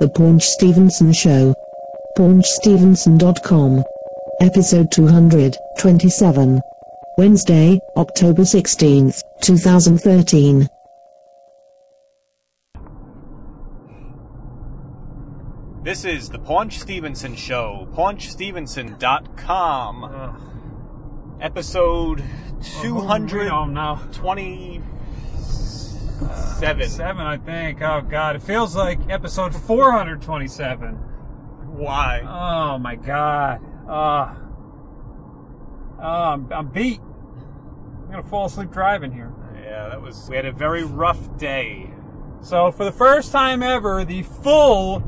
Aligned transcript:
The 0.00 0.08
Paunch 0.08 0.44
Stevenson 0.44 1.12
Show. 1.12 1.54
PaunchStevenson.com. 2.16 3.84
Episode 4.40 4.92
227. 4.92 6.60
Wednesday, 7.16 7.80
October 7.96 8.44
16, 8.44 9.12
2013. 9.42 10.68
This 15.82 16.04
is 16.04 16.28
the 16.28 16.38
Paunch 16.38 16.78
Stevenson 16.78 17.34
Show, 17.34 17.88
paunchstevenson.com. 17.92 20.04
Ugh. 20.04 20.40
Episode 21.40 22.22
225 22.82 24.84
seven. 26.58 26.88
Seven, 26.88 27.26
I 27.26 27.36
think. 27.36 27.82
Oh 27.82 28.00
God, 28.00 28.36
it 28.36 28.42
feels 28.42 28.76
like 28.76 28.98
episode 29.08 29.54
427. 29.54 30.94
Why? 30.94 32.20
Oh 32.22 32.78
my 32.78 32.96
God. 32.96 33.60
Uh, 33.88 34.34
uh, 36.00 36.02
I'm, 36.02 36.52
I'm 36.52 36.68
beat. 36.68 37.00
I'm 37.00 38.10
gonna 38.10 38.22
fall 38.22 38.46
asleep 38.46 38.70
driving 38.70 39.12
here. 39.12 39.32
Yeah, 39.54 39.88
that 39.88 40.02
was. 40.02 40.28
We 40.28 40.36
had 40.36 40.46
a 40.46 40.52
very 40.52 40.84
rough 40.84 41.36
day. 41.38 41.90
So 42.40 42.70
for 42.70 42.84
the 42.84 42.92
first 42.92 43.32
time 43.32 43.62
ever, 43.62 44.04
the 44.04 44.22
full, 44.22 45.00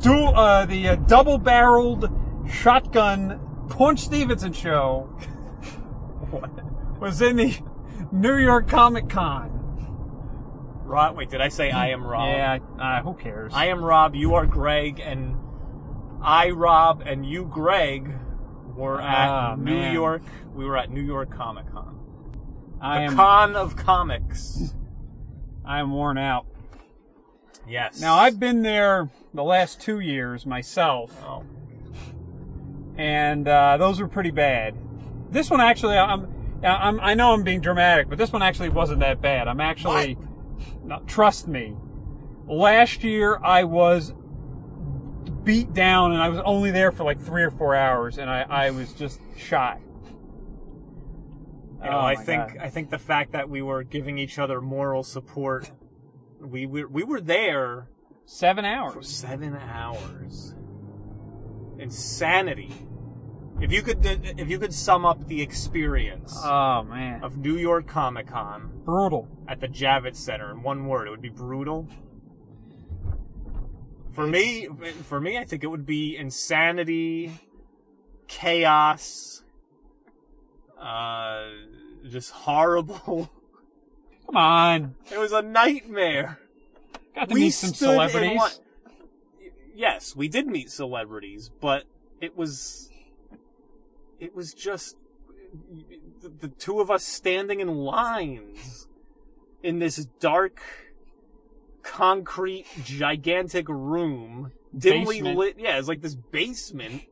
do 0.00 0.14
uh, 0.26 0.64
the 0.64 0.88
uh, 0.88 0.96
double-barreled 0.96 2.10
shotgun 2.50 3.40
Paunch 3.68 4.00
Stevenson 4.00 4.52
show 4.52 5.14
was 7.00 7.20
in 7.20 7.36
the 7.36 7.58
New 8.10 8.36
York 8.36 8.68
Comic 8.68 9.08
Con. 9.08 9.53
Rob, 10.84 11.16
wait, 11.16 11.30
did 11.30 11.40
I 11.40 11.48
say 11.48 11.70
I 11.70 11.88
am 11.88 12.04
Rob? 12.06 12.28
Yeah, 12.28 12.58
uh, 12.78 13.02
who 13.02 13.14
cares? 13.14 13.52
I 13.54 13.66
am 13.66 13.82
Rob, 13.84 14.14
you 14.14 14.34
are 14.34 14.46
Greg, 14.46 15.00
and 15.00 15.36
I, 16.22 16.50
Rob, 16.50 17.02
and 17.06 17.24
you, 17.26 17.44
Greg, 17.46 18.12
were 18.76 19.00
at 19.00 19.28
Ah, 19.28 19.54
New 19.56 19.64
man. 19.74 19.94
York. 19.94 20.22
We 20.54 20.64
were 20.64 20.76
at 20.76 20.90
New 20.90 21.00
York 21.02 21.30
Comic 21.30 21.70
Con. 21.72 21.98
I 22.80 22.98
The 22.98 23.04
am, 23.06 23.16
con 23.16 23.56
of 23.56 23.76
comics. 23.76 24.74
I 25.64 25.78
am 25.80 25.90
worn 25.90 26.18
out. 26.18 26.46
Yes. 27.66 27.98
Now 28.00 28.16
I've 28.16 28.38
been 28.38 28.62
there 28.62 29.08
the 29.32 29.42
last 29.44 29.80
two 29.80 30.00
years 30.00 30.44
myself, 30.44 31.16
Oh. 31.26 31.44
and 32.96 33.48
uh, 33.48 33.76
those 33.78 34.00
were 34.00 34.08
pretty 34.08 34.30
bad. 34.30 34.74
This 35.30 35.50
one 35.50 35.60
actually, 35.60 35.96
I'm, 35.96 36.28
I'm, 36.62 37.00
I 37.00 37.14
know 37.14 37.32
I'm 37.32 37.42
being 37.42 37.60
dramatic, 37.60 38.08
but 38.08 38.18
this 38.18 38.32
one 38.32 38.42
actually 38.42 38.68
wasn't 38.68 39.00
that 39.00 39.20
bad. 39.22 39.48
I'm 39.48 39.60
actually, 39.60 40.18
no, 40.84 41.00
trust 41.06 41.48
me. 41.48 41.76
Last 42.46 43.02
year 43.02 43.40
I 43.42 43.64
was 43.64 44.12
beat 45.44 45.72
down, 45.72 46.12
and 46.12 46.22
I 46.22 46.28
was 46.28 46.40
only 46.44 46.70
there 46.70 46.92
for 46.92 47.04
like 47.04 47.20
three 47.20 47.42
or 47.42 47.50
four 47.50 47.74
hours, 47.74 48.18
and 48.18 48.30
I, 48.30 48.42
I 48.48 48.70
was 48.70 48.92
just 48.92 49.20
shot. 49.36 49.80
You 51.82 51.90
know, 51.90 51.96
Oh, 51.98 52.00
I 52.00 52.14
think 52.16 52.54
God. 52.54 52.58
I 52.62 52.70
think 52.70 52.90
the 52.90 52.98
fact 52.98 53.32
that 53.32 53.48
we 53.50 53.60
were 53.60 53.82
giving 53.82 54.16
each 54.18 54.38
other 54.38 54.60
moral 54.60 55.02
support, 55.02 55.70
we 56.40 56.64
we, 56.66 56.84
we 56.84 57.02
were 57.04 57.20
there 57.20 57.88
seven 58.24 58.64
for 58.64 58.70
hours. 58.70 59.08
seven 59.08 59.54
hours. 59.56 60.54
Insanity. 61.78 62.72
If 63.60 63.72
you 63.72 63.82
could 63.82 64.04
if 64.04 64.48
you 64.50 64.58
could 64.58 64.74
sum 64.74 65.06
up 65.06 65.26
the 65.26 65.40
experience 65.40 66.36
Oh 66.42 66.82
man, 66.82 67.22
of 67.22 67.36
New 67.38 67.56
York 67.56 67.86
Comic 67.86 68.26
Con 68.28 68.70
brutal. 68.84 69.28
at 69.48 69.60
the 69.60 69.68
Javits 69.68 70.16
Center 70.16 70.50
in 70.50 70.62
one 70.62 70.86
word, 70.86 71.06
it 71.06 71.10
would 71.10 71.22
be 71.22 71.28
brutal. 71.30 71.88
For 74.12 74.26
me, 74.26 74.68
for 75.04 75.20
me, 75.20 75.38
I 75.38 75.44
think 75.44 75.64
it 75.64 75.66
would 75.68 75.86
be 75.86 76.16
insanity, 76.16 77.32
chaos, 78.28 79.42
uh, 80.80 81.46
just 82.08 82.30
horrible. 82.30 83.30
Come 84.26 84.36
on, 84.36 84.94
It 85.12 85.18
was 85.18 85.32
a 85.32 85.42
nightmare. 85.42 86.38
got 87.14 87.28
to 87.28 87.34
meet 87.34 87.50
some 87.50 87.74
stood 87.74 87.88
in 87.90 87.92
celebrities. 88.08 88.38
line- 88.38 88.50
Yes, 89.76 90.14
we 90.14 90.28
did 90.28 90.46
meet 90.46 90.70
celebrities, 90.70 91.50
but 91.60 91.84
it 92.20 92.36
was 92.36 92.90
it 94.20 94.34
was 94.34 94.54
just 94.54 94.96
the, 96.22 96.28
the 96.28 96.48
two 96.48 96.80
of 96.80 96.90
us 96.90 97.04
standing 97.04 97.60
in 97.60 97.68
lines 97.68 98.88
in 99.62 99.78
this 99.78 100.06
dark 100.20 100.60
concrete 101.82 102.66
gigantic 102.82 103.68
room 103.68 104.52
dimly 104.76 105.16
Basement. 105.16 105.36
lit 105.38 105.56
yeah 105.58 105.78
it's 105.78 105.88
like 105.88 106.00
this 106.00 106.14
basement 106.14 107.02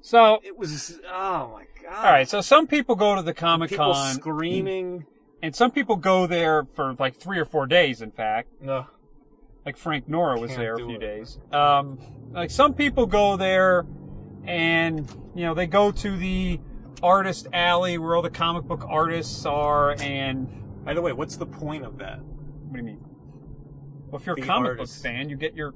So 0.00 0.40
it 0.42 0.58
was 0.58 1.00
oh 1.10 1.50
my 1.54 1.64
god 1.82 2.04
All 2.04 2.12
right, 2.12 2.28
so 2.28 2.40
some 2.40 2.66
people 2.66 2.94
go 2.96 3.14
to 3.14 3.22
the 3.22 3.32
comic 3.34 3.72
con 3.72 4.14
screaming 4.14 5.06
and 5.42 5.54
some 5.54 5.70
people 5.70 5.96
go 5.96 6.26
there 6.26 6.64
for 6.64 6.94
like 6.98 7.16
three 7.16 7.38
or 7.38 7.44
four 7.44 7.66
days. 7.66 8.00
In 8.02 8.10
fact, 8.10 8.48
no 8.60 8.86
like 9.64 9.76
Frank 9.76 10.08
Nora 10.08 10.38
was 10.38 10.50
Can't 10.50 10.60
there 10.60 10.74
a 10.74 10.78
few 10.78 10.96
it. 10.96 11.00
days. 11.00 11.38
Um, 11.52 11.98
like 12.32 12.50
some 12.50 12.74
people 12.74 13.06
go 13.06 13.36
there, 13.36 13.86
and 14.46 15.10
you 15.34 15.44
know 15.44 15.54
they 15.54 15.66
go 15.66 15.90
to 15.90 16.16
the 16.16 16.60
artist 17.02 17.46
alley 17.52 17.98
where 17.98 18.16
all 18.16 18.22
the 18.22 18.30
comic 18.30 18.64
book 18.64 18.84
artists 18.88 19.44
are. 19.46 19.92
And 20.00 20.84
by 20.84 20.94
the 20.94 21.02
way 21.02 21.12
what's 21.12 21.36
the 21.36 21.46
point 21.46 21.84
of 21.84 21.98
that 21.98 22.20
what 22.74 22.80
do 22.80 22.86
you 22.88 22.96
mean? 22.96 23.04
Well, 24.10 24.20
if 24.20 24.26
you're 24.26 24.34
a 24.36 24.42
comic 24.42 24.70
artists. 24.70 24.96
book 24.96 25.04
fan, 25.04 25.28
you 25.28 25.36
get 25.36 25.54
your, 25.54 25.74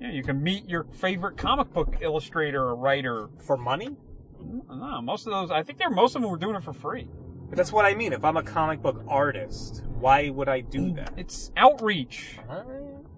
yeah, 0.00 0.12
you 0.12 0.22
can 0.22 0.40
meet 0.40 0.68
your 0.68 0.84
favorite 0.84 1.36
comic 1.36 1.72
book 1.72 1.96
illustrator 2.00 2.62
or 2.62 2.76
writer. 2.76 3.28
for 3.38 3.56
money 3.56 3.96
No, 4.40 5.02
most 5.02 5.26
of 5.26 5.32
those, 5.32 5.50
I 5.50 5.64
think 5.64 5.78
they're 5.78 5.90
most 5.90 6.14
of 6.14 6.22
them 6.22 6.30
were 6.30 6.36
doing 6.36 6.54
it 6.54 6.62
for 6.62 6.72
free. 6.72 7.08
But 7.48 7.56
that's 7.56 7.72
what 7.72 7.84
I 7.84 7.94
mean. 7.94 8.12
If 8.12 8.24
I'm 8.24 8.36
a 8.36 8.42
comic 8.44 8.82
book 8.82 9.02
artist, 9.08 9.82
why 9.98 10.30
would 10.30 10.48
I 10.48 10.60
do 10.60 10.92
mm, 10.92 10.94
that? 10.94 11.12
It's 11.16 11.50
outreach, 11.56 12.38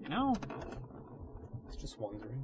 you 0.01 0.09
know. 0.09 0.35
I 0.49 1.67
was 1.67 1.77
just 1.77 1.99
wondering. 1.99 2.43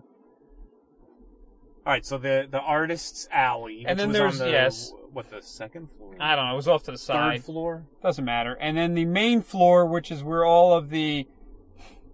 All 1.85 1.91
right, 1.93 2.05
so 2.05 2.17
the 2.17 2.47
the 2.49 2.59
artist's 2.59 3.27
alley, 3.31 3.85
And 3.87 3.99
then 3.99 4.09
was 4.09 4.17
there's- 4.17 4.39
on 4.41 4.45
the, 4.47 4.51
yes. 4.51 4.93
what 5.11 5.29
the 5.29 5.41
second 5.41 5.89
floor, 5.97 6.15
I 6.19 6.35
don't 6.35 6.45
know. 6.45 6.53
It 6.53 6.55
was 6.55 6.67
off 6.67 6.83
to 6.83 6.91
the 6.91 6.97
side. 6.97 7.37
third 7.39 7.45
floor. 7.45 7.85
Doesn't 8.03 8.23
matter. 8.25 8.53
And 8.61 8.77
then 8.77 8.93
the 8.93 9.05
main 9.05 9.41
floor, 9.41 9.85
which 9.85 10.11
is 10.11 10.23
where 10.23 10.45
all 10.45 10.73
of 10.73 10.89
the, 10.89 11.27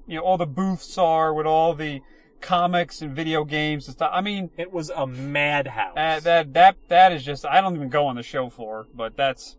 you 0.07 0.15
know, 0.17 0.21
all 0.23 0.37
the 0.37 0.45
booths 0.47 0.97
are 0.97 1.33
with 1.33 1.45
all 1.45 1.73
the 1.73 2.01
comics 2.39 3.01
and 3.01 3.15
video 3.15 3.43
games 3.43 3.87
and 3.87 3.95
stuff. 3.95 4.11
I 4.13 4.21
mean, 4.21 4.51
It 4.57 4.71
was 4.71 4.89
a 4.89 5.05
madhouse. 5.05 5.97
uh, 5.97 6.19
that 6.21 6.53
that 6.53 6.77
that 6.87 7.11
is 7.11 7.23
just. 7.25 7.45
I 7.45 7.59
don't 7.61 7.75
even 7.75 7.89
go 7.89 8.05
on 8.07 8.15
the 8.15 8.23
show 8.23 8.49
floor, 8.49 8.87
but 8.95 9.17
that's. 9.17 9.57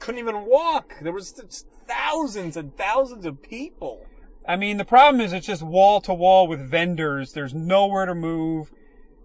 couldn't 0.00 0.18
even 0.20 0.44
walk. 0.44 0.96
There 1.00 1.12
was 1.12 1.32
th- 1.32 1.62
thousands 1.88 2.56
and 2.58 2.76
thousands 2.76 3.24
of 3.24 3.40
people. 3.42 4.04
I 4.46 4.56
mean, 4.56 4.76
the 4.76 4.84
problem 4.84 5.20
is 5.20 5.32
it's 5.32 5.46
just 5.46 5.62
wall 5.62 6.00
to 6.02 6.12
wall 6.12 6.46
with 6.46 6.60
vendors. 6.60 7.32
There's 7.32 7.54
nowhere 7.54 8.04
to 8.06 8.14
move. 8.14 8.70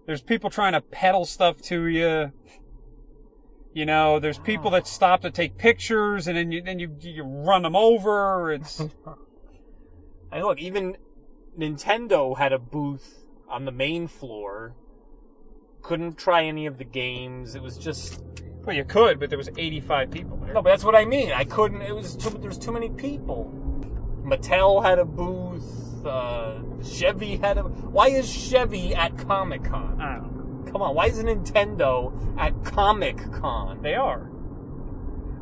There's 0.06 0.22
people 0.22 0.50
trying 0.50 0.72
to 0.72 0.80
peddle 0.80 1.24
stuff 1.24 1.60
to 1.62 1.86
you. 1.86 2.32
You 3.72 3.86
know, 3.86 4.18
there's 4.18 4.38
people 4.38 4.70
that 4.72 4.86
stop 4.86 5.22
to 5.22 5.30
take 5.30 5.56
pictures, 5.56 6.26
and 6.26 6.36
then 6.36 6.52
you 6.52 6.60
then 6.60 6.78
you 6.78 6.96
you 7.00 7.22
run 7.24 7.62
them 7.62 7.76
over. 7.76 8.52
It's 8.52 8.82
And 10.32 10.44
look, 10.44 10.58
even 10.58 10.96
Nintendo 11.58 12.38
had 12.38 12.54
a 12.54 12.58
booth 12.58 13.26
on 13.48 13.66
the 13.66 13.70
main 13.70 14.08
floor. 14.08 14.74
Couldn't 15.82 16.16
try 16.16 16.44
any 16.44 16.64
of 16.64 16.78
the 16.78 16.84
games. 16.84 17.54
It 17.54 17.62
was 17.62 17.76
just 17.76 18.22
well, 18.64 18.74
you 18.74 18.84
could, 18.84 19.20
but 19.20 19.28
there 19.28 19.38
was 19.38 19.50
85 19.56 20.10
people 20.10 20.36
there. 20.38 20.54
No, 20.54 20.62
but 20.62 20.70
that's 20.70 20.84
what 20.84 20.94
I 20.94 21.04
mean. 21.04 21.32
I 21.32 21.44
couldn't. 21.44 21.82
It 21.82 21.94
was 21.94 22.16
too. 22.16 22.30
There's 22.30 22.58
too 22.58 22.72
many 22.72 22.88
people. 22.88 23.52
Mattel 24.24 24.82
had 24.82 24.98
a 24.98 25.04
booth. 25.04 25.81
Uh, 26.04 26.60
Chevy 26.82 27.36
had 27.36 27.58
a. 27.58 27.62
Why 27.62 28.08
is 28.08 28.30
Chevy 28.30 28.94
at 28.94 29.16
Comic 29.18 29.64
Con? 29.64 30.00
I 30.00 30.16
don't 30.16 30.64
know. 30.64 30.72
Come 30.72 30.82
on. 30.82 30.94
Why 30.94 31.06
is 31.06 31.18
Nintendo 31.18 32.12
at 32.38 32.64
Comic 32.64 33.18
Con? 33.32 33.82
They 33.82 33.94
are. 33.94 34.28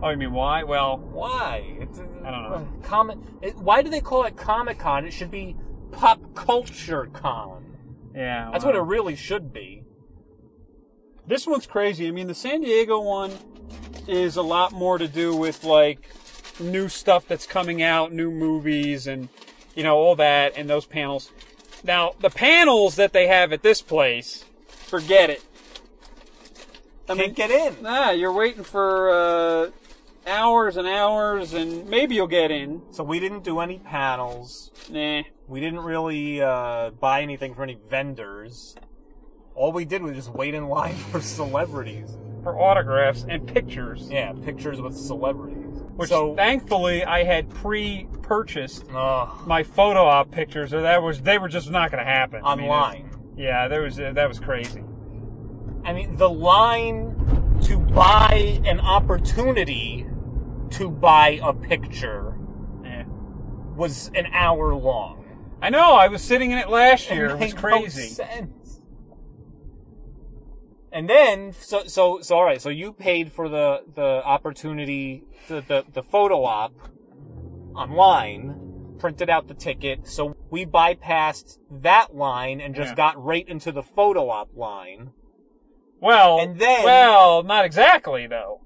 Oh, 0.02 0.08
you 0.08 0.16
mean 0.16 0.32
why? 0.32 0.62
Well, 0.64 0.96
Why? 0.98 1.76
It's, 1.80 1.98
uh, 1.98 2.04
I 2.24 2.30
don't 2.30 2.42
know. 2.50 2.68
Comic. 2.82 3.18
It, 3.42 3.56
why 3.56 3.82
do 3.82 3.90
they 3.90 4.00
call 4.00 4.24
it 4.24 4.36
Comic 4.36 4.78
Con? 4.78 5.04
It 5.04 5.12
should 5.12 5.30
be 5.30 5.56
Pop 5.92 6.34
Culture 6.34 7.06
Con. 7.12 7.76
yeah. 8.14 8.50
That's 8.52 8.64
what 8.64 8.74
it 8.76 8.80
really 8.80 9.14
should 9.16 9.52
be. 9.52 9.84
This 11.26 11.46
one's 11.46 11.66
crazy. 11.66 12.08
I 12.08 12.10
mean, 12.12 12.26
the 12.28 12.34
San 12.34 12.62
Diego 12.62 13.00
one 13.00 13.32
is 14.08 14.36
a 14.36 14.42
lot 14.42 14.72
more 14.72 14.98
to 14.98 15.06
do 15.06 15.36
with 15.36 15.64
like 15.64 16.08
new 16.58 16.88
stuff 16.88 17.28
that's 17.28 17.46
coming 17.46 17.82
out, 17.82 18.12
new 18.12 18.30
movies, 18.30 19.06
and 19.06 19.28
you 19.81 19.85
know 19.85 19.97
all 19.97 20.15
that, 20.17 20.53
and 20.59 20.69
those 20.69 20.85
panels. 20.85 21.32
Now, 21.82 22.12
the 22.21 22.29
panels 22.29 22.97
that 22.97 23.15
they 23.15 23.29
have 23.29 23.50
at 23.50 23.62
this 23.62 23.81
place, 23.81 24.44
forget 24.69 25.31
it. 25.31 25.43
I 27.09 27.15
Can't 27.15 27.35
get 27.35 27.50
in. 27.50 27.82
Nah, 27.82 28.11
you're 28.11 28.31
waiting 28.31 28.62
for 28.62 29.09
uh, 29.09 29.71
hours 30.27 30.77
and 30.77 30.87
hours, 30.87 31.55
and 31.55 31.88
maybe 31.88 32.15
you'll 32.15 32.27
get 32.27 32.50
in. 32.50 32.82
So 32.91 33.03
we 33.03 33.21
didn't 33.21 33.43
do 33.43 33.61
any 33.61 33.79
panels. 33.79 34.71
Nah. 34.91 35.23
We 35.49 35.61
didn't 35.61 35.81
really 35.81 36.43
uh, 36.43 36.91
buy 36.91 37.23
anything 37.23 37.55
from 37.55 37.62
any 37.62 37.79
vendors. 37.88 38.77
All 39.55 39.73
we 39.73 39.87
did 39.87 40.03
was 40.03 40.15
just 40.15 40.29
wait 40.29 40.53
in 40.53 40.69
line 40.69 40.94
for 41.11 41.23
celebrities. 41.23 42.15
For 42.42 42.58
autographs 42.58 43.26
and 43.28 43.46
pictures. 43.46 44.08
Yeah, 44.10 44.32
pictures 44.44 44.81
with 44.81 44.96
celebrities. 44.96 45.56
Which 45.96 46.08
so, 46.08 46.34
thankfully 46.34 47.04
I 47.04 47.25
had 47.25 47.50
pre-purchased 47.50 48.87
Ugh, 48.94 49.46
my 49.46 49.62
photo 49.62 50.04
op 50.06 50.31
pictures, 50.31 50.72
or 50.72 50.81
that 50.82 51.02
was 51.02 51.20
they 51.22 51.37
were 51.38 51.48
just 51.48 51.70
not 51.70 51.90
going 51.90 52.02
to 52.02 52.10
happen 52.10 52.40
I 52.44 52.54
mean, 52.56 52.69
online. 52.70 53.10
yeah, 53.37 53.69
there 53.69 53.82
was 53.82 54.00
uh, 54.00 54.12
that 54.14 54.28
was 54.28 54.38
crazy. 54.40 54.82
I 55.84 55.92
mean, 55.92 56.16
the 56.16 56.31
line 56.31 57.14
to 57.64 57.78
buy 57.78 58.60
an 58.64 58.81
opportunity 58.81 60.06
to 60.70 60.90
buy 60.90 61.40
a 61.43 61.52
picture 61.52 62.34
Yeah. 62.84 63.04
was 63.76 64.10
an 64.14 64.26
hour 64.32 64.75
long. 64.75 65.25
I 65.62 65.69
know. 65.69 65.93
I 65.94 66.08
was 66.08 66.22
sitting 66.22 66.52
in 66.52 66.58
it 66.58 66.70
last 66.70 67.10
year. 67.10 67.26
It 67.26 67.32
It 67.32 67.38
was 67.40 67.54
no 67.54 67.60
crazy. 67.60 68.08
sense. 68.08 68.50
And 70.92 71.08
then, 71.08 71.52
so, 71.52 71.84
so, 71.87 72.20
so, 72.20 72.37
all 72.37 72.44
right. 72.44 72.60
So 72.60 72.69
you 72.69 72.92
paid 72.92 73.32
for 73.32 73.48
the 73.48 73.82
the 73.94 74.22
opportunity, 74.25 75.25
the 75.48 75.60
the, 75.60 75.84
the 75.92 76.02
photo 76.02 76.44
op 76.44 76.72
online, 77.75 78.96
printed 78.98 79.31
out 79.31 79.48
the 79.48 79.54
ticket. 79.54 80.06
So 80.08 80.37
we 80.50 80.66
bypassed 80.66 81.58
that 81.70 82.14
line 82.14 82.60
and 82.60 82.75
just 82.75 82.90
Yeah. 82.90 82.94
got 82.96 83.25
right 83.25 83.48
into 83.48 83.72
the 83.72 83.82
photo 83.82 84.28
op 84.31 84.50
line. 84.54 85.10
Well, 86.00 86.40
And 86.40 86.58
then- 86.58 86.84
well, 86.84 87.43
not 87.43 87.64
exactly 87.64 88.26
though. 88.26 88.60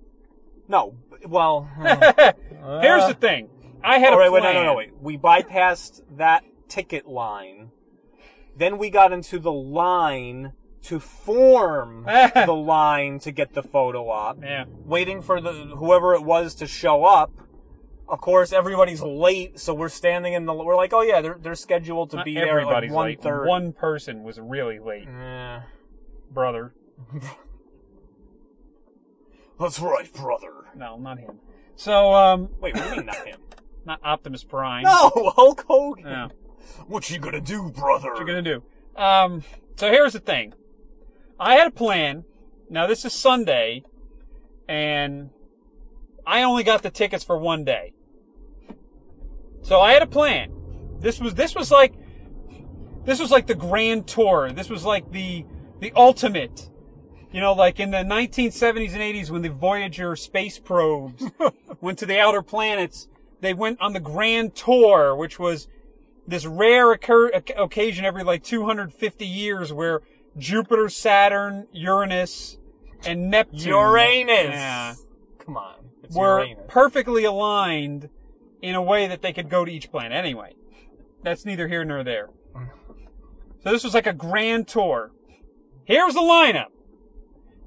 No, 0.66 0.94
well, 1.28 1.68
hmm. 1.76 2.80
Here's 2.80 3.06
the 3.06 3.16
thing. 3.18 3.50
I 3.82 3.98
had 3.98 4.14
all 4.14 4.18
a 4.18 4.18
right. 4.22 4.32
Wait, 4.32 4.40
plan. 4.40 4.54
no, 4.54 4.60
no, 4.62 4.66
no. 4.70 4.74
Wait. 4.76 4.92
We 4.98 5.18
bypassed 5.18 6.00
that 6.16 6.42
ticket 6.68 7.06
line. 7.06 7.70
Then 8.56 8.78
we 8.78 8.88
got 8.88 9.12
into 9.12 9.38
the 9.38 9.52
line 9.52 10.52
to 10.84 11.00
form 11.00 12.04
the 12.34 12.52
line 12.54 13.18
to 13.20 13.32
get 13.32 13.54
the 13.54 13.62
photo 13.62 14.08
op. 14.10 14.42
Yeah. 14.42 14.64
waiting 14.84 15.22
for 15.22 15.40
the 15.40 15.52
whoever 15.52 16.14
it 16.14 16.22
was 16.22 16.54
to 16.56 16.66
show 16.66 17.04
up. 17.04 17.32
Of 18.06 18.20
course, 18.20 18.52
everybody's 18.52 19.00
late, 19.00 19.58
so 19.58 19.72
we're 19.72 19.88
standing 19.88 20.34
in 20.34 20.44
the. 20.44 20.52
We're 20.52 20.76
like, 20.76 20.92
oh 20.92 21.00
yeah, 21.00 21.22
they're 21.22 21.38
they're 21.40 21.54
scheduled 21.54 22.10
to 22.10 22.16
Not 22.16 22.24
be 22.26 22.34
there 22.34 22.60
at 22.60 22.66
like 22.66 22.76
everybody's 22.76 22.90
one 22.92 23.06
late. 23.06 23.22
thirty. 23.22 23.48
One 23.48 23.72
person 23.72 24.22
was 24.22 24.38
really 24.38 24.78
late, 24.78 25.04
Yeah. 25.06 25.62
brother. 26.30 26.74
That's 29.58 29.78
right, 29.80 30.12
brother. 30.12 30.52
No, 30.76 30.98
not 30.98 31.18
him. 31.18 31.38
So, 31.76 32.12
um, 32.14 32.50
Wait, 32.60 32.74
what 32.74 32.84
do 32.84 32.90
you 32.90 32.96
mean 32.96 33.06
not 33.06 33.26
him? 33.26 33.40
not 33.86 34.00
Optimus 34.04 34.44
Prime. 34.44 34.84
No, 34.84 35.10
Hulk 35.34 35.64
Hogan. 35.66 36.04
No. 36.04 36.28
What 36.86 37.08
you 37.10 37.18
gonna 37.18 37.40
do, 37.40 37.70
brother? 37.70 38.10
What 38.10 38.20
you 38.20 38.26
gonna 38.26 38.42
do? 38.42 38.62
Um, 38.96 39.42
so 39.76 39.90
here's 39.90 40.12
the 40.12 40.20
thing. 40.20 40.54
I 41.44 41.56
had 41.56 41.68
a 41.68 41.70
plan. 41.70 42.24
Now 42.70 42.86
this 42.86 43.04
is 43.04 43.12
Sunday, 43.12 43.84
and 44.66 45.28
I 46.26 46.42
only 46.42 46.64
got 46.64 46.82
the 46.82 46.88
tickets 46.88 47.22
for 47.22 47.36
one 47.36 47.64
day. 47.64 47.92
So 49.60 49.78
I 49.78 49.92
had 49.92 50.00
a 50.00 50.06
plan. 50.06 50.54
This 51.00 51.20
was 51.20 51.34
this 51.34 51.54
was 51.54 51.70
like 51.70 51.92
this 53.04 53.20
was 53.20 53.30
like 53.30 53.46
the 53.46 53.54
grand 53.54 54.06
tour. 54.08 54.50
This 54.52 54.70
was 54.70 54.86
like 54.86 55.12
the 55.12 55.44
the 55.80 55.92
ultimate. 55.94 56.70
You 57.30 57.42
know, 57.42 57.52
like 57.52 57.78
in 57.78 57.90
the 57.90 57.98
1970s 57.98 58.92
and 58.92 59.02
80s 59.02 59.28
when 59.28 59.42
the 59.42 59.50
Voyager 59.50 60.16
space 60.16 60.58
probes 60.58 61.30
went 61.82 61.98
to 61.98 62.06
the 62.06 62.18
outer 62.18 62.40
planets, 62.40 63.06
they 63.42 63.52
went 63.52 63.82
on 63.82 63.92
the 63.92 64.00
grand 64.00 64.54
tour, 64.54 65.14
which 65.14 65.38
was 65.38 65.68
this 66.26 66.46
rare 66.46 66.92
occur- 66.92 67.32
occasion 67.58 68.06
every 68.06 68.24
like 68.24 68.42
250 68.42 69.26
years 69.26 69.74
where 69.74 70.00
Jupiter, 70.36 70.88
Saturn, 70.88 71.66
Uranus, 71.72 72.58
and 73.06 73.30
Neptune 73.30 73.68
Uranus. 73.68 74.50
Yeah. 74.54 74.94
Come 75.44 75.56
on, 75.56 75.74
it's 76.02 76.14
were 76.16 76.44
Uranus. 76.44 76.64
perfectly 76.68 77.24
aligned 77.24 78.08
in 78.62 78.74
a 78.74 78.82
way 78.82 79.06
that 79.06 79.22
they 79.22 79.32
could 79.32 79.48
go 79.50 79.64
to 79.64 79.70
each 79.70 79.90
planet. 79.90 80.12
Anyway, 80.12 80.54
that's 81.22 81.44
neither 81.44 81.68
here 81.68 81.84
nor 81.84 82.02
there. 82.02 82.30
So 83.62 83.70
this 83.72 83.84
was 83.84 83.94
like 83.94 84.06
a 84.06 84.12
grand 84.12 84.68
tour. 84.68 85.12
Here's 85.84 86.14
the 86.14 86.20
lineup 86.20 86.66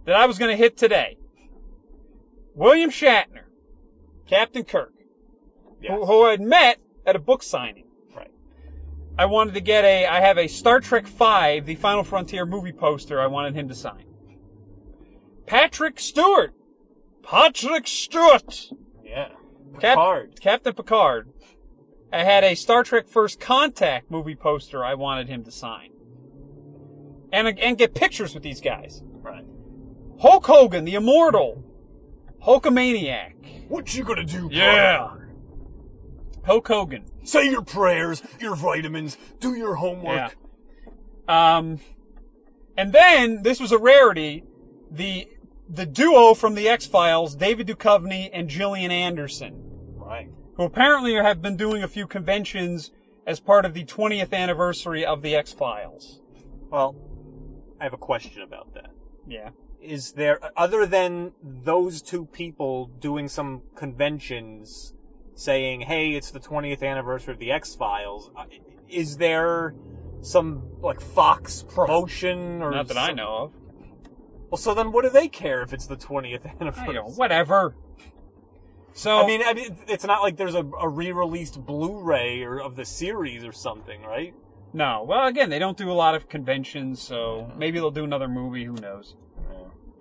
that 0.06 0.16
I 0.16 0.26
was 0.26 0.38
going 0.38 0.52
to 0.52 0.58
hit 0.58 0.78
today. 0.78 1.18
William 2.56 2.90
Shatner, 2.90 3.44
Captain 4.28 4.64
Kirk, 4.64 4.94
Yes. 5.82 5.92
who, 5.92 6.06
who 6.06 6.24
I 6.26 6.32
had 6.32 6.42
met 6.42 6.80
at 7.06 7.16
a 7.16 7.20
book 7.20 7.44
signing. 7.44 7.86
I 9.20 9.26
wanted 9.26 9.54
to 9.56 9.62
get 9.62 9.84
a, 9.84 10.06
I 10.06 10.20
have 10.22 10.38
a 10.38 10.48
Star 10.48 10.80
Trek 10.80 11.08
V, 11.08 11.60
the 11.62 11.76
Final 11.76 12.04
Frontier 12.04 12.46
movie 12.46 12.72
poster 12.72 13.20
I 13.20 13.28
wanted 13.28 13.56
him 13.56 13.68
to 13.68 13.76
sign. 13.76 14.06
Patrick 15.46 16.00
Stewart. 16.00 16.54
Patrick 17.24 17.88
Stewart. 17.88 18.70
Yeah. 19.04 19.30
Cap- 19.80 19.96
Picard. 19.98 20.42
Captain 20.42 20.74
Picard. 20.74 21.30
I 22.14 22.24
had 22.24 22.44
a 22.44 22.56
Star 22.56 22.84
Trek 22.84 23.08
First 23.08 23.40
Contact 23.40 24.10
movie 24.12 24.36
poster 24.36 24.84
I 24.86 24.94
wanted 24.94 25.28
him 25.28 25.44
to 25.44 25.52
sign. 25.52 25.92
And, 27.34 27.48
and 27.60 27.78
get 27.78 27.94
pictures 27.96 28.34
with 28.34 28.44
these 28.44 28.62
guys. 28.62 29.02
Right. 29.22 29.46
Hulk 30.22 30.46
Hogan, 30.46 30.86
the 30.86 30.96
immortal. 30.96 31.64
Hulkamaniac. 32.46 33.68
What 33.68 33.94
you 33.96 34.04
gonna 34.04 34.24
do, 34.24 34.48
Yeah. 34.52 35.10
Hulk 36.46 36.68
Hogan. 36.68 37.04
Say 37.28 37.50
your 37.50 37.62
prayers, 37.62 38.24
your 38.40 38.56
vitamins, 38.56 39.18
do 39.42 39.54
your 39.54 39.76
homework. 39.76 40.34
Yeah. 41.28 41.58
Um, 41.58 41.82
and 42.78 42.94
then 42.94 43.44
this 43.44 43.60
was 43.60 43.74
a 43.74 43.78
rarity. 43.78 44.46
The 44.90 45.28
the 45.70 45.86
duo 45.86 46.34
from 46.34 46.56
the 46.56 46.70
X 46.70 46.86
Files, 46.86 47.36
David 47.36 47.68
Duchovny 47.68 48.30
and 48.32 48.48
Gillian 48.48 48.92
Anderson, 48.92 49.62
Right. 49.98 50.30
who 50.56 50.64
apparently 50.64 51.16
have 51.16 51.42
been 51.42 51.58
doing 51.58 51.84
a 51.84 51.90
few 51.90 52.08
conventions 52.08 52.92
as 53.26 53.42
part 53.42 53.66
of 53.66 53.74
the 53.74 53.84
20th 53.84 54.32
anniversary 54.32 55.06
of 55.06 55.22
the 55.22 55.36
X 55.36 55.52
Files. 55.52 56.22
Well, 56.70 56.96
I 57.82 57.84
have 57.84 57.92
a 57.94 57.98
question 57.98 58.42
about 58.42 58.74
that. 58.76 58.92
Yeah. 59.28 59.50
Is 59.82 60.14
there, 60.14 60.40
other 60.56 60.86
than 60.86 61.34
those 61.44 62.02
two 62.02 62.26
people 62.28 62.86
doing 62.86 63.28
some 63.28 63.64
conventions 63.76 64.94
saying, 65.38 65.82
hey, 65.82 66.12
it's 66.12 66.32
the 66.32 66.40
20th 66.40 66.82
anniversary 66.84 67.34
of 67.34 67.40
the 67.40 67.52
X 67.52 67.76
Files, 67.76 68.32
uh, 68.36 68.46
is 68.90 69.18
there 69.18 69.76
some, 70.22 70.64
like, 70.82 71.00
Fox 71.00 71.64
promotion 71.64 72.62
or. 72.62 72.72
Not 72.72 72.88
that 72.90 72.98
I 72.98 73.12
know 73.12 73.36
of. 73.38 73.54
Well, 74.50 74.58
so 74.58 74.74
then 74.74 74.92
what 74.92 75.04
do 75.04 75.10
they 75.10 75.28
care 75.28 75.62
if 75.62 75.74
it's 75.74 75.86
the 75.86 75.96
20th 75.98 76.46
I 76.46 76.54
anniversary? 76.60 76.94
don't, 76.96 77.16
whatever. 77.18 77.76
So 78.94 79.20
I 79.20 79.28
mean, 79.28 79.42
I 79.46 79.54
mean, 79.54 79.78
it's 79.88 80.06
not 80.06 80.24
like 80.24 80.38
there's 80.38 80.56
a, 80.56 80.64
a 80.82 80.90
re-released 80.90 81.64
Blu-ray 81.66 82.42
or 82.42 82.60
of 82.60 82.76
the 82.76 82.84
series 82.86 83.44
or 83.44 83.52
something, 83.52 84.02
right? 84.02 84.34
no. 84.74 85.06
Well, 85.08 85.28
again, 85.28 85.50
they 85.50 85.60
don't 85.60 85.78
do 85.78 85.92
a 85.92 85.94
lot 85.94 86.16
of 86.16 86.30
conventions, 86.30 87.00
so 87.02 87.52
maybe 87.58 87.78
they'll 87.78 87.92
do 87.92 88.04
another 88.04 88.28
movie. 88.28 88.64
Who 88.66 88.74
knows? 88.74 89.16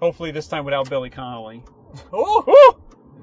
Hopefully, 0.01 0.31
this 0.31 0.49
time 0.49 0.65
without 0.65 0.89
Billy 0.89 1.11
Connolly. 1.11 1.63
Oh! 2.13 2.79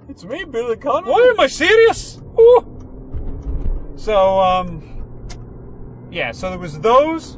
It's 0.09 0.23
me, 0.23 0.43
Billy 0.45 0.75
Connolly. 0.77 1.11
What 1.11 1.29
am 1.29 1.39
I 1.39 1.47
serious? 1.47 2.19
Woo! 2.35 3.91
So, 3.95 4.39
um, 4.39 6.07
yeah. 6.11 6.31
So 6.31 6.49
there 6.49 6.59
was 6.59 6.79
those, 6.79 7.37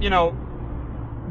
you 0.00 0.10
know, 0.10 0.36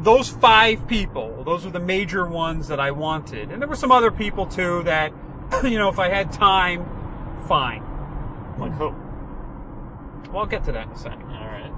those 0.00 0.28
five 0.28 0.86
people. 0.88 1.42
Those 1.44 1.64
were 1.64 1.70
the 1.70 1.80
major 1.80 2.26
ones 2.26 2.68
that 2.68 2.80
I 2.80 2.90
wanted, 2.90 3.50
and 3.50 3.60
there 3.60 3.68
were 3.68 3.76
some 3.76 3.92
other 3.92 4.10
people 4.10 4.46
too 4.46 4.82
that, 4.84 5.12
you 5.64 5.78
know, 5.78 5.88
if 5.88 5.98
I 5.98 6.08
had 6.08 6.32
time, 6.32 6.84
fine. 7.46 7.82
Like 8.58 8.72
who? 8.72 8.94
Well, 10.30 10.40
I'll 10.40 10.46
get 10.46 10.64
to 10.64 10.72
that 10.72 10.86
in 10.86 10.92
a 10.92 10.98
second. 10.98 11.30
All 11.30 11.46
right. 11.46 11.70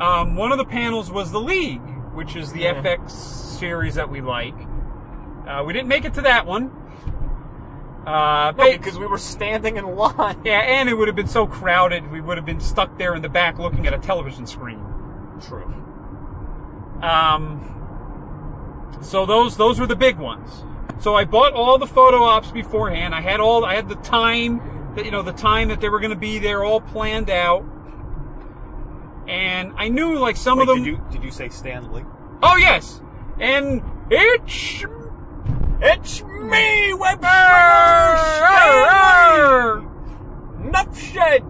Um, 0.00 0.36
one 0.36 0.52
of 0.52 0.58
the 0.58 0.64
panels 0.64 1.10
was 1.10 1.32
the 1.32 1.40
League, 1.40 1.80
which 2.14 2.36
is 2.36 2.52
the 2.52 2.60
Yeah. 2.60 2.80
FX 2.82 3.10
series 3.10 3.94
that 3.94 4.08
we 4.08 4.20
like. 4.20 4.54
Uh, 5.46 5.62
we 5.66 5.72
didn't 5.72 5.88
make 5.88 6.04
it 6.04 6.14
to 6.14 6.20
that 6.22 6.46
one. 6.46 6.70
Uh, 8.06 8.52
No, 8.56 8.72
because 8.72 8.98
we 8.98 9.06
were 9.06 9.18
standing 9.18 9.76
in 9.76 9.86
line. 9.96 10.40
Yeah, 10.44 10.60
and 10.60 10.88
it 10.88 10.94
would 10.94 11.08
have 11.08 11.16
been 11.16 11.28
so 11.28 11.46
crowded, 11.46 12.10
we 12.10 12.20
would 12.20 12.36
have 12.36 12.46
been 12.46 12.60
stuck 12.60 12.98
there 12.98 13.14
in 13.14 13.22
the 13.22 13.28
back 13.28 13.58
looking 13.58 13.86
at 13.86 13.94
a 13.94 13.98
television 13.98 14.46
screen. 14.46 14.80
True. 15.40 15.72
Um, 17.02 17.68
so 19.00 19.26
those 19.26 19.56
those 19.56 19.80
were 19.80 19.86
the 19.86 19.96
big 19.96 20.18
ones. 20.18 20.64
So 20.98 21.16
I 21.16 21.24
bought 21.24 21.52
all 21.52 21.78
the 21.78 21.86
photo 21.86 22.22
ops 22.22 22.50
beforehand. 22.52 23.14
I 23.14 23.20
had 23.20 23.40
all 23.40 23.64
I 23.64 23.74
had 23.74 23.88
the 23.88 23.96
time 23.96 24.92
that 24.94 25.04
you 25.04 25.10
know 25.10 25.22
the 25.22 25.32
time 25.32 25.68
that 25.68 25.80
they 25.80 25.88
were 25.88 25.98
going 25.98 26.10
to 26.12 26.16
be 26.16 26.38
there 26.38 26.62
all 26.62 26.80
planned 26.80 27.28
out. 27.28 27.64
And 29.26 29.72
I 29.76 29.88
knew 29.88 30.18
like 30.18 30.36
some 30.36 30.58
Wait, 30.58 30.68
of 30.68 30.74
them 30.76 30.84
did 30.84 30.90
you 30.90 31.04
did 31.10 31.24
you 31.24 31.30
say 31.30 31.48
Stan 31.48 31.92
Lee? 31.92 32.04
Oh 32.42 32.56
yes. 32.56 33.00
And 33.40 33.82
it's 34.10 34.84
It's 35.84 36.22
me, 36.22 36.94
Web 36.94 37.24
Arr! 37.24 38.18
Enough 40.64 40.96
shed. 40.96 41.42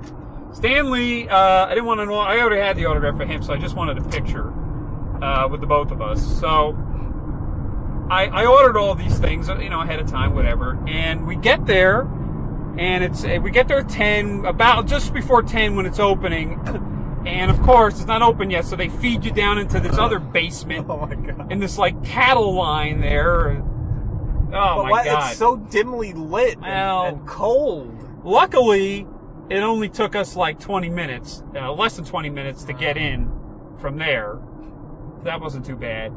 Stan 0.55 0.91
Lee, 0.91 1.29
uh, 1.29 1.67
I 1.67 1.69
didn't 1.75 1.85
want 1.85 2.01
to 2.01 2.07
know. 2.07 2.15
I 2.15 2.41
already 2.41 2.59
had 2.63 2.79
the 2.79 2.87
autograph 2.87 3.19
for 3.19 3.27
him, 3.27 3.43
so 3.43 3.53
I 3.53 3.59
just 3.59 3.77
wanted 3.77 3.99
a 3.99 4.03
picture 4.09 4.51
uh, 5.23 5.49
with 5.49 5.61
the 5.61 5.67
both 5.67 5.91
of 5.91 6.01
us. 6.01 6.25
So 6.41 6.75
I, 8.11 8.25
I 8.33 8.47
ordered 8.47 8.79
all 8.79 8.95
these 8.95 9.19
things, 9.19 9.49
you 9.49 9.69
know, 9.69 9.83
ahead 9.83 10.01
of 10.01 10.07
time, 10.07 10.35
whatever. 10.35 10.83
And 10.89 11.27
we 11.27 11.37
get 11.37 11.67
there, 11.67 12.09
and 12.79 13.05
it's 13.05 13.25
we 13.25 13.51
get 13.51 13.69
there 13.69 13.81
at 13.81 13.91
ten, 13.91 14.47
about 14.47 14.87
just 14.87 15.13
before 15.13 15.43
ten 15.43 15.77
when 15.77 15.85
it's 15.85 16.01
opening. 16.01 16.59
And 17.25 17.53
of 17.53 17.63
course, 17.63 17.99
it's 17.99 18.07
not 18.09 18.21
open 18.21 18.51
yet, 18.51 18.65
so 18.65 18.75
they 18.75 18.89
feed 18.89 19.25
you 19.25 19.31
down 19.31 19.57
into 19.57 19.79
this 19.79 19.97
other 19.97 20.19
basement 20.19 20.87
Oh 20.91 21.07
my 21.07 21.15
god. 21.15 21.53
in 21.53 21.61
this 21.61 21.79
like 21.79 22.03
cattle 22.03 22.53
line 22.53 23.01
there. 23.01 23.63
Oh 24.53 24.77
But 24.77 24.83
my 24.85 24.91
why- 24.91 25.05
god! 25.05 25.31
It's 25.31 25.39
so 25.39 25.57
dimly 25.57 26.13
lit 26.13 26.55
and- 26.55 26.63
Well- 26.63 27.05
and 27.07 27.27
cold. 27.27 28.09
Luckily, 28.25 29.07
it 29.51 29.63
only 29.63 29.89
took 29.89 30.15
us 30.15 30.37
like 30.37 30.61
20 30.61 30.89
minutes, 30.89 31.43
uh, 31.57 31.73
less 31.73 31.97
than 31.97 32.05
20 32.05 32.31
minutes 32.31 32.65
to 32.65 32.73
get 32.73 32.97
in 32.97 33.31
from 33.79 33.99
there. 33.99 34.39
That 35.25 35.41
wasn't 35.41 35.65
too 35.67 35.77
bad. 35.77 36.13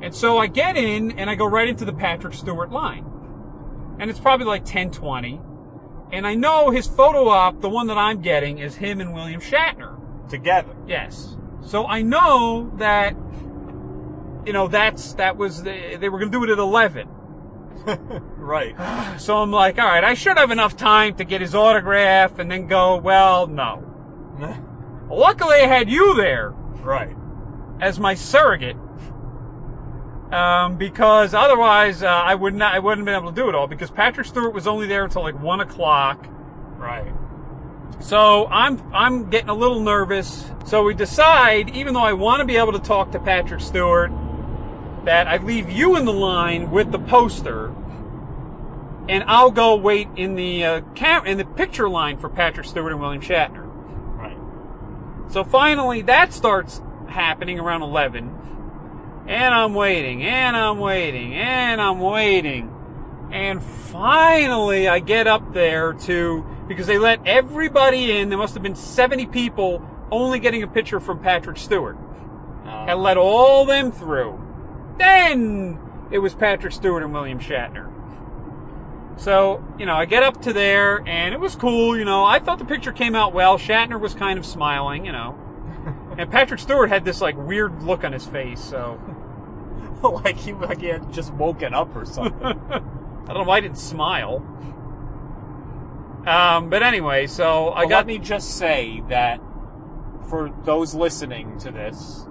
And 0.00 0.14
so 0.14 0.38
I 0.38 0.46
get 0.46 0.76
in 0.76 1.12
and 1.18 1.28
I 1.30 1.34
go 1.34 1.46
right 1.46 1.68
into 1.68 1.84
the 1.84 1.92
Patrick 1.92 2.34
Stewart 2.34 2.70
line. 2.70 3.04
And 3.98 4.10
it's 4.10 4.18
probably 4.20 4.46
like 4.46 4.62
1020. 4.64 5.40
And 6.12 6.26
I 6.26 6.34
know 6.34 6.70
his 6.70 6.86
photo 6.86 7.28
op, 7.28 7.60
the 7.60 7.68
one 7.68 7.86
that 7.88 7.98
I'm 7.98 8.20
getting, 8.22 8.58
is 8.58 8.76
him 8.76 9.00
and 9.00 9.12
William 9.12 9.40
Shatner. 9.40 9.96
Together. 10.28 10.74
Yes. 10.86 11.36
So 11.60 11.86
I 11.86 12.02
know 12.02 12.70
that, 12.76 13.14
you 14.46 14.52
know, 14.52 14.68
that's, 14.68 15.14
that 15.14 15.36
was, 15.36 15.62
the, 15.64 15.96
they 16.00 16.08
were 16.08 16.18
going 16.18 16.30
to 16.32 16.38
do 16.38 16.44
it 16.44 16.50
at 16.50 16.58
11. 16.58 17.08
Right. 18.48 18.74
So 19.20 19.42
I'm 19.42 19.50
like, 19.50 19.78
all 19.78 19.84
right, 19.84 20.02
I 20.02 20.14
should 20.14 20.38
have 20.38 20.50
enough 20.50 20.74
time 20.74 21.14
to 21.16 21.24
get 21.24 21.42
his 21.42 21.54
autograph 21.54 22.38
and 22.38 22.50
then 22.50 22.66
go, 22.66 22.96
well, 22.96 23.46
no. 23.46 23.84
Luckily, 25.10 25.56
I 25.56 25.66
had 25.66 25.90
you 25.90 26.14
there 26.14 26.50
right. 26.80 27.14
as 27.78 28.00
my 28.00 28.14
surrogate. 28.14 28.76
Um, 30.32 30.76
because 30.78 31.34
otherwise, 31.34 32.02
uh, 32.02 32.06
I 32.06 32.34
would 32.34 32.54
not, 32.54 32.74
I 32.74 32.78
wouldn't 32.78 33.00
have 33.00 33.04
been 33.06 33.22
able 33.22 33.32
to 33.32 33.42
do 33.42 33.50
it 33.50 33.54
all 33.54 33.66
because 33.66 33.90
Patrick 33.90 34.26
Stewart 34.26 34.54
was 34.54 34.66
only 34.66 34.86
there 34.86 35.04
until 35.04 35.22
like 35.22 35.38
one 35.38 35.60
o'clock. 35.60 36.26
Right. 36.78 37.12
So 38.00 38.46
I'm, 38.46 38.80
I'm 38.94 39.28
getting 39.28 39.50
a 39.50 39.54
little 39.54 39.80
nervous. 39.80 40.50
So 40.64 40.84
we 40.84 40.94
decide, 40.94 41.68
even 41.70 41.92
though 41.92 42.04
I 42.04 42.14
want 42.14 42.40
to 42.40 42.46
be 42.46 42.56
able 42.56 42.72
to 42.72 42.78
talk 42.78 43.12
to 43.12 43.18
Patrick 43.18 43.60
Stewart, 43.60 44.10
that 45.08 45.26
I 45.26 45.38
leave 45.38 45.70
you 45.70 45.96
in 45.96 46.04
the 46.04 46.12
line 46.12 46.70
with 46.70 46.92
the 46.92 46.98
poster, 46.98 47.68
and 49.08 49.24
I'll 49.26 49.50
go 49.50 49.74
wait 49.74 50.06
in 50.16 50.34
the 50.34 50.62
uh, 50.62 50.80
cam- 50.94 51.24
in 51.24 51.38
the 51.38 51.46
picture 51.46 51.88
line 51.88 52.18
for 52.18 52.28
Patrick 52.28 52.66
Stewart 52.66 52.92
and 52.92 53.00
William 53.00 53.22
Shatner. 53.22 53.64
Right. 54.18 54.36
So 55.32 55.44
finally, 55.44 56.02
that 56.02 56.34
starts 56.34 56.82
happening 57.08 57.58
around 57.58 57.80
11. 57.80 59.24
And 59.28 59.54
I'm 59.54 59.72
waiting, 59.72 60.24
and 60.24 60.54
I'm 60.54 60.78
waiting, 60.78 61.32
and 61.34 61.80
I'm 61.80 62.00
waiting. 62.00 62.70
And 63.32 63.62
finally, 63.62 64.88
I 64.88 64.98
get 64.98 65.26
up 65.26 65.54
there 65.54 65.94
to, 65.94 66.44
because 66.68 66.86
they 66.86 66.98
let 66.98 67.26
everybody 67.26 68.12
in, 68.18 68.28
there 68.28 68.36
must 68.36 68.52
have 68.52 68.62
been 68.62 68.74
70 68.76 69.24
people 69.28 69.82
only 70.10 70.38
getting 70.38 70.62
a 70.62 70.68
picture 70.68 71.00
from 71.00 71.18
Patrick 71.20 71.56
Stewart. 71.56 71.96
and 72.90 73.02
let 73.02 73.16
all 73.16 73.64
them 73.64 73.90
through. 73.90 74.44
Then 74.98 75.78
it 76.10 76.18
was 76.18 76.34
Patrick 76.34 76.72
Stewart 76.72 77.02
and 77.02 77.12
William 77.12 77.38
Shatner. 77.38 77.92
So, 79.18 79.64
you 79.78 79.86
know, 79.86 79.94
I 79.94 80.04
get 80.04 80.22
up 80.22 80.42
to 80.42 80.52
there 80.52 81.02
and 81.06 81.34
it 81.34 81.40
was 81.40 81.56
cool, 81.56 81.98
you 81.98 82.04
know. 82.04 82.24
I 82.24 82.38
thought 82.38 82.58
the 82.58 82.64
picture 82.64 82.92
came 82.92 83.14
out 83.16 83.32
well. 83.34 83.58
Shatner 83.58 83.98
was 84.00 84.14
kind 84.14 84.38
of 84.38 84.46
smiling, 84.46 85.04
you 85.04 85.12
know. 85.12 85.38
And 86.18 86.28
Patrick 86.32 86.58
Stewart 86.58 86.88
had 86.88 87.04
this 87.04 87.20
like 87.20 87.36
weird 87.36 87.84
look 87.84 88.02
on 88.02 88.12
his 88.12 88.26
face, 88.26 88.60
so 88.60 89.00
like 90.02 90.36
he 90.36 90.52
like 90.52 90.80
he 90.80 90.86
had 90.88 91.12
just 91.12 91.32
woken 91.32 91.72
up 91.72 91.94
or 91.94 92.04
something. 92.04 92.42
I 92.42 92.80
don't 93.28 93.34
know 93.34 93.44
why 93.44 93.58
I 93.58 93.60
didn't 93.60 93.78
smile. 93.78 94.38
Um, 96.26 96.70
but 96.70 96.82
anyway, 96.82 97.28
so 97.28 97.68
I 97.68 97.80
Well, 97.82 97.88
got 97.88 97.96
let 97.98 98.06
me 98.06 98.18
just 98.18 98.56
say 98.56 99.02
that 99.08 99.40
for 100.28 100.50
those 100.64 100.92
listening 100.94 101.56
to 101.60 101.70
this, 101.70 102.26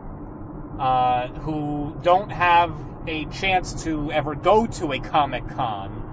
uh, 0.80 1.28
who 1.40 1.98
don't 2.04 2.30
have 2.30 2.74
a 3.08 3.26
chance 3.26 3.84
to 3.84 4.12
ever 4.12 4.36
go 4.36 4.68
to 4.68 4.92
a 4.92 5.00
Comic 5.00 5.48
Con, 5.50 6.04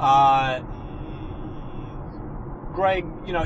uh, 0.00 0.60
Greg, 2.72 3.06
you 3.26 3.32
know, 3.32 3.44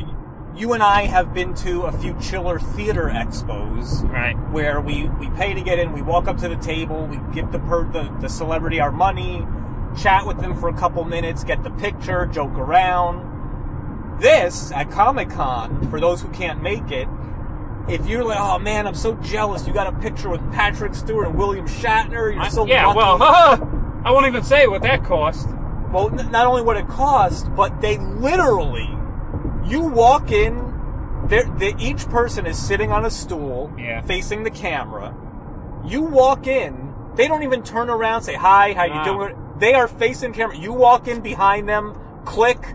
you 0.57 0.73
and 0.73 0.83
I 0.83 1.03
have 1.03 1.35
been 1.35 1.55
to 1.57 1.83
a 1.83 1.93
few 1.93 2.19
chiller 2.19 2.59
theater 2.59 3.11
expos 3.13 4.09
right. 4.11 4.35
where 4.51 4.81
we, 4.81 5.09
we 5.09 5.29
pay 5.31 5.53
to 5.53 5.61
get 5.61 5.79
in, 5.79 5.93
we 5.93 6.01
walk 6.01 6.29
up 6.29 6.39
to 6.39 6.49
the 6.49 6.57
table, 6.57 7.07
we 7.07 7.19
give 7.35 7.53
the, 7.53 7.59
per, 7.59 7.85
the 7.85 8.11
the 8.21 8.29
celebrity 8.29 8.81
our 8.81 8.93
money, 8.93 9.47
chat 10.01 10.27
with 10.27 10.39
them 10.41 10.59
for 10.59 10.69
a 10.69 10.75
couple 10.75 11.05
minutes, 11.05 11.45
get 11.45 11.63
the 11.63 11.71
picture, 11.71 12.25
joke 12.27 12.55
around. 12.55 13.35
This 14.21 14.73
at 14.73 14.91
Comic 14.91 15.29
Con, 15.29 15.91
for 15.91 16.01
those 16.01 16.23
who 16.23 16.29
can't 16.29 16.63
make 16.63 16.91
it, 16.91 17.07
if 17.89 18.07
you're 18.07 18.25
like, 18.25 18.39
oh 18.41 18.59
man, 18.59 18.87
I'm 18.87 18.95
so 18.95 19.15
jealous, 19.17 19.67
you 19.67 19.73
got 19.73 19.87
a 19.87 19.93
picture 20.01 20.29
with 20.29 20.41
Patrick 20.53 20.95
Stewart 20.95 21.29
and 21.29 21.37
William 21.39 21.67
Shatner, 21.67 22.35
you're 22.35 22.51
so 22.51 22.67
yeah, 22.67 22.87
lucky. 22.87 22.97
well, 22.99 23.23
I 24.05 24.11
won't 24.11 24.27
even 24.27 24.43
say 24.43 24.67
what 24.67 24.83
that 24.83 25.05
cost. 25.05 25.49
Well, 25.93 26.09
n- 26.19 26.31
not 26.31 26.47
only 26.47 26.63
what 26.63 26.77
it 26.77 26.89
cost, 26.89 27.53
but 27.55 27.81
they 27.81 27.99
literally, 27.99 28.89
you 29.65 29.83
walk 29.83 30.31
in, 30.31 30.73
they're, 31.29 31.45
they, 31.59 31.75
each 31.79 32.07
person 32.09 32.47
is 32.47 32.59
sitting 32.59 32.91
on 32.93 33.05
a 33.05 33.11
stool, 33.11 33.73
Yeah. 33.79 34.01
facing 34.03 34.43
the 34.43 34.51
camera. 34.51 35.15
You 35.85 36.03
walk 36.03 36.47
in, 36.47 36.93
they 37.15 37.29
don't 37.29 37.43
even 37.45 37.63
turn 37.63 37.89
around, 37.89 38.23
say 38.23 38.35
hi, 38.35 38.73
how 38.75 38.85
you 38.85 38.95
Nah. 38.95 39.05
doing? 39.05 39.37
They 39.59 39.75
are 39.75 39.89
facing 39.89 40.33
camera. 40.33 40.57
You 40.57 40.73
walk 40.73 41.09
in 41.09 41.21
behind 41.21 41.69
them, 41.69 41.97
click, 42.25 42.75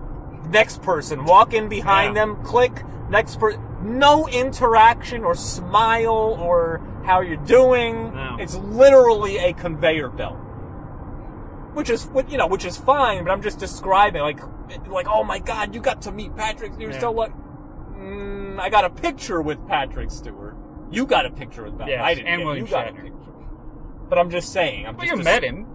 next 0.50 0.82
person. 0.82 1.26
Walk 1.26 1.54
in 1.54 1.68
behind 1.70 2.16
Yeah. 2.16 2.26
them, 2.26 2.44
click, 2.44 2.84
next 3.10 3.40
person. 3.40 3.62
No 3.84 4.28
interaction 4.28 5.24
or 5.24 5.36
smile 5.36 6.38
or 6.40 6.82
how 7.06 7.22
you're 7.22 7.38
doing. 7.38 8.14
No. 8.14 8.38
It's 8.40 8.56
literally 8.56 9.38
a 9.38 9.54
conveyor 9.54 10.10
belt 10.10 10.38
which 11.74 11.90
is 11.90 12.10
you 12.28 12.38
know, 12.38 12.48
which 12.48 12.66
is 12.66 12.76
fine. 12.78 13.24
But 13.24 13.32
I'm 13.32 13.42
just 13.42 13.58
describing, 13.58 14.22
like, 14.22 14.40
like, 14.88 15.08
oh 15.10 15.24
my 15.24 15.40
god, 15.40 15.74
you 15.74 15.80
got 15.82 16.02
to 16.02 16.12
meet 16.12 16.36
Patrick. 16.36 16.74
You're 16.78 16.92
Yeah. 16.92 17.00
so 17.00 17.12
what? 17.12 17.32
Mm, 17.98 18.60
I 18.60 18.70
got 18.70 18.84
a 18.84 18.90
picture 18.90 19.42
with 19.42 19.66
Patrick 19.68 20.12
Stewart. 20.12 20.56
You 20.90 21.06
got 21.06 21.26
a 21.26 21.32
picture 21.32 21.64
with 21.64 21.78
Patrick. 21.78 21.96
Yes, 21.96 22.04
I 22.04 22.14
didn't. 22.16 22.28
and 22.28 22.44
William 22.46 22.66
you 22.66 22.70
got 22.72 22.88
a 22.88 22.92
Shatner. 22.92 23.04
picture. 23.04 23.32
But 24.10 24.20
I'm 24.20 24.30
just 24.30 24.52
saying. 24.52 24.86
I'm 24.86 24.98
Well, 24.98 25.06
just 25.06 25.12
you 25.18 25.24
des- 25.24 25.24
met 25.24 25.44
him. 25.44 25.68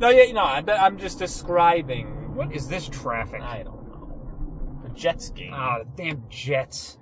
No, 0.00 0.08
yeah, 0.10 0.32
no. 0.32 0.40
I, 0.42 0.64
I'm 0.84 0.98
just 0.98 1.20
describing. 1.20 2.34
What 2.34 2.52
is 2.52 2.66
this 2.66 2.88
traffic? 2.88 3.40
I 3.40 3.62
don't 3.62 3.86
know. 3.88 4.80
The 4.82 4.88
Jets 4.90 5.30
game. 5.30 5.52
Ah, 5.54 5.78
the 5.78 5.84
damn 5.96 6.24
Jets. 6.28 6.98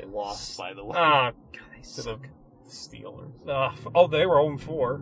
They 0.00 0.06
lost, 0.06 0.56
by 0.58 0.72
the 0.74 0.84
way, 0.84 0.96
Ah, 0.96 1.32
God, 1.52 1.62
they 1.76 1.82
suck. 1.82 2.22
the 2.22 2.70
Steelers. 2.70 3.30
Uh, 3.48 3.72
oh, 3.94 4.06
they 4.06 4.26
were 4.26 4.36
0 4.42 4.58
4. 4.58 5.00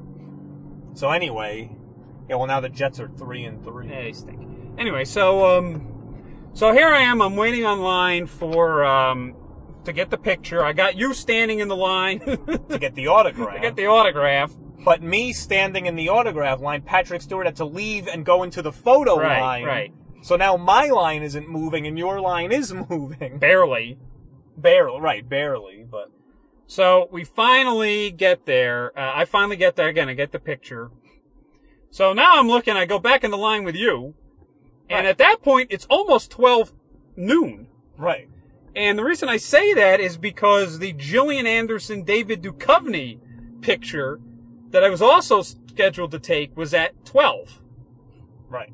So 0.95 1.11
anyway, 1.11 1.71
yeah. 2.29 2.37
Well, 2.37 2.47
now 2.47 2.61
the 2.61 2.69
Jets 2.69 2.99
are 3.01 3.09
three 3.09 3.45
and 3.45 3.63
three. 3.63 3.89
Yeah, 3.89 4.03
they 4.03 4.13
stink. 4.13 4.41
Anyway, 4.79 5.05
so 5.05 5.59
um, 5.59 6.51
so 6.55 6.73
here 6.73 6.89
I 6.89 7.01
am. 7.03 7.21
I'm 7.23 7.37
waiting 7.37 7.65
online 7.65 8.27
for 8.27 8.85
um 8.85 9.35
to 9.85 9.93
get 9.93 10.11
the 10.11 10.19
picture. 10.19 10.65
I 10.65 10.73
got 10.73 10.97
you 10.97 11.15
standing 11.15 11.61
in 11.61 11.69
the 11.69 11.77
line 11.77 12.21
to 12.21 12.37
To 12.71 12.79
get 12.79 12.95
the 12.95 13.09
autograph. 13.17 13.55
To 13.55 13.61
get 13.61 13.77
the 13.77 13.87
autograph. 13.87 14.53
But 14.85 15.03
me 15.03 15.33
standing 15.33 15.87
in 15.87 15.97
the 15.97 16.09
autograph 16.09 16.61
line, 16.61 16.83
Patrick 16.83 17.21
Stewart 17.21 17.47
had 17.47 17.57
to 17.57 17.65
leave 17.65 18.07
and 18.07 18.25
go 18.25 18.43
into 18.45 18.63
the 18.63 18.73
photo 18.73 19.19
Right, 19.19 19.41
line. 19.41 19.65
right. 19.65 19.93
So 20.23 20.37
now 20.37 20.57
my 20.57 20.87
line 20.87 21.23
isn't 21.23 21.49
moving 21.49 21.87
and 21.87 21.99
your 21.99 22.21
line 22.21 22.53
is 22.53 22.73
moving. 22.91 23.39
Barely. 23.39 23.99
Barely, 24.61 25.01
right, 25.01 25.29
barely, 25.29 25.85
but 25.89 26.11
So 26.67 27.09
we 27.13 27.25
finally 27.25 28.11
get 28.11 28.45
there. 28.45 28.93
Uh, 28.99 29.13
I 29.15 29.25
finally 29.25 29.57
get 29.57 29.77
there 29.77 29.89
again. 29.89 30.09
I 30.09 30.15
get 30.15 30.33
the 30.33 30.39
picture. 30.39 30.91
So 31.91 32.13
now 32.13 32.33
I'm 32.39 32.49
looking. 32.49 32.75
I 32.77 32.85
go 32.85 32.99
back 32.99 33.25
in 33.25 33.31
the 33.31 33.39
line 33.39 33.65
with 33.65 33.75
you, 33.77 34.15
and 34.91 35.05
Right. 35.05 35.07
at 35.07 35.19
that 35.19 35.43
point 35.43 35.69
it's 35.71 35.87
almost 35.89 36.31
12 36.31 36.73
noon. 37.17 37.69
right. 37.97 38.29
And 38.77 38.97
the 38.99 39.03
reason 39.05 39.29
I 39.29 39.39
say 39.39 39.75
that 39.75 39.99
is 39.99 40.17
because 40.17 40.79
the 40.79 40.93
Gillian 40.93 41.47
Anderson 41.47 42.03
David 42.05 42.43
Duchovny 42.43 43.19
picture 43.61 44.21
that 44.71 44.85
I 44.85 44.89
was 44.91 45.03
also 45.03 45.41
scheduled 45.43 46.11
to 46.13 46.19
take 46.21 46.57
was 46.57 46.73
at 46.75 47.05
12. 47.05 47.61
Right. 48.49 48.73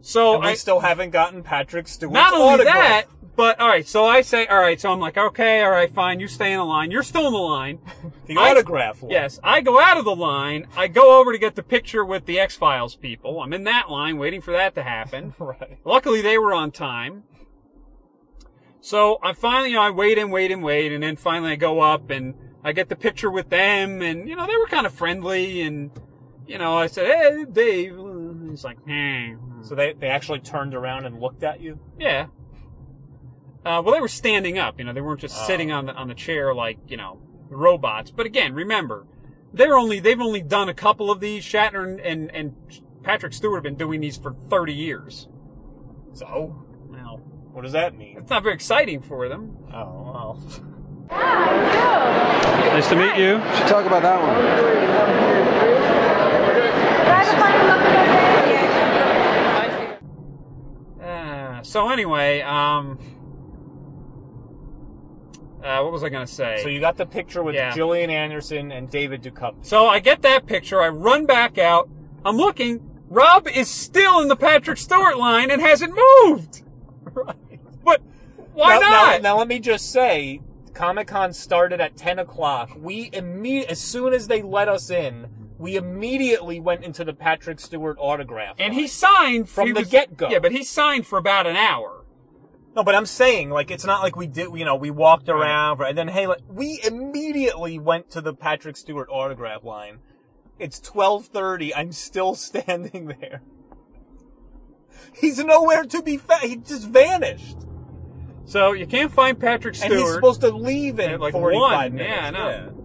So 0.00 0.34
And 0.34 0.42
we 0.44 0.48
I 0.50 0.54
still 0.54 0.80
haven't 0.80 1.10
gotten 1.10 1.42
Patrick 1.42 1.86
Stewart's 1.86 2.14
not 2.14 2.32
only 2.32 2.54
autograph. 2.64 2.74
that, 2.74 3.06
But 3.36 3.58
all 3.58 3.68
right, 3.68 3.86
so 3.86 4.04
I 4.04 4.20
say, 4.20 4.46
all 4.46 4.58
right, 4.58 4.78
so 4.78 4.92
I'm 4.92 5.00
like, 5.00 5.16
okay, 5.16 5.62
all 5.62 5.70
right, 5.70 5.90
fine, 5.90 6.20
you 6.20 6.28
stay 6.28 6.52
in 6.52 6.58
the 6.58 6.64
line. 6.64 6.90
You're 6.90 7.02
still 7.02 7.26
in 7.26 7.32
the 7.32 7.38
line. 7.38 7.78
The 8.26 8.36
I- 8.36 8.50
autograph 8.52 9.02
one. 9.02 9.10
Yes, 9.10 9.40
I 9.42 9.60
go 9.60 9.80
out 9.80 9.96
of 9.96 10.04
the 10.04 10.14
line. 10.14 10.68
I 10.76 10.86
go 10.86 11.18
over 11.20 11.32
to 11.32 11.38
get 11.38 11.56
the 11.56 11.64
picture 11.64 12.04
with 12.04 12.26
the 12.26 12.38
X 12.38 12.54
Files 12.54 12.94
people. 12.94 13.40
I'm 13.40 13.52
in 13.52 13.64
that 13.64 13.90
line, 13.90 14.18
waiting 14.18 14.40
for 14.40 14.52
that 14.52 14.74
to 14.76 14.84
happen. 14.84 15.34
Right. 15.40 15.78
Luckily, 15.84 16.20
they 16.20 16.38
were 16.38 16.52
on 16.54 16.70
time. 16.70 17.24
So 18.80 19.18
I 19.22 19.32
finally, 19.32 19.70
you 19.70 19.76
know, 19.76 19.82
I 19.82 19.90
wait 19.90 20.16
and 20.16 20.30
wait 20.30 20.52
and 20.52 20.62
wait, 20.62 20.92
and 20.92 21.02
then 21.02 21.16
finally 21.16 21.52
I 21.52 21.56
go 21.56 21.80
up 21.80 22.08
and 22.10 22.34
I 22.62 22.70
get 22.72 22.88
the 22.88 22.94
picture 22.96 23.30
with 23.30 23.50
them, 23.50 24.00
and 24.00 24.28
you 24.28 24.36
know 24.36 24.46
they 24.46 24.56
were 24.56 24.66
kind 24.66 24.86
of 24.86 24.92
friendly, 24.92 25.60
and 25.62 25.90
you 26.46 26.58
know 26.58 26.78
I 26.78 26.86
said, 26.86 27.06
"Hey, 27.06 27.44
Dave," 27.50 27.96
he's 28.48 28.62
like, 28.64 28.78
"Hmm." 28.86 29.62
So 29.62 29.74
they, 29.74 29.92
they 29.92 30.06
actually 30.08 30.38
turned 30.40 30.74
around 30.74 31.04
and 31.04 31.20
looked 31.20 31.42
at 31.42 31.60
you? 31.60 31.78
Yeah. 31.98 32.26
Uh, 33.64 33.82
well, 33.84 33.94
they 33.94 34.00
were 34.00 34.08
standing 34.08 34.58
up. 34.58 34.78
You 34.78 34.84
know, 34.84 34.92
they 34.92 35.00
weren't 35.02 35.20
just 35.20 35.36
Oh. 35.38 35.46
sitting 35.46 35.70
on 35.70 35.86
the 35.86 35.94
on 35.94 36.08
the 36.08 36.14
chair 36.14 36.54
like 36.54 36.78
you 36.88 36.96
know 36.96 37.18
robots. 37.48 38.10
But 38.10 38.26
again, 38.26 38.54
remember, 38.54 39.06
they're 39.52 39.76
only 39.76 40.00
they've 40.00 40.20
only 40.20 40.40
done 40.42 40.68
a 40.68 40.74
couple 40.74 41.10
of 41.10 41.20
these. 41.20 41.44
Shatner 41.44 41.84
and 41.86 42.00
and, 42.00 42.34
and 42.34 42.54
Patrick 43.02 43.32
Stewart 43.34 43.56
have 43.58 43.62
been 43.64 43.76
doing 43.76 44.00
these 44.00 44.16
for 44.16 44.32
thirty 44.48 44.72
years. 44.74 45.28
So, 46.12 46.64
Well, 46.88 47.18
what 47.52 47.62
does 47.62 47.72
that 47.72 47.96
mean? 47.96 48.16
it's 48.18 48.30
not 48.30 48.42
very 48.42 48.54
exciting 48.54 49.00
for 49.02 49.28
them. 49.28 49.56
Oh, 49.72 49.76
well. 50.12 50.42
Nice 51.10 52.88
to 52.88 52.96
meet 52.96 53.16
you. 53.16 53.40
should 53.56 53.66
talk 53.68 53.84
about 53.86 54.02
that 54.02 54.20
one. 54.22 55.80
Uh, 61.02 61.62
so 61.62 61.88
anyway, 61.90 62.40
um, 62.42 62.98
uh, 65.64 65.80
what 65.82 65.92
was 65.92 66.02
I 66.04 66.08
gonna 66.08 66.26
say? 66.26 66.60
So 66.62 66.68
you 66.68 66.80
got 66.80 66.96
the 66.96 67.06
picture 67.06 67.42
with 67.42 67.54
Yeah. 67.54 67.74
Gillian 67.74 68.10
Anderson 68.10 68.72
and 68.72 68.90
David 68.90 69.22
Duchovny. 69.22 69.64
So 69.64 69.86
I 69.88 69.98
get 70.00 70.22
that 70.22 70.46
picture. 70.46 70.80
I 70.80 70.88
run 70.88 71.26
back 71.26 71.58
out. 71.58 71.88
I'm 72.24 72.36
looking. 72.36 72.86
Rob 73.08 73.48
is 73.48 73.68
still 73.68 74.20
in 74.20 74.28
the 74.28 74.36
Patrick 74.36 74.78
Stewart 74.78 75.16
line 75.18 75.50
and 75.50 75.60
hasn't 75.60 75.94
moved. 76.24 76.62
Right. 77.12 77.34
But 77.84 78.02
why 78.52 78.74
now, 78.78 78.88
not? 78.88 79.22
Now, 79.22 79.32
now 79.32 79.38
let 79.38 79.48
me 79.48 79.58
just 79.58 79.90
say, 79.90 80.42
Comic 80.74 81.08
Con 81.08 81.32
started 81.32 81.80
at 81.80 81.96
10 81.96 82.20
o'clock. 82.20 82.70
We 82.76 83.10
imme- 83.10 83.64
as 83.64 83.80
soon 83.80 84.12
as 84.12 84.28
they 84.28 84.42
let 84.42 84.68
us 84.68 84.90
in, 84.90 85.26
we 85.58 85.74
immediately 85.76 86.60
went 86.60 86.84
into 86.84 87.04
the 87.04 87.12
Patrick 87.12 87.58
Stewart 87.58 87.96
autograph. 87.98 88.54
and 88.60 88.72
line. 88.74 88.80
he 88.82 88.86
signed 88.86 89.48
From 89.48 89.68
he 89.68 89.72
the 89.72 89.84
get-go. 89.84 90.28
Yeah, 90.30 90.38
but 90.38 90.52
he 90.52 90.62
signed 90.62 91.06
for 91.06 91.18
about 91.18 91.46
an 91.48 91.56
hour. 91.56 91.99
No, 92.76 92.84
but 92.84 92.94
I'm 92.94 93.06
saying, 93.06 93.50
like, 93.50 93.70
it's 93.70 93.84
not 93.84 94.02
like 94.02 94.14
we 94.16 94.26
did, 94.28 94.48
you 94.56 94.64
know, 94.64 94.76
we 94.76 94.90
walked 94.90 95.28
around, 95.28 95.80
and 95.80 95.98
then, 95.98 96.08
hey, 96.08 96.26
like, 96.28 96.42
we 96.48 96.80
immediately 96.86 97.78
went 97.78 98.10
to 98.10 98.20
the 98.20 98.32
Patrick 98.32 98.76
Stewart 98.76 99.08
autograph 99.10 99.64
line. 99.64 99.98
It's 100.58 100.78
12.30, 100.80 101.72
I'm 101.74 101.90
still 101.92 102.34
standing 102.36 103.06
there. 103.20 103.42
He's 105.14 105.38
nowhere 105.38 105.84
to 105.84 106.02
be 106.02 106.16
found, 106.16 106.42
he 106.42 106.56
just 106.56 106.88
vanished. 106.88 107.56
So 108.44 108.72
you 108.72 108.86
can't 108.86 109.12
find 109.12 109.38
Patrick 109.38 109.74
Stewart. 109.74 109.92
And 109.92 110.00
he's 110.00 110.12
supposed 110.14 110.40
to 110.42 110.50
leave 110.50 111.00
in 111.00 111.20
like, 111.20 111.32
45 111.32 111.60
one. 111.60 111.94
minutes. 111.94 112.10
Yeah, 112.16 112.26
I 112.26 112.30
know. 112.30 112.76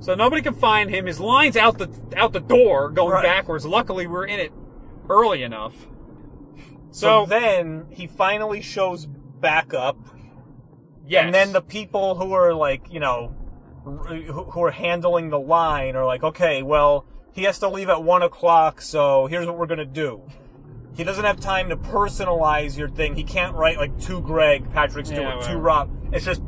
So 0.00 0.14
nobody 0.14 0.42
can 0.42 0.54
find 0.54 0.90
him. 0.90 1.06
His 1.06 1.18
line's 1.18 1.56
out 1.56 1.78
the 1.78 1.90
out 2.16 2.32
the 2.32 2.40
door, 2.40 2.88
going 2.90 3.14
Right. 3.14 3.24
backwards. 3.24 3.66
Luckily, 3.66 4.06
we're 4.06 4.26
in 4.26 4.38
it 4.38 4.52
early 5.10 5.42
enough. 5.42 5.74
So, 6.90 7.24
So, 7.24 7.26
then 7.26 7.86
he 7.90 8.06
finally 8.06 8.60
shows 8.60 9.08
back 9.40 9.74
up, 9.74 9.96
yes. 11.06 11.24
and 11.24 11.34
then 11.34 11.52
the 11.52 11.62
people 11.62 12.14
who 12.14 12.32
are 12.32 12.54
like, 12.54 12.92
you 12.92 13.00
know, 13.00 13.34
who 13.84 14.62
are 14.62 14.70
handling 14.70 15.30
the 15.30 15.38
line 15.38 15.96
are 15.96 16.04
like, 16.04 16.22
okay, 16.22 16.62
well, 16.62 17.06
he 17.32 17.44
has 17.44 17.58
to 17.60 17.68
leave 17.68 17.88
at 17.88 18.02
one 18.02 18.22
o'clock, 18.22 18.80
so 18.80 19.26
here's 19.26 19.46
what 19.46 19.58
we're 19.58 19.66
gonna 19.66 19.84
do. 19.84 20.22
He 20.96 21.04
doesn't 21.04 21.24
have 21.24 21.38
time 21.38 21.68
to 21.68 21.76
personalize 21.76 22.76
your 22.76 22.88
thing. 22.88 23.14
He 23.14 23.22
can't 23.22 23.54
write 23.54 23.78
like 23.78 23.98
to 24.00 24.20
Greg, 24.20 24.72
Patrick 24.72 25.06
Stewart, 25.06 25.42
Yeah, 25.42 25.52
to. 25.52 25.56
Rob. 25.56 25.90
It's 26.12 26.24
just 26.24 26.42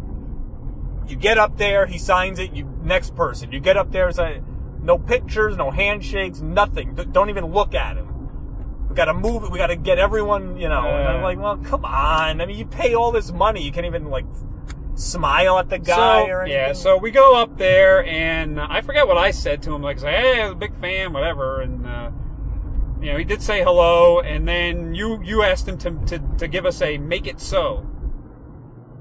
you 1.06 1.16
get 1.16 1.38
up 1.38 1.57
there, 1.57 1.87
he 1.87 1.98
signs 1.98 2.38
it. 2.38 2.53
You 2.53 2.68
next 2.83 3.14
person. 3.14 3.53
You 3.53 3.61
get 3.61 3.76
up 3.76 3.92
there, 3.92 4.09
it's 4.09 4.16
say 4.16 4.42
no 4.83 4.98
pictures, 4.98 5.57
no 5.57 5.70
handshakes, 5.70 6.40
nothing. 6.40 6.94
Don't 7.12 7.31
even 7.31 7.46
look 7.46 7.74
at 7.74 7.96
him. 7.96 8.10
We 8.90 8.96
gotta 8.96 9.14
move 9.14 9.44
it. 9.44 9.53
We 9.53 9.59
gotta 9.59 9.76
get 9.76 9.98
everyone, 9.98 10.57
you 10.59 10.68
know. 10.68 10.85
and 10.85 11.09
I'm 11.09 11.22
like, 11.22 11.38
well, 11.38 11.57
come 11.59 11.85
on. 11.85 12.40
I 12.40 12.46
mean, 12.46 12.59
you 12.59 12.66
pay 12.66 12.94
all 12.94 13.12
this 13.12 13.31
money. 13.33 13.62
You 13.62 13.70
can't 13.70 13.87
even 13.87 14.11
like 14.11 14.26
smile 14.96 15.59
at 15.59 15.68
the 15.68 15.79
guy 15.79 16.24
so, 16.24 16.31
or 16.31 16.42
anything. 16.42 16.61
Yeah, 16.61 16.72
so 16.72 16.96
we 16.96 17.11
go 17.11 17.40
up 17.40 17.57
there, 17.57 18.05
and 18.05 18.61
I 18.61 18.81
forget 18.81 19.07
what 19.07 19.16
I 19.16 19.31
said 19.31 19.62
to 19.62 19.74
him. 19.74 19.83
Like, 19.83 20.00
say, 20.00 20.11
hey, 20.11 20.42
I'm 20.42 20.53
a 20.53 20.55
big 20.55 20.79
fan, 20.81 21.12
whatever. 21.12 21.61
And, 21.61 21.87
uh, 21.87 22.11
you 23.00 23.12
know, 23.12 23.18
he 23.18 23.24
did 23.24 23.42
say 23.42 23.62
hello, 23.62 24.20
and 24.20 24.46
then 24.46 24.94
you 24.94 25.22
you 25.22 25.42
asked 25.42 25.66
him 25.66 25.79
to, 25.79 25.92
to, 26.07 26.37
to 26.38 26.48
give 26.48 26.66
us 26.66 26.83
a 26.83 26.98
make 26.98 27.26
it 27.26 27.40
so. 27.40 27.87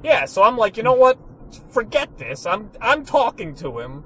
Yeah, 0.04 0.26
so 0.26 0.44
I'm 0.44 0.58
like, 0.58 0.78
you 0.78 0.84
know 0.84 0.94
what? 0.94 1.20
Forget 1.72 2.18
this. 2.18 2.46
I'm 2.46 2.72
I'm 2.80 3.04
talking 3.04 3.56
to 3.56 3.80
him. 3.80 4.04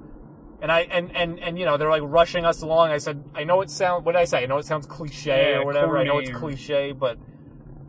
And 0.64 0.72
I 0.72 0.80
and, 0.84 1.14
and, 1.14 1.40
and 1.40 1.60
you 1.60 1.66
know, 1.66 1.76
they're 1.76 1.90
like 1.90 2.04
rushing 2.06 2.46
us 2.46 2.62
along. 2.62 2.92
I 2.92 2.98
said, 2.98 3.22
I 3.36 3.44
know 3.44 3.60
it 3.60 3.70
sounds 3.70 4.06
what 4.06 4.14
did 4.14 4.20
I 4.20 4.24
say? 4.24 4.44
I 4.44 4.46
know 4.46 4.60
it 4.60 4.66
sounds 4.66 4.86
cliche 4.86 5.52
Yeah, 5.52 5.58
or 5.58 5.66
whatever. 5.66 5.98
I 5.98 6.06
know 6.06 6.20
it's 6.20 6.30
cliche, 6.32 6.94
but 6.94 7.18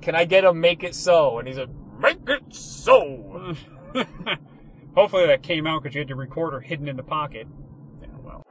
can 0.02 0.16
I 0.16 0.24
get 0.24 0.44
a 0.44 0.52
make 0.52 0.82
it 0.82 0.96
so? 0.96 1.38
And 1.38 1.46
he's 1.46 1.56
like, 1.56 1.68
Make 2.00 2.28
it 2.28 2.52
so 2.52 3.54
Hopefully 4.96 5.26
that 5.28 5.44
came 5.44 5.68
out 5.68 5.84
because 5.84 5.94
you 5.94 6.00
had 6.00 6.08
your 6.08 6.18
recorder 6.18 6.58
hidden 6.60 6.88
in 6.88 6.96
the 6.96 7.04
pocket. 7.04 7.46
Yeah, 8.02 8.08
well. 8.24 8.42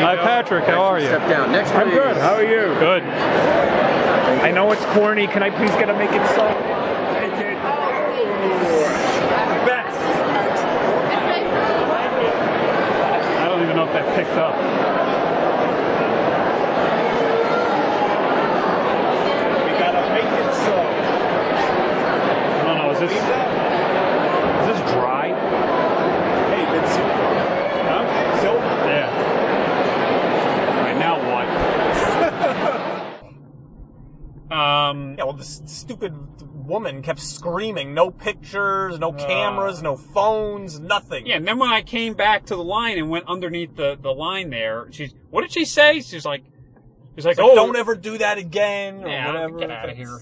Hi, 0.00 0.16
Patrick. 0.16 0.64
How 0.64 0.82
are 0.82 1.00
you? 1.00 1.06
Step 1.06 1.28
down. 1.28 1.52
Next, 1.52 1.70
I'm 1.72 1.90
good. 1.90 2.16
How 2.18 2.34
are 2.34 2.42
you? 2.42 2.74
Good. 2.78 3.02
I 3.02 4.50
know 4.50 4.70
it's 4.72 4.84
corny. 4.86 5.26
Can 5.26 5.42
I 5.42 5.50
please 5.50 5.70
get 5.72 5.90
a 5.90 5.94
make 5.96 6.10
it 6.12 6.26
so? 6.28 6.46
Thank 7.12 7.34
you. 7.40 7.54
Best. 9.66 9.98
I 13.36 13.48
don't 13.48 13.62
even 13.62 13.76
know 13.76 13.84
if 13.86 13.92
that 13.92 14.07
picked 14.18 14.30
up. 14.36 14.56
We 19.64 19.70
gotta 19.78 20.02
make 20.12 20.24
it 20.24 20.54
so. 20.54 20.74
I 22.58 22.62
don't 22.66 22.78
know. 22.78 22.90
Is 22.90 22.98
this 22.98 23.12
is 23.12 24.66
this 24.66 24.80
dry? 24.92 25.26
Hey, 26.50 26.64
Vince. 26.72 26.96
Huh? 27.86 28.02
So 28.42 28.50
Yeah. 28.88 29.06
All 30.74 30.82
right. 30.82 30.98
Now 30.98 31.14
what? 31.30 31.46
um. 34.58 35.14
yeah, 35.16 35.22
well, 35.22 35.34
this 35.34 35.62
stupid 35.66 36.12
woman 36.68 37.02
kept 37.02 37.20
screaming, 37.20 37.94
no 37.94 38.10
pictures, 38.10 38.98
no 38.98 39.12
cameras, 39.12 39.82
no 39.82 39.96
phones, 39.96 40.78
nothing. 40.78 41.26
Yeah, 41.26 41.36
and 41.36 41.48
then 41.48 41.58
when 41.58 41.70
I 41.70 41.82
came 41.82 42.14
back 42.14 42.46
to 42.46 42.56
the 42.56 42.62
line 42.62 42.98
and 42.98 43.10
went 43.10 43.26
underneath 43.26 43.74
the, 43.74 43.98
the 44.00 44.10
line 44.12 44.50
there, 44.50 44.86
she's 44.90 45.14
what 45.30 45.42
did 45.42 45.52
she 45.52 45.64
say? 45.64 46.00
She's 46.00 46.24
like, 46.24 46.44
she's 47.16 47.24
like, 47.24 47.32
It's 47.32 47.38
like, 47.38 47.38
oh, 47.40 47.54
don't 47.54 47.76
ever 47.76 47.94
do 47.96 48.18
that 48.18 48.38
again, 48.38 49.02
or 49.02 49.08
yeah, 49.08 49.26
whatever. 49.26 49.58
get 49.58 49.70
out 49.70 49.88
of 49.88 49.96
here, 49.96 50.20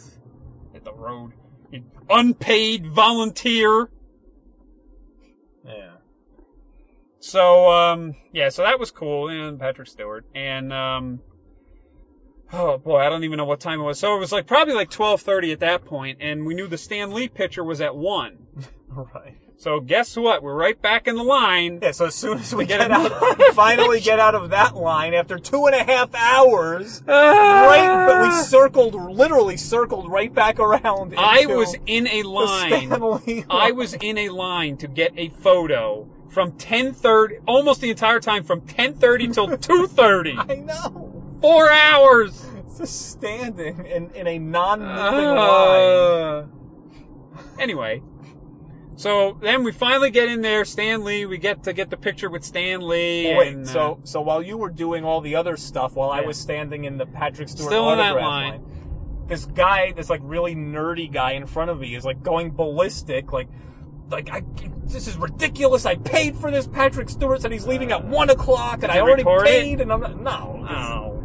hit 0.72 0.84
the 0.84 0.94
road, 0.94 1.32
you 1.70 1.84
unpaid 2.08 2.86
volunteer. 2.86 3.90
Yeah. 5.66 5.90
So 7.18 7.70
um, 7.70 8.14
yeah, 8.32 8.50
so 8.50 8.62
that 8.62 8.78
was 8.78 8.90
cool, 8.90 9.28
and 9.28 9.58
Patrick 9.58 9.88
Stewart, 9.88 10.24
and 10.34 10.72
um, 10.72 11.20
oh 12.52 12.78
boy, 12.78 12.98
I 12.98 13.08
don't 13.08 13.24
even 13.24 13.36
know 13.38 13.44
what 13.44 13.60
time 13.60 13.80
it 13.80 13.84
was. 13.84 13.98
So 13.98 14.16
it 14.16 14.18
was 14.20 14.32
like 14.32 14.46
probably 14.46 14.74
like 14.74 14.90
twelve 14.90 15.20
thirty 15.20 15.52
at 15.52 15.60
that 15.60 15.84
point, 15.84 16.18
and 16.20 16.46
we 16.46 16.54
knew 16.54 16.66
the 16.66 16.78
Stan 16.78 17.12
Lee 17.12 17.28
picture 17.28 17.64
was 17.64 17.80
at 17.80 17.96
one. 17.96 18.46
Right. 18.88 19.36
So 19.58 19.80
guess 19.80 20.16
what? 20.16 20.42
We're 20.42 20.54
right 20.54 20.80
back 20.80 21.06
in 21.06 21.16
the 21.16 21.22
line. 21.22 21.80
Yeah, 21.82 21.90
so 21.90 22.06
as 22.06 22.14
soon 22.14 22.38
as 22.38 22.54
we 22.54 22.66
get 22.66 22.80
get, 22.80 22.90
out, 22.90 23.10
finally 23.54 24.00
get 24.00 24.18
out 24.20 24.34
of 24.34 24.50
that 24.50 24.76
line 24.76 25.12
after 25.14 25.38
two 25.38 25.66
and 25.66 25.74
a 25.74 25.82
half 25.82 26.14
hours, 26.14 27.02
Ah! 27.08 27.12
right? 27.66 28.06
But 28.06 28.22
we 28.22 28.42
circled, 28.42 28.94
literally 28.94 29.56
circled 29.56 30.10
right 30.10 30.32
back 30.32 30.58
around. 30.58 31.14
I 31.18 31.46
was 31.46 31.74
in 31.86 32.06
a 32.06 32.22
line. 32.22 32.68
Stan 32.68 33.20
Lee 33.26 33.44
I 33.48 33.72
was 33.72 33.94
in 33.94 34.18
a 34.18 34.28
line 34.28 34.76
to 34.78 34.88
get 34.88 35.12
a 35.16 35.30
photo 35.30 36.08
from 36.28 36.52
10:30, 36.52 37.40
almost 37.46 37.80
the 37.80 37.90
entire 37.90 38.20
time 38.20 38.44
from 38.44 38.60
10:30 38.60 39.32
till 39.32 39.48
2:30. 39.48 40.50
I 40.50 40.54
know. 40.56 41.05
Four 41.40 41.70
hours. 41.70 42.44
Just 42.78 43.10
standing 43.12 43.86
in, 43.86 44.10
in 44.10 44.26
a 44.26 44.38
non-moving 44.38 45.36
line. 45.36 45.38
Uh, 45.38 46.46
anyway, 47.58 48.02
So 48.96 49.38
then 49.42 49.62
we 49.62 49.72
finally 49.72 50.10
get 50.10 50.28
in 50.28 50.40
there, 50.42 50.64
Stan 50.64 51.04
Lee. 51.04 51.26
We 51.26 51.36
get 51.38 51.62
to 51.64 51.72
get 51.74 51.90
the 51.90 51.96
picture 51.98 52.30
with 52.30 52.44
Stan 52.44 52.86
Lee. 52.86 53.32
Oh, 53.32 53.38
wait, 53.38 53.54
and, 53.54 53.66
uh, 53.66 53.70
so 53.70 54.00
so 54.04 54.20
while 54.22 54.42
you 54.42 54.56
were 54.56 54.70
doing 54.70 55.04
all 55.04 55.20
the 55.20 55.36
other 55.36 55.56
stuff, 55.56 55.94
while 55.94 56.10
I 56.10 56.22
was 56.22 56.38
standing 56.38 56.84
in 56.84 56.96
the 56.96 57.06
Patrick 57.06 57.48
Stewart 57.48 57.68
Still 57.68 57.92
in 57.92 57.98
that 57.98 58.12
autograph 58.12 58.24
line. 58.26 58.62
this 59.28 59.44
guy, 59.44 59.92
this 59.92 60.08
like 60.08 60.20
really 60.22 60.54
nerdy 60.54 61.12
guy 61.12 61.32
in 61.32 61.46
front 61.46 61.70
of 61.70 61.80
me, 61.80 61.94
is 61.94 62.04
like 62.04 62.22
going 62.22 62.50
ballistic, 62.50 63.32
like. 63.32 63.48
Like 64.08 64.30
I, 64.30 64.44
this 64.84 65.08
is 65.08 65.16
ridiculous. 65.16 65.84
I 65.84 65.96
paid 65.96 66.36
for 66.36 66.48
this. 66.52 66.68
Patrick 66.68 67.08
Stewart 67.08 67.42
said 67.42 67.50
he's 67.50 67.66
leaving 67.66 67.90
at 67.90 68.04
one 68.04 68.30
o'clock, 68.30 68.84
and 68.84 68.92
I 68.92 69.00
already 69.00 69.24
record 69.24 69.48
it? 69.48 69.50
paid. 69.50 69.80
And 69.80 69.92
I'm 69.92 70.00
not. 70.00 70.20
No, 70.20 70.64
oh. 70.70 71.15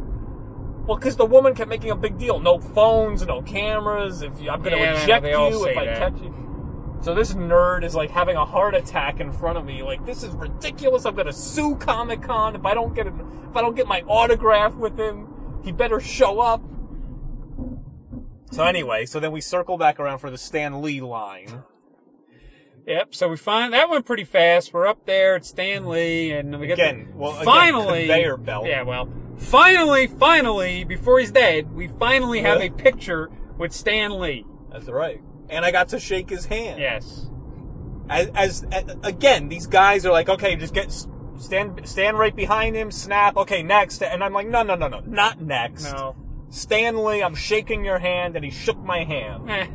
Well, 0.91 0.99
because 0.99 1.15
the 1.15 1.25
woman 1.25 1.55
kept 1.55 1.69
making 1.69 1.89
a 1.89 1.95
big 1.95 2.17
deal. 2.17 2.41
No 2.41 2.59
phones, 2.59 3.25
no 3.25 3.41
cameras. 3.41 4.21
If 4.21 4.41
you, 4.41 4.49
I'm 4.49 4.61
going 4.61 4.75
to 4.75 4.83
Yeah, 4.83 4.99
reject 4.99 5.25
you 5.25 5.65
if 5.69 5.77
I 5.77 5.85
that. 5.85 5.97
catch 5.97 6.21
you. 6.21 6.97
So 7.01 7.15
this 7.15 7.33
nerd 7.33 7.85
is 7.85 7.95
like 7.95 8.09
having 8.09 8.35
a 8.35 8.43
heart 8.43 8.75
attack 8.75 9.21
in 9.21 9.31
front 9.31 9.57
of 9.57 9.63
me. 9.63 9.83
Like 9.83 10.05
this 10.05 10.21
is 10.21 10.35
ridiculous. 10.35 11.05
I'm 11.05 11.15
going 11.15 11.27
to 11.27 11.31
sue 11.33 11.77
Comic 11.77 12.23
Con 12.23 12.57
if 12.57 12.65
I 12.65 12.73
don't 12.73 12.93
get 12.93 13.07
it. 13.07 13.13
If 13.49 13.55
I 13.55 13.61
don't 13.61 13.73
get 13.73 13.87
my 13.87 14.01
autograph 14.01 14.75
with 14.75 14.99
him, 14.99 15.29
he 15.63 15.71
better 15.71 16.01
show 16.01 16.41
up. 16.41 16.61
So 18.51 18.65
anyway, 18.65 19.05
so 19.05 19.21
then 19.21 19.31
we 19.31 19.39
circle 19.39 19.77
back 19.77 19.97
around 19.97 20.17
for 20.17 20.29
the 20.29 20.37
Stan 20.37 20.81
Lee 20.81 20.99
line. 20.99 21.63
Yep. 22.85 23.15
So 23.15 23.29
we 23.29 23.37
find 23.37 23.71
that 23.71 23.89
went 23.89 24.05
pretty 24.05 24.25
fast. 24.25 24.73
We're 24.73 24.87
up 24.87 25.05
there 25.05 25.35
at 25.35 25.45
Stan 25.45 25.87
Lee, 25.87 26.31
and 26.31 26.59
we 26.59 26.67
get 26.67 26.73
Again, 26.73 27.07
the, 27.11 27.17
well, 27.17 27.31
again, 27.31 27.45
finally 27.45 28.07
conveyor 28.07 28.35
belt. 28.35 28.65
Yeah. 28.65 28.81
Well, 28.81 29.07
finally, 29.41 30.07
finally, 30.07 30.83
before 30.83 31.19
he's 31.19 31.31
dead, 31.31 31.71
we 31.73 31.87
finally 31.87 32.41
have 32.41 32.61
a 32.61 32.69
picture 32.69 33.29
with 33.57 33.71
Stan 33.73 34.19
Lee. 34.19 34.45
That's 34.71 34.87
right. 34.87 35.21
And 35.49 35.65
I 35.65 35.71
got 35.71 35.89
to 35.89 35.99
shake 35.99 36.29
his 36.29 36.45
hand. 36.45 36.79
Yes. 36.79 37.27
as, 38.09 38.29
as, 38.35 38.65
again, 39.03 39.49
these 39.49 39.67
guys 39.67 40.05
are 40.05 40.11
like, 40.11 40.29
okay, 40.29 40.55
just 40.55 40.73
get 40.73 40.91
stand 41.37 41.81
stand 41.87 42.17
right 42.19 42.35
behind 42.35 42.75
him, 42.75 42.91
snap. 42.91 43.35
Okay, 43.37 43.63
next, 43.63 44.01
and 44.03 44.23
I'm 44.23 44.33
like, 44.33 44.47
no, 44.47 44.63
no, 44.63 44.75
no, 44.75 44.87
no, 44.87 44.99
not 45.01 45.41
next. 45.41 45.91
No. 45.91 46.15
Stan 46.49 47.03
Lee, 47.03 47.21
I'm 47.23 47.35
shaking 47.35 47.83
your 47.85 47.99
hand, 47.99 48.35
and 48.35 48.43
he 48.45 48.51
shook 48.51 48.77
my 48.83 49.03
hand. 49.03 49.49
Eh. 49.49 49.67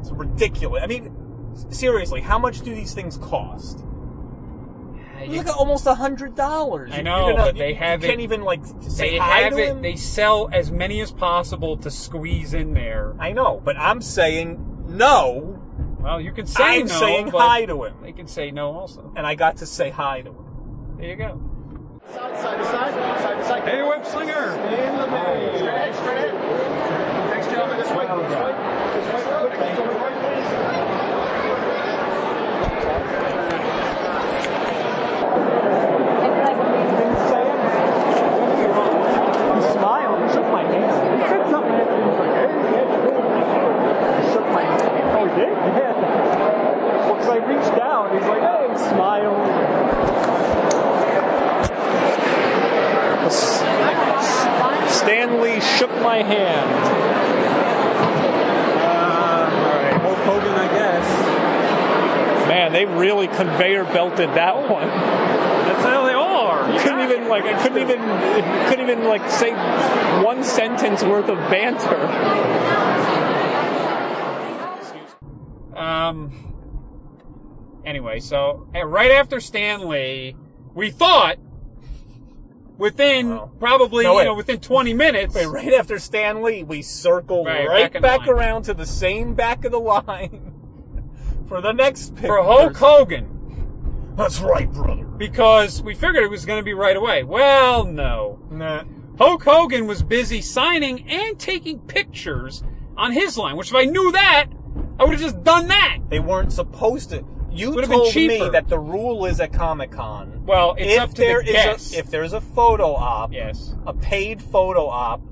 It's 0.00 0.10
ridiculous. 0.10 0.82
I 0.82 0.86
mean, 0.86 1.14
s- 1.52 1.66
seriously, 1.70 2.20
how 2.20 2.38
much 2.38 2.60
do 2.60 2.74
these 2.74 2.92
things 2.94 3.16
cost? 3.16 3.84
You- 5.30 5.38
Look 5.38 5.46
at 5.48 5.54
almost 5.56 5.86
a 5.86 5.94
hundred 5.94 6.34
dollars. 6.34 6.90
I 6.94 7.02
know, 7.02 7.34
but 7.36 7.56
they 7.56 7.74
have 7.74 8.00
it. 8.02 8.06
you 8.06 8.10
can't 8.10 8.20
even 8.22 8.42
like 8.42 8.60
say 8.80 9.10
they 9.12 9.18
hi 9.18 9.40
have 9.42 9.52
to 9.52 9.58
it. 9.58 9.68
him. 9.70 9.82
They 9.82 9.96
sell 9.96 10.48
as 10.52 10.70
many 10.70 11.00
as 11.00 11.10
possible 11.12 11.76
to 11.78 11.90
squeeze 11.90 12.54
in 12.54 12.74
there. 12.74 13.14
I 13.18 13.32
know, 13.32 13.60
but 13.64 13.76
I'm 13.76 14.00
saying 14.00 14.84
no. 14.88 15.60
Well, 16.00 16.20
you 16.20 16.32
can 16.32 16.46
say 16.46 16.62
I'm 16.62 16.86
no, 16.86 17.00
saying 17.00 17.30
but 17.30 17.40
hi 17.40 17.64
to 17.66 17.84
him, 17.84 17.94
They 18.02 18.12
can 18.12 18.28
say 18.28 18.50
no 18.52 18.72
also. 18.78 19.12
and 19.16 19.26
I 19.26 19.34
got 19.34 19.56
to 19.58 19.66
say 19.66 19.90
hi 19.90 20.22
to 20.22 20.30
him. 20.30 20.96
There 20.98 21.08
you 21.08 21.16
go. 21.16 21.40
Side 22.12 22.30
to 22.30 22.36
side, 22.40 22.62
side 22.64 23.38
to 23.38 23.44
side. 23.44 23.62
Hey, 23.68 23.82
web 23.82 24.06
slinger. 24.06 24.52
In 24.54 24.96
the 24.98 25.06
main. 25.08 25.56
Straight 25.56 25.68
ahead, 25.68 25.94
straight 25.96 26.18
ahead. 26.30 27.30
Thanks, 27.30 27.46
gentlemen. 27.48 27.78
This 27.78 27.90
way, 27.90 28.06
this 28.06 28.14
way. 28.14 28.22
This 28.22 28.36
way. 28.36 29.22
Good. 29.26 29.52
Thanks, 29.58 29.76
gentlemen. 29.76 29.96
Right, 30.00 30.14
please. 30.22 31.56
He 38.36 39.62
smiled. 39.72 40.18
He 40.22 40.28
shook 40.34 40.48
my 40.52 40.62
hand. 40.64 41.22
He 41.22 41.28
said 41.28 41.44
something 41.50 41.72
after 41.72 41.96
he 41.96 42.02
was 42.04 42.18
like, 42.18 42.34
hey, 42.36 42.50
yeah. 42.76 42.84
He 44.20 44.32
shook 44.32 44.46
my 44.52 44.62
hand. 44.62 44.82
Oh, 45.16 45.24
he 45.24 45.32
did? 45.40 45.52
Yeah. 45.76 45.94
Well, 47.06 47.14
because 47.14 47.28
I 47.30 47.35
reached 47.46 47.76
down. 47.76 48.12
He's 48.16 48.26
like, 48.26 48.40
hey, 48.40 48.66
and 48.68 48.78
smiled. 48.78 49.46
Stan 54.90 55.40
Lee 55.40 55.60
shook 55.60 55.90
my 56.02 56.22
hand. 56.22 56.70
Uh, 58.82 59.50
all 59.52 59.82
right. 59.82 60.00
Hulk 60.00 60.18
Hogan, 60.18 60.54
I 60.54 60.68
guess. 60.68 62.48
Man, 62.48 62.72
they 62.72 62.86
really 62.86 63.28
conveyor 63.28 63.84
belted 63.84 64.30
that 64.30 64.56
one. 64.68 64.88
That's 64.88 65.84
how 65.84 66.06
they 66.06 66.14
all 66.14 66.46
are. 66.46 66.72
You 66.72 66.80
couldn't 66.80 67.00
even 67.00 67.28
like 67.28 67.44
I 67.44 67.62
couldn't 67.62 67.78
even 67.78 67.98
couldn't 68.68 68.88
even 68.88 69.04
like 69.04 69.28
say 69.30 69.52
one 70.22 70.42
sentence 70.42 71.02
worth 71.02 71.28
of 71.28 71.38
banter. 71.50 72.06
Um. 75.76 76.45
Anyway, 77.86 78.18
so 78.20 78.68
uh, 78.74 78.84
right 78.84 79.12
after 79.12 79.38
Stan 79.40 79.88
Lee, 79.88 80.34
we 80.74 80.90
thought 80.90 81.36
within 82.76 83.30
Wow. 83.30 83.50
probably 83.60 84.04
No, 84.04 84.18
you 84.18 84.24
know 84.24 84.34
within 84.34 84.58
20 84.60 84.92
minutes. 84.92 85.34
Wait, 85.34 85.46
right 85.46 85.72
after 85.72 85.98
Stan 85.98 86.42
Lee, 86.42 86.62
we 86.64 86.82
circled 86.82 87.46
Right, 87.46 87.66
right, 87.68 87.92
back 87.92 88.02
back, 88.02 88.28
around 88.28 88.64
to 88.64 88.74
the 88.74 88.84
same 88.86 89.34
back 89.34 89.64
of 89.64 89.72
the 89.72 89.78
line 89.78 90.52
for 91.48 91.60
the 91.60 91.72
next 91.72 92.14
picture. 92.16 92.26
For 92.26 92.42
Hulk 92.42 92.76
Hogan, 92.76 94.14
That's 94.16 94.40
right, 94.40 94.70
brother. 94.70 95.04
because 95.04 95.80
we 95.80 95.94
figured 95.94 96.24
it 96.24 96.30
was 96.30 96.44
going 96.44 96.58
to 96.58 96.64
be 96.64 96.74
right 96.74 96.96
away. 96.96 97.22
Well, 97.22 97.84
no. 97.84 98.40
Nah. 98.50 98.82
Hulk 99.16 99.44
Hogan 99.44 99.86
was 99.86 100.02
busy 100.02 100.42
signing 100.42 101.08
and 101.08 101.38
taking 101.38 101.78
pictures 101.80 102.62
on 102.96 103.12
his 103.12 103.38
line, 103.38 103.56
which 103.56 103.68
if 103.68 103.74
I 103.76 103.84
knew 103.84 104.10
that, 104.12 104.46
I 104.98 105.04
would 105.04 105.12
have 105.12 105.20
just 105.20 105.42
done 105.44 105.68
that. 105.68 105.98
They 106.10 106.18
weren't 106.18 106.52
supposed 106.52 107.10
to. 107.10 107.24
You 107.56 107.74
been 107.74 107.88
told 107.88 108.14
me 108.14 108.48
that 108.50 108.68
the 108.68 108.78
rule 108.78 109.24
is 109.24 109.40
at 109.40 109.52
Comic 109.52 109.90
Con. 109.90 110.44
Well, 110.44 110.74
it's 110.78 110.92
if 110.92 111.00
up 111.00 111.10
to 111.10 111.16
there 111.16 111.42
the 111.42 111.48
is 111.48 111.52
guest. 111.52 111.94
a 111.94 111.98
if 111.98 112.10
there's 112.10 112.32
a 112.32 112.40
photo 112.40 112.94
op, 112.94 113.32
yes. 113.32 113.74
a 113.86 113.94
paid 113.94 114.42
photo 114.42 114.86
op, 114.86 115.22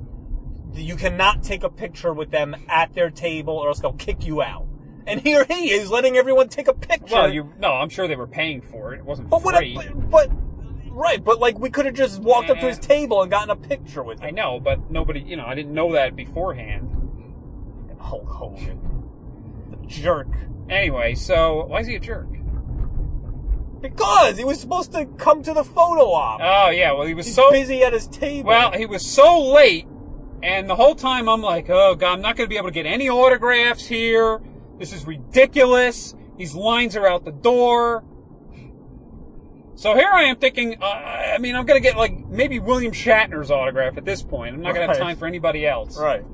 you 0.74 0.96
cannot 0.96 1.42
take 1.42 1.62
a 1.62 1.68
picture 1.68 2.12
with 2.12 2.30
them 2.30 2.56
at 2.68 2.94
their 2.94 3.10
table 3.10 3.54
or 3.54 3.68
else 3.68 3.80
they'll 3.80 3.92
kick 3.92 4.24
you 4.26 4.42
out. 4.42 4.66
And 5.06 5.20
here 5.20 5.44
he 5.44 5.70
is 5.70 5.90
letting 5.90 6.16
everyone 6.16 6.48
take 6.48 6.66
a 6.66 6.72
picture. 6.72 7.14
Well, 7.14 7.32
you 7.32 7.52
no, 7.58 7.72
I'm 7.72 7.90
sure 7.90 8.08
they 8.08 8.16
were 8.16 8.26
paying 8.26 8.62
for 8.62 8.94
it. 8.94 9.00
It 9.00 9.04
wasn't 9.04 9.28
but 9.28 9.44
what? 9.44 9.56
free. 9.56 9.74
But, 9.74 10.10
but 10.10 10.30
right, 10.88 11.22
but 11.22 11.40
like 11.40 11.58
we 11.58 11.68
could 11.68 11.84
have 11.84 11.94
just 11.94 12.22
walked 12.22 12.48
up 12.48 12.58
to 12.58 12.66
his 12.66 12.78
table 12.78 13.20
and 13.20 13.30
gotten 13.30 13.50
a 13.50 13.56
picture 13.56 14.02
with 14.02 14.20
him. 14.20 14.26
I 14.26 14.30
know, 14.30 14.60
but 14.60 14.90
nobody, 14.90 15.20
you 15.20 15.36
know, 15.36 15.44
I 15.44 15.54
didn't 15.54 15.74
know 15.74 15.92
that 15.92 16.16
beforehand. 16.16 16.90
Hulk 18.00 18.28
Hogan, 18.28 18.80
the 19.70 19.86
jerk. 19.86 20.28
Anyway, 20.68 21.14
so 21.14 21.66
why 21.66 21.80
is 21.80 21.86
he 21.86 21.94
a 21.96 22.00
jerk? 22.00 22.26
Because 23.80 24.38
he 24.38 24.44
was 24.44 24.58
supposed 24.58 24.92
to 24.92 25.04
come 25.04 25.42
to 25.42 25.52
the 25.52 25.62
photo 25.64 26.10
op. 26.12 26.40
Oh 26.42 26.70
yeah, 26.70 26.92
well 26.92 27.06
he 27.06 27.12
was 27.12 27.26
He's 27.26 27.34
so 27.34 27.50
busy 27.50 27.82
at 27.82 27.92
his 27.92 28.06
table. 28.06 28.48
well 28.48 28.72
he 28.72 28.86
was 28.86 29.04
so 29.06 29.52
late, 29.52 29.86
and 30.42 30.68
the 30.70 30.76
whole 30.76 30.94
time 30.94 31.28
I'm 31.28 31.42
like, 31.42 31.68
oh 31.68 31.94
god, 31.94 32.14
I'm 32.14 32.22
not 32.22 32.36
going 32.36 32.48
to 32.48 32.50
be 32.50 32.56
able 32.56 32.68
to 32.68 32.72
get 32.74 32.86
any 32.86 33.10
autographs 33.10 33.84
here. 33.86 34.40
This 34.78 34.92
is 34.92 35.06
ridiculous. 35.06 36.14
These 36.38 36.54
lines 36.54 36.96
are 36.96 37.06
out 37.06 37.24
the 37.24 37.32
door. 37.32 38.04
So 39.76 39.94
here 39.94 40.08
I 40.12 40.24
am 40.24 40.36
thinking, 40.36 40.80
uh, 40.80 40.86
I 40.86 41.38
mean, 41.38 41.56
I'm 41.56 41.66
going 41.66 41.80
to 41.80 41.86
get 41.86 41.96
like 41.96 42.26
maybe 42.26 42.58
William 42.60 42.92
Shatner's 42.92 43.50
autograph 43.50 43.96
at 43.98 44.04
this 44.04 44.22
point. 44.22 44.54
I'm 44.54 44.62
not 44.62 44.74
going 44.74 44.88
to 44.88 44.94
have 44.94 45.02
time 45.02 45.16
for 45.16 45.26
anybody 45.26 45.66
else. 45.66 45.98
right. 45.98 46.24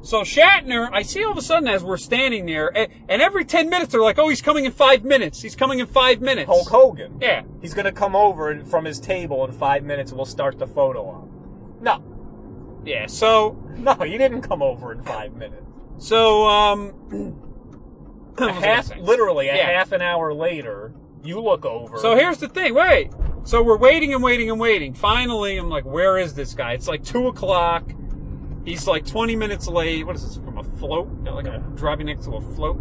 So 0.00 0.22
Shatner, 0.22 0.88
I 0.92 1.02
see 1.02 1.24
all 1.24 1.32
of 1.32 1.36
a 1.38 1.42
sudden 1.42 1.68
as 1.68 1.82
we're 1.82 1.96
standing 1.96 2.46
there, 2.46 2.68
and, 2.76 2.90
and 3.08 3.20
every 3.20 3.44
10 3.44 3.68
minutes 3.68 3.92
they're 3.92 4.00
like, 4.00 4.18
oh, 4.18 4.28
he's 4.28 4.40
coming 4.40 4.64
in 4.64 4.72
five 4.72 5.04
minutes. 5.04 5.42
He's 5.42 5.56
coming 5.56 5.80
in 5.80 5.86
five 5.86 6.20
minutes. 6.20 6.46
Hulk 6.46 6.68
Hogan. 6.68 7.18
Yeah. 7.20 7.42
He's 7.60 7.74
gonna 7.74 7.92
come 7.92 8.14
over 8.16 8.64
from 8.64 8.84
his 8.84 9.00
table 9.00 9.44
in 9.44 9.52
five 9.52 9.82
minutes 9.84 10.10
and 10.12 10.18
we'll 10.18 10.24
start 10.26 10.58
the 10.58 10.66
photo 10.66 11.04
op. 11.06 11.28
No. 11.82 12.02
Yeah. 12.84 13.06
So, 13.06 13.58
No, 13.76 13.94
he 13.94 14.16
didn't 14.18 14.42
come 14.42 14.62
over 14.62 14.92
in 14.92 15.02
five 15.02 15.34
minutes. 15.34 15.62
so, 15.98 16.46
um, 16.46 16.94
A 18.40 18.44
what 18.44 18.54
was 18.54 18.62
I 18.62 18.66
half, 18.66 18.96
literally 18.98 19.48
a 19.48 19.56
Yeah. 19.56 19.66
half 19.78 19.90
an 19.92 20.00
hour 20.00 20.32
later, 20.32 20.92
you 21.24 21.40
look 21.40 21.64
over. 21.66 21.98
So 21.98 22.14
here's 22.14 22.38
the 22.38 22.48
thing. 22.48 22.72
Wait. 22.74 23.10
So 23.42 23.62
we're 23.62 23.78
waiting 23.78 24.14
and 24.14 24.22
waiting 24.22 24.48
and 24.50 24.60
waiting. 24.60 24.94
Finally, 24.94 25.56
I'm 25.58 25.68
like, 25.68 25.84
where 25.84 26.18
is 26.18 26.34
this 26.34 26.54
guy? 26.54 26.72
It's 26.74 26.86
like 26.86 27.02
two 27.02 27.26
o'clock. 27.26 27.90
He's 28.64 28.86
like 28.86 29.06
20 29.06 29.36
minutes 29.36 29.66
late. 29.66 30.06
What 30.06 30.16
is 30.16 30.22
this 30.22 30.36
from 30.36 30.58
a 30.58 30.64
float? 30.64 31.08
You 31.18 31.24
know, 31.24 31.34
Like 31.34 31.46
I'm 31.46 31.74
driving 31.74 32.06
next 32.06 32.24
to 32.24 32.32
a 32.32 32.40
float. 32.40 32.78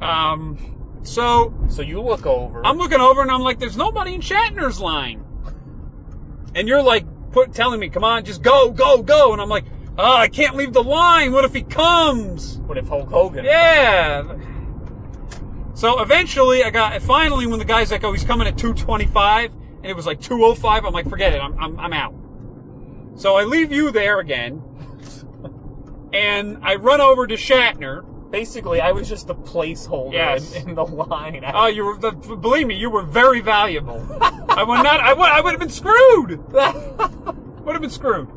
Um. 0.00 0.58
So 1.02 1.54
So 1.68 1.82
you 1.82 2.00
look 2.00 2.26
over. 2.26 2.64
I'm 2.66 2.78
looking 2.78 3.00
over 3.00 3.22
and 3.22 3.30
I'm 3.30 3.42
like, 3.42 3.58
there's 3.58 3.76
nobody 3.76 4.14
in 4.14 4.20
Shatner's 4.20 4.80
line. 4.80 5.24
And 6.54 6.68
you're 6.68 6.82
like, 6.82 7.06
put 7.32 7.52
telling 7.54 7.80
me, 7.80 7.88
come 7.88 8.04
on, 8.04 8.24
just 8.24 8.42
go, 8.42 8.70
go, 8.70 9.02
go. 9.02 9.32
And 9.32 9.40
I'm 9.40 9.48
like, 9.48 9.64
oh, 9.96 10.16
I 10.16 10.28
can't 10.28 10.56
leave 10.56 10.72
the 10.72 10.82
line. 10.82 11.32
What 11.32 11.44
if 11.44 11.54
he 11.54 11.62
comes? 11.62 12.58
What 12.58 12.78
if 12.78 12.88
Hulk 12.88 13.08
Hogan? 13.08 13.44
Yeah. 13.44 14.36
So 15.74 16.00
eventually, 16.00 16.62
I 16.62 16.70
got 16.70 17.00
finally 17.02 17.46
when 17.46 17.58
the 17.58 17.64
guy's 17.64 17.90
like, 17.90 18.04
"Oh, 18.04 18.12
he's 18.12 18.22
coming 18.22 18.46
at 18.46 18.56
2:25," 18.56 19.46
and 19.46 19.86
it 19.86 19.94
was 19.94 20.06
like 20.06 20.20
2:05. 20.20 20.84
I'm 20.84 20.92
like, 20.92 21.08
"Forget 21.08 21.32
it, 21.32 21.40
I'm 21.40 21.58
I'm, 21.58 21.76
I'm 21.80 21.92
out." 21.92 22.14
So 23.16 23.36
I 23.36 23.42
leave 23.42 23.72
you 23.72 23.90
there 23.90 24.20
again, 24.20 24.62
and 26.12 26.58
I 26.62 26.76
run 26.76 27.00
over 27.00 27.26
to 27.26 27.34
Shatner, 27.34 28.04
Basically, 28.30 28.80
I 28.80 28.92
was 28.92 29.10
just 29.10 29.28
a 29.28 29.34
placeholder 29.34 30.14
Yes. 30.14 30.54
in, 30.54 30.70
in 30.70 30.74
the 30.74 30.86
line. 30.86 31.44
Oh, 31.52 31.66
you 31.66 31.84
were. 31.84 31.98
The, 31.98 32.12
believe 32.12 32.66
me, 32.66 32.74
you 32.76 32.88
were 32.88 33.02
very 33.02 33.42
valuable. 33.42 34.00
I 34.22 34.62
would 34.62 34.82
not. 34.82 35.00
I 35.00 35.12
would. 35.12 35.28
I 35.28 35.42
would 35.42 35.50
have 35.50 35.60
been 35.60 35.68
screwed. 35.68 36.40
Would 36.52 37.74
have 37.74 37.80
been 37.82 37.90
screwed. 37.90 38.28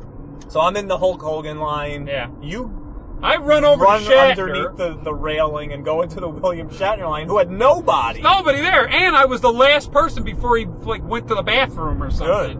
so 0.48 0.60
I'm 0.60 0.76
in 0.76 0.86
the 0.86 0.98
Hulk 0.98 1.20
Hogan 1.22 1.58
line. 1.58 2.06
Yeah. 2.06 2.28
You 2.42 3.18
I 3.22 3.36
run 3.38 3.64
over 3.64 3.84
run 3.84 4.02
to 4.02 4.08
Shatner. 4.10 4.30
underneath 4.30 4.76
the, 4.76 5.00
the 5.02 5.14
railing 5.14 5.72
and 5.72 5.84
go 5.84 6.02
into 6.02 6.20
the 6.20 6.28
William 6.28 6.68
Shatner 6.68 7.08
line, 7.08 7.26
who 7.26 7.38
had 7.38 7.50
nobody. 7.50 8.20
Nobody 8.20 8.60
there, 8.60 8.86
and 8.86 9.16
I 9.16 9.24
was 9.24 9.40
the 9.40 9.52
last 9.52 9.90
person 9.90 10.22
before 10.22 10.58
he 10.58 10.66
like 10.66 11.02
went 11.02 11.26
to 11.28 11.34
the 11.34 11.42
bathroom 11.42 12.02
or 12.02 12.10
something. 12.10 12.58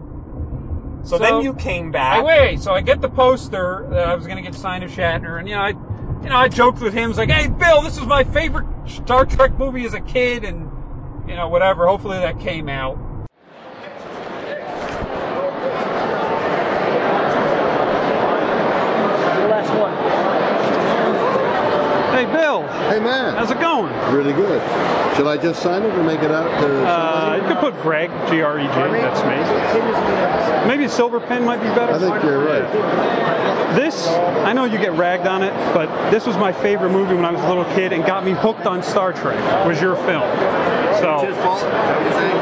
So, 1.03 1.17
So- 1.17 1.23
then 1.23 1.41
you 1.41 1.53
came 1.53 1.91
back. 1.91 2.17
I 2.19 2.21
wait, 2.21 2.59
so 2.61 2.73
I 2.73 2.81
get 2.81 3.01
the 3.01 3.09
poster 3.09 3.85
that 3.91 4.07
I 4.07 4.15
was 4.15 4.25
going 4.25 4.37
to 4.37 4.43
get 4.43 4.55
signed 4.55 4.81
to 4.81 4.93
Shatner, 4.93 5.39
and 5.39 5.47
you 5.47 5.55
know, 5.55 5.61
I, 5.61 5.69
you 6.23 6.29
know, 6.29 6.35
I 6.35 6.47
joked 6.49 6.81
with 6.81 6.93
him, 6.93 7.05
I 7.05 7.07
was 7.07 7.17
like, 7.17 7.29
"Hey, 7.29 7.47
Bill, 7.47 7.81
this 7.81 7.97
is 7.97 8.05
my 8.05 8.23
favorite 8.23 8.65
Star 8.85 9.25
Trek 9.25 9.57
movie 9.57 9.85
as 9.85 9.93
a 9.93 10.01
kid," 10.01 10.43
and 10.43 10.69
you 11.27 11.35
know, 11.35 11.47
whatever. 11.47 11.87
Hopefully 11.87 12.17
that 12.19 12.39
came 12.39 12.67
out. 12.69 12.97
The 19.37 19.47
last 19.49 19.69
one. 19.79 20.06
Hey, 22.17 22.25
Bill, 22.25 22.67
Hey 22.89 22.99
man, 22.99 23.35
how's 23.35 23.51
it 23.51 23.59
going? 23.59 23.93
really 24.11 24.33
good. 24.33 24.59
Should 25.15 25.27
I 25.27 25.37
just 25.37 25.61
sign 25.61 25.83
it 25.83 25.93
or 25.93 26.01
make 26.01 26.21
it 26.21 26.31
out 26.31 26.49
to? 26.61 26.87
Uh, 26.87 27.35
you 27.39 27.47
could 27.47 27.59
put 27.59 27.79
Greg, 27.83 28.09
G 28.27 28.41
R 28.41 28.57
E 28.59 28.63
G, 28.63 28.69
that's 28.73 29.21
me. 29.21 30.67
Maybe 30.67 30.85
a 30.85 30.89
silver 30.89 31.19
pen 31.19 31.45
might 31.45 31.57
be 31.61 31.67
better. 31.75 31.93
I 31.93 31.99
think 31.99 32.23
you're 32.23 32.43
right. 32.43 33.75
This, 33.75 34.07
I 34.07 34.51
know 34.51 34.65
you 34.65 34.79
get 34.79 34.93
ragged 34.93 35.27
on 35.27 35.43
it, 35.43 35.53
but 35.75 36.09
this 36.09 36.25
was 36.25 36.35
my 36.37 36.51
favorite 36.51 36.89
movie 36.89 37.13
when 37.13 37.23
I 37.23 37.29
was 37.29 37.41
a 37.43 37.47
little 37.47 37.65
kid 37.75 37.93
and 37.93 38.03
got 38.03 38.25
me 38.25 38.31
hooked 38.31 38.65
on 38.65 38.81
Star 38.81 39.13
Trek, 39.13 39.37
was 39.67 39.79
your 39.79 39.95
film. 39.97 40.23
So, 40.97 41.19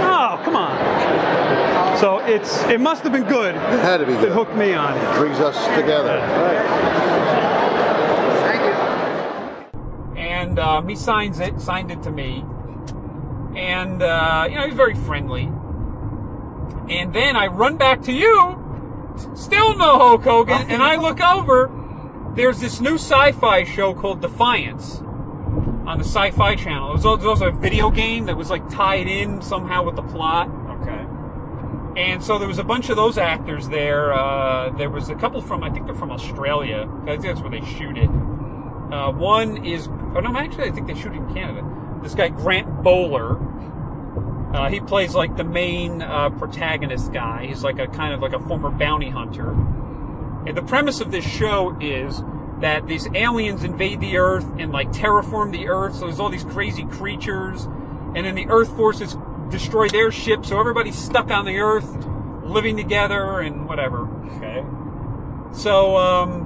oh, 0.07 0.41
come 0.45 0.55
on. 0.55 1.99
So 1.99 2.19
it's, 2.19 2.63
it 2.69 2.79
must 2.79 3.03
have 3.03 3.11
been 3.11 3.25
good 3.27 3.55
It 3.55 3.59
had 3.81 3.97
to 3.97 4.05
be 4.05 4.13
that 4.13 4.21
good. 4.21 4.31
hooked 4.31 4.55
me 4.55 4.73
on 4.73 4.97
it. 4.97 5.15
Brings 5.17 5.41
us 5.41 5.57
together. 5.77 6.21
And 10.45 10.60
um, 10.60 10.88
he 10.88 10.95
signs 10.95 11.39
it, 11.39 11.60
signed 11.60 11.89
it 11.89 12.03
to 12.03 12.12
me, 12.12 12.45
and 13.55 14.03
uh, 14.03 14.45
you 14.47 14.55
know 14.55 14.67
he's 14.67 14.75
very 14.75 14.93
friendly. 14.93 15.45
And 16.88 17.13
then 17.13 17.36
I 17.36 17.47
run 17.47 17.77
back 17.77 18.03
to 18.03 18.13
you, 18.13 19.13
still 19.34 19.75
no 19.75 19.97
Hulk 19.97 20.23
Hogan, 20.23 20.69
and 20.69 20.84
I 20.84 20.97
look 20.97 21.19
over. 21.19 21.71
There's 22.36 22.60
this 22.60 22.79
new 22.79 22.93
sci-fi 22.93 23.63
show 23.63 23.95
called 23.95 24.21
Defiance 24.21 24.97
on 25.88 25.97
the 25.97 26.03
SyFy 26.03 26.60
Channel. 26.60 26.91
It 26.91 26.93
was 26.93 27.05
al- 27.05 27.15
it 27.15 27.17
was 27.17 27.25
also 27.25 27.47
a 27.47 27.51
video 27.51 27.89
game 27.89 28.25
that 28.27 28.38
was 28.38 28.51
like 28.51 28.69
tied 28.69 29.08
in 29.08 29.41
somehow 29.41 29.84
with 29.84 29.95
the 29.95 30.03
plot. 30.03 30.47
Okay. 30.81 31.05
And 31.97 32.23
so 32.23 32.38
there 32.38 32.47
was 32.47 32.60
a 32.60 32.63
bunch 32.63 32.89
of 32.89 32.97
those 32.97 33.17
actors 33.17 33.67
there. 33.69 34.13
Uh, 34.13 34.69
there 34.77 34.91
was 34.91 35.10
a 35.10 35.15
couple 35.15 35.41
from, 35.41 35.63
I 35.63 35.71
think 35.71 35.88
they're 35.88 35.95
from 35.95 36.12
Australia. 36.12 36.88
I 37.03 37.17
think 37.17 37.23
that's 37.23 37.41
where 37.41 37.49
they 37.49 37.65
shoot 37.65 37.97
it. 37.97 38.10
Uh, 38.91 39.12
one 39.12 39.65
is, 39.65 39.88
oh 40.15 40.19
no, 40.19 40.38
actually, 40.38 40.69
I 40.69 40.71
think 40.71 40.88
they 40.88 40.95
shoot 40.95 41.13
in 41.13 41.34
Canada. 41.34 41.63
This 42.01 42.15
guy, 42.15 42.30
Grant 42.30 42.84
Bowler. 42.84 43.38
Uh, 44.54 44.69
he 44.69 44.80
plays 44.80 45.13
like 45.13 45.36
the 45.36 45.43
main 45.43 46.01
uh, 46.01 46.30
protagonist 46.30 47.12
guy. 47.12 47.45
He's 47.45 47.63
like 47.63 47.78
a 47.78 47.88
kind 47.88 48.13
of 48.13 48.21
like 48.21 48.34
a 48.34 48.39
former 48.39 48.69
bounty 48.69 49.10
hunter. 49.10 49.51
And 49.51 50.56
the 50.56 50.62
premise 50.62 51.01
of 51.01 51.12
this 51.12 51.25
show 51.25 51.78
is 51.82 52.21
that 52.62 52.88
these 52.88 53.08
aliens 53.13 53.63
invade 53.63 53.99
the 53.99 54.17
Earth 54.17 54.45
and 54.58 54.71
like 54.71 54.91
terraform 54.91 55.51
the 55.51 55.67
Earth. 55.67 55.95
So 55.95 56.01
there's 56.01 56.19
all 56.19 56.30
these 56.30 56.45
crazy 56.45 56.86
creatures, 56.86 57.65
and 57.65 58.25
then 58.25 58.36
the 58.36 58.47
Earth 58.47 58.73
forces 58.75 59.17
destroy 59.49 59.89
their 59.89 60.12
ship. 60.12 60.45
So 60.45 60.60
everybody's 60.60 60.97
stuck 60.97 61.32
on 61.32 61.45
the 61.45 61.58
Earth, 61.58 62.06
living 62.43 62.78
together 62.78 63.41
and 63.41 63.67
whatever. 63.67 64.08
Okay. 64.38 64.63
So, 65.51 65.97
um, 65.97 66.44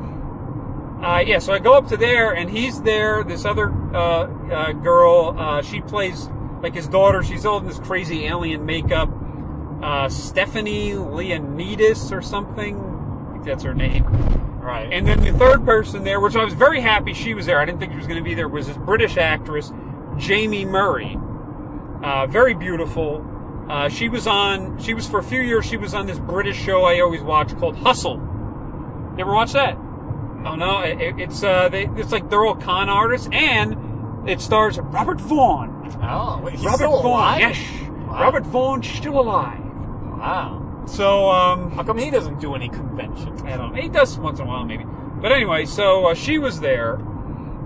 uh, 1.01 1.23
yeah, 1.25 1.39
so 1.39 1.53
I 1.53 1.59
go 1.59 1.73
up 1.73 1.87
to 1.87 1.97
there, 1.97 2.33
and 2.33 2.49
he's 2.49 2.81
there. 2.81 3.23
This 3.23 3.45
other 3.45 3.71
uh, 3.95 4.27
uh, 4.51 4.71
girl, 4.73 5.33
uh, 5.37 5.61
she 5.61 5.79
plays 5.79 6.29
like 6.61 6.73
his 6.73 6.87
daughter. 6.87 7.23
She's 7.23 7.45
all 7.45 7.59
in 7.59 7.67
this 7.67 7.79
crazy 7.79 8.25
alien 8.25 8.65
makeup. 8.65 9.09
Uh, 9.81 10.09
Stephanie 10.09 10.95
Leonidas 10.95 12.11
or 12.11 12.21
something. 12.21 12.77
I 13.29 13.31
think 13.31 13.45
that's 13.45 13.63
her 13.63 13.73
name. 13.73 14.03
Right. 14.59 14.91
And 14.91 15.07
then 15.07 15.21
the 15.21 15.31
third 15.31 15.63
person 15.63 16.03
there, 16.03 16.19
which 16.19 16.35
I 16.35 16.43
was 16.43 16.53
very 16.53 16.81
happy 16.81 17.13
she 17.13 17.33
was 17.33 17.45
there. 17.45 17.61
I 17.61 17.65
didn't 17.65 17.79
think 17.79 17.93
she 17.93 17.97
was 17.97 18.07
going 18.07 18.19
to 18.21 18.23
be 18.23 18.33
there. 18.33 18.49
Was 18.49 18.67
this 18.67 18.77
British 18.77 19.15
actress, 19.15 19.71
Jaime 20.19 20.65
Murray. 20.65 21.17
Uh, 22.03 22.27
very 22.27 22.53
beautiful. 22.53 23.25
Uh, 23.69 23.87
she 23.87 24.09
was 24.09 24.27
on. 24.27 24.77
She 24.79 24.93
was 24.93 25.07
for 25.07 25.19
a 25.19 25.23
few 25.23 25.41
years. 25.41 25.65
She 25.65 25.77
was 25.77 25.93
on 25.93 26.07
this 26.07 26.19
British 26.19 26.57
show 26.61 26.83
I 26.83 26.99
always 26.99 27.21
watch 27.21 27.55
called 27.57 27.77
Hustle. 27.77 28.17
You 28.17 29.21
ever 29.21 29.33
watch 29.33 29.53
that? 29.53 29.77
Oh 30.45 30.55
no, 30.55 30.81
it, 30.81 31.19
it's 31.19 31.43
uh, 31.43 31.69
they, 31.69 31.87
it's 31.97 32.11
like 32.11 32.29
they're 32.29 32.45
all 32.45 32.55
con 32.55 32.89
artists, 32.89 33.27
and 33.31 34.29
it 34.29 34.39
stars 34.41 34.79
Robert 34.79 35.19
Vaughn. 35.19 35.97
oh, 36.01 36.39
wait, 36.43 36.55
he's 36.55 36.63
Robert 36.65 36.77
still 36.77 37.01
Vaughn, 37.01 37.05
alive? 37.11 37.39
yes, 37.39 37.81
Wow. 38.07 38.21
Robert 38.21 38.45
Vaughn 38.45 38.81
still 38.83 39.19
alive. 39.19 39.59
Wow. 39.59 40.83
So 40.87 41.29
um, 41.29 41.71
How 41.71 41.83
come 41.83 41.97
he 41.97 42.09
doesn't 42.09 42.39
do 42.39 42.55
any 42.55 42.69
conventions? 42.69 43.41
I 43.43 43.57
don't 43.57 43.75
know. 43.75 43.81
He 43.81 43.89
does 43.89 44.17
once 44.17 44.39
in 44.39 44.45
a 44.45 44.49
while, 44.49 44.65
maybe. 44.65 44.85
But 45.21 45.31
anyway, 45.31 45.65
so 45.65 46.07
uh, 46.07 46.13
she 46.15 46.39
was 46.39 46.59
there, 46.61 46.95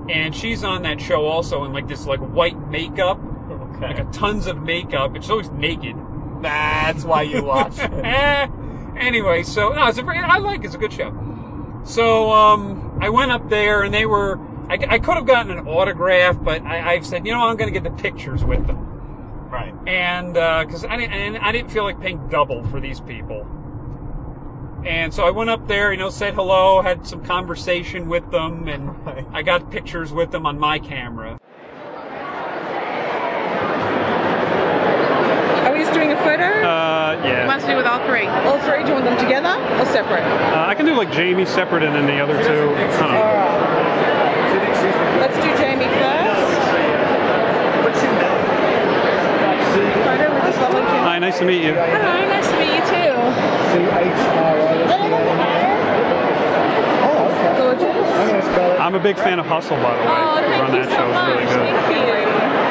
and 0.09 0.35
she's 0.35 0.63
on 0.63 0.81
that 0.83 0.99
show 0.99 1.25
also 1.25 1.63
in 1.63 1.71
like 1.73 1.87
this 1.87 2.05
like 2.05 2.19
white 2.19 2.59
makeup, 2.69 3.19
Okay. 3.49 3.87
like 3.87 3.99
a 3.99 4.05
tons 4.11 4.47
of 4.47 4.61
makeup. 4.63 5.15
It's 5.15 5.29
always 5.29 5.49
naked. 5.51 5.95
That's 6.41 7.03
why 7.05 7.21
you 7.21 7.43
watch 7.43 7.77
it. 7.79 7.91
Eh. 8.03 8.47
Anyway, 8.97 9.43
so 9.43 9.69
no, 9.69 9.87
it's 9.87 9.97
a 9.97 10.03
very, 10.03 10.19
I 10.19 10.37
like. 10.39 10.63
It's 10.65 10.75
a 10.75 10.77
good 10.77 10.91
show. 10.93 11.09
So 11.85 12.31
um, 12.31 12.97
I 13.01 13.09
went 13.09 13.31
up 13.31 13.49
there, 13.49 13.83
and 13.83 13.93
they 13.93 14.05
were. 14.05 14.39
I, 14.69 14.77
I 14.95 14.99
could 14.99 15.15
have 15.15 15.25
gotten 15.25 15.51
an 15.57 15.67
autograph, 15.67 16.41
but 16.41 16.61
I, 16.63 16.93
I 16.93 16.99
said, 17.01 17.25
you 17.25 17.33
know, 17.33 17.41
I'm 17.41 17.57
going 17.57 17.71
to 17.71 17.79
get 17.79 17.83
the 17.83 17.95
pictures 18.01 18.45
with 18.45 18.65
them 18.65 18.77
Right. 19.51 19.73
and 19.85 20.33
because 20.33 20.85
I 20.85 20.95
didn't, 20.95 21.11
and 21.13 21.37
I 21.37 21.51
didn't 21.51 21.69
feel 21.69 21.83
like 21.83 21.99
paying 21.99 22.29
double 22.29 22.63
for 22.67 22.79
these 22.79 23.01
people. 23.01 23.45
And 24.85 25.13
so 25.13 25.25
I 25.25 25.31
went 25.31 25.49
up 25.49 25.67
there, 25.67 25.91
you 25.91 25.99
know, 25.99 26.09
said 26.09 26.33
hello, 26.33 26.81
had 26.81 27.05
some 27.05 27.23
conversation 27.23 28.07
with 28.07 28.31
them, 28.31 28.67
and 28.69 28.87
Right. 29.05 29.25
I 29.33 29.41
got 29.41 29.69
pictures 29.69 30.13
with 30.13 30.31
them 30.31 30.45
on 30.45 30.57
my 30.57 30.79
camera. 30.79 31.37
Are 35.65 35.73
we 35.73 35.79
just 35.79 35.93
doing 35.93 36.11
a 36.13 36.17
photo? 36.17 36.43
Uh, 36.43 37.02
we 37.21 37.29
yeah. 37.29 37.45
want 37.47 37.61
to 37.61 37.67
do 37.67 37.75
with 37.75 37.85
all 37.85 37.99
three. 38.07 38.27
All 38.27 38.57
three? 38.59 38.81
Do 38.83 38.89
you 38.89 38.93
want 38.95 39.05
them 39.05 39.17
together 39.19 39.53
or 39.79 39.85
separate? 39.85 40.23
Uh, 40.23 40.65
I 40.67 40.73
can 40.75 40.85
do 40.85 40.95
like 40.95 41.13
Jaime 41.13 41.45
separate 41.45 41.83
and 41.83 41.93
then 41.95 42.05
the 42.05 42.19
other 42.19 42.37
two. 42.41 42.73
I 42.73 43.07
don't. 43.11 43.21
Let's 45.21 45.35
do 45.35 45.49
Jaime 45.59 45.85
first. 45.85 46.23
Photo 50.13 50.33
with 50.33 50.43
this. 50.43 50.57
Hi, 50.57 51.19
nice 51.19 51.39
to 51.39 51.45
meet 51.45 51.63
you. 51.63 51.73
Hello, 51.73 52.25
nice 52.29 52.47
to 52.47 52.57
meet 52.57 52.73
you 52.75 52.83
too. 52.85 53.13
Gorgeous. 57.57 58.79
I'm 58.79 58.95
a 58.95 58.99
big 58.99 59.17
fan 59.17 59.39
of 59.39 59.45
Hustle, 59.45 59.77
by 59.77 59.95
the 59.95 60.01
way. 60.01 60.07
Oh, 60.07 60.35
thank 60.35 60.61
Run 60.61 60.73
you 60.73 60.83
that 60.83 60.89
so 60.89 60.97
show 60.97 61.07
much. 61.09 61.27
really 61.29 61.45
good. 61.45 61.75
Thank 61.87 62.57
you. 62.57 62.62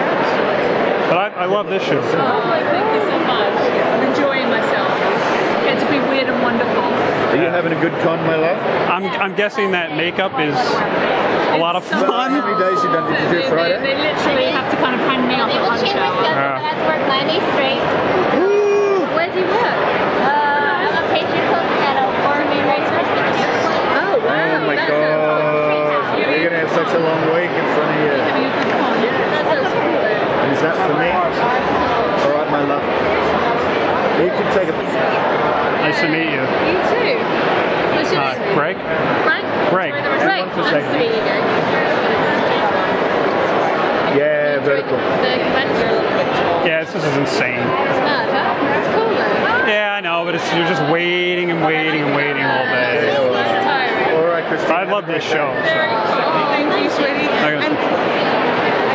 But 1.43 1.51
I, 1.51 1.51
I 1.51 1.59
love 1.59 1.67
this 1.67 1.83
show. 1.83 1.99
Oh, 1.99 2.39
thank 2.71 2.87
you 2.95 3.03
so 3.03 3.19
much. 3.27 3.59
I'm 3.91 4.03
enjoying 4.15 4.47
myself. 4.47 4.87
Get 5.67 5.75
to 5.83 5.87
be 5.91 5.99
weird 6.07 6.31
and 6.31 6.39
wonderful. 6.39 6.87
Are 6.87 7.35
you 7.35 7.51
having 7.51 7.75
a 7.75 7.81
good 7.83 7.91
con, 8.07 8.23
my 8.31 8.37
love? 8.39 8.59
I'm, 8.87 9.03
I'm 9.19 9.35
guessing 9.35 9.73
that 9.75 9.97
makeup 9.99 10.39
is 10.39 10.55
a 11.51 11.59
lot 11.59 11.75
of 11.75 11.83
fun. 11.83 12.07
How 12.31 12.47
many 12.47 12.55
days 12.63 12.79
you 12.87 12.91
done? 12.95 13.11
Did 13.11 13.19
you 13.27 13.27
do 13.27 13.39
it 13.43 13.51
Friday? 13.51 13.75
they, 13.83 13.99
they 13.99 14.15
literally 14.15 14.55
have 14.55 14.71
to 14.71 14.77
kind 14.79 14.95
of 14.95 15.03
hang 15.11 15.27
me 15.27 15.35
up 15.43 15.51
They 15.51 15.59
at 15.59 15.67
will 15.67 15.75
lunch 15.75 15.83
change 15.83 15.99
my 15.99 16.07
hour. 16.07 16.23
schedule, 16.23 16.39
Yeah. 16.39 16.63
I 16.63 16.63
have 16.63 16.79
to 16.79 16.87
work 16.87 17.03
Monday 17.11 17.41
straight. 17.59 17.83
Where 19.19 19.27
do 19.35 19.39
you 19.43 19.49
work? 19.51 19.83
Uh, 20.23 20.87
I'm 20.87 20.95
a 20.95 21.05
pastry 21.11 21.43
cook 21.51 21.69
at 21.91 21.95
a 21.99 22.07
gourmet 22.23 22.63
restaurant 22.71 23.07
in 23.11 23.19
the 23.19 23.35
airport. 23.43 23.83
Oh, 23.99 24.15
wow. 24.31 24.63
Oh 24.63 24.67
my 24.71 24.77
that 24.79 24.87
god. 24.87 25.11
sounds 25.91 26.23
You're 26.23 26.47
gonna 26.47 26.63
have 26.63 26.71
such 26.71 26.93
a 26.95 27.01
long 27.03 27.21
week 27.35 27.51
in 27.51 27.67
front 27.75 27.91
of 27.91 27.99
you. 27.99 28.15
Having 28.31 28.47
a 28.47 28.53
good 28.55 28.71
con. 28.79 28.95
That 29.03 29.45
sounds 29.51 29.73
cool. 29.75 29.91
And 30.42 30.42
is 30.53 30.61
that 30.61 30.77
for 30.85 30.95
me? 31.01 31.09
Alright, 31.09 32.51
my 32.53 32.63
love. 32.69 32.85
You 34.21 34.29
can 34.29 34.47
take 34.53 34.69
a 34.69 34.77
Nice 35.83 35.99
to 36.01 36.09
meet 36.09 36.29
you. 36.31 36.45
You 36.45 36.79
too. 36.93 37.19
What's 37.97 38.13
your 38.13 38.21
Uh, 38.23 38.35
name? 38.39 38.55
Greg? 38.55 38.77
Frank? 39.25 39.45
Greg. 39.73 39.93
Greg. 39.93 40.47
One 40.47 40.73
Nice 40.73 40.85
to 40.93 40.99
meet 40.99 41.11
you, 41.11 41.23
Greg. 41.25 41.43
Yeah, 44.13 44.61
vertical. 44.61 44.97
The 44.97 45.41
convention. 45.41 45.93
Yeah, 46.69 46.85
this 46.85 46.95
is 46.95 47.17
insane. 47.17 47.57
No, 47.57 48.29
that's 48.31 48.89
cool 48.95 49.09
though. 49.09 49.67
Yeah, 49.67 49.95
I 49.97 50.01
know, 50.01 50.25
but 50.25 50.35
it's, 50.35 50.45
you're 50.55 50.69
just 50.69 50.83
waiting 50.93 51.51
and 51.51 51.65
waiting 51.65 52.03
and 52.03 52.15
waiting 52.15 52.45
all 52.45 52.65
day. 52.65 53.09
It's 53.09 53.17
tiring. 53.17 54.21
Or 54.21 54.35
I 54.35 54.42
Christine. 54.53 54.77
I 54.77 54.85
love 54.85 55.07
this 55.07 55.25
show. 55.25 55.49
Thank 55.65 56.85
you, 56.85 56.91
sweetie. 56.91 57.29
Okay. 57.29 57.65
And 57.65 57.73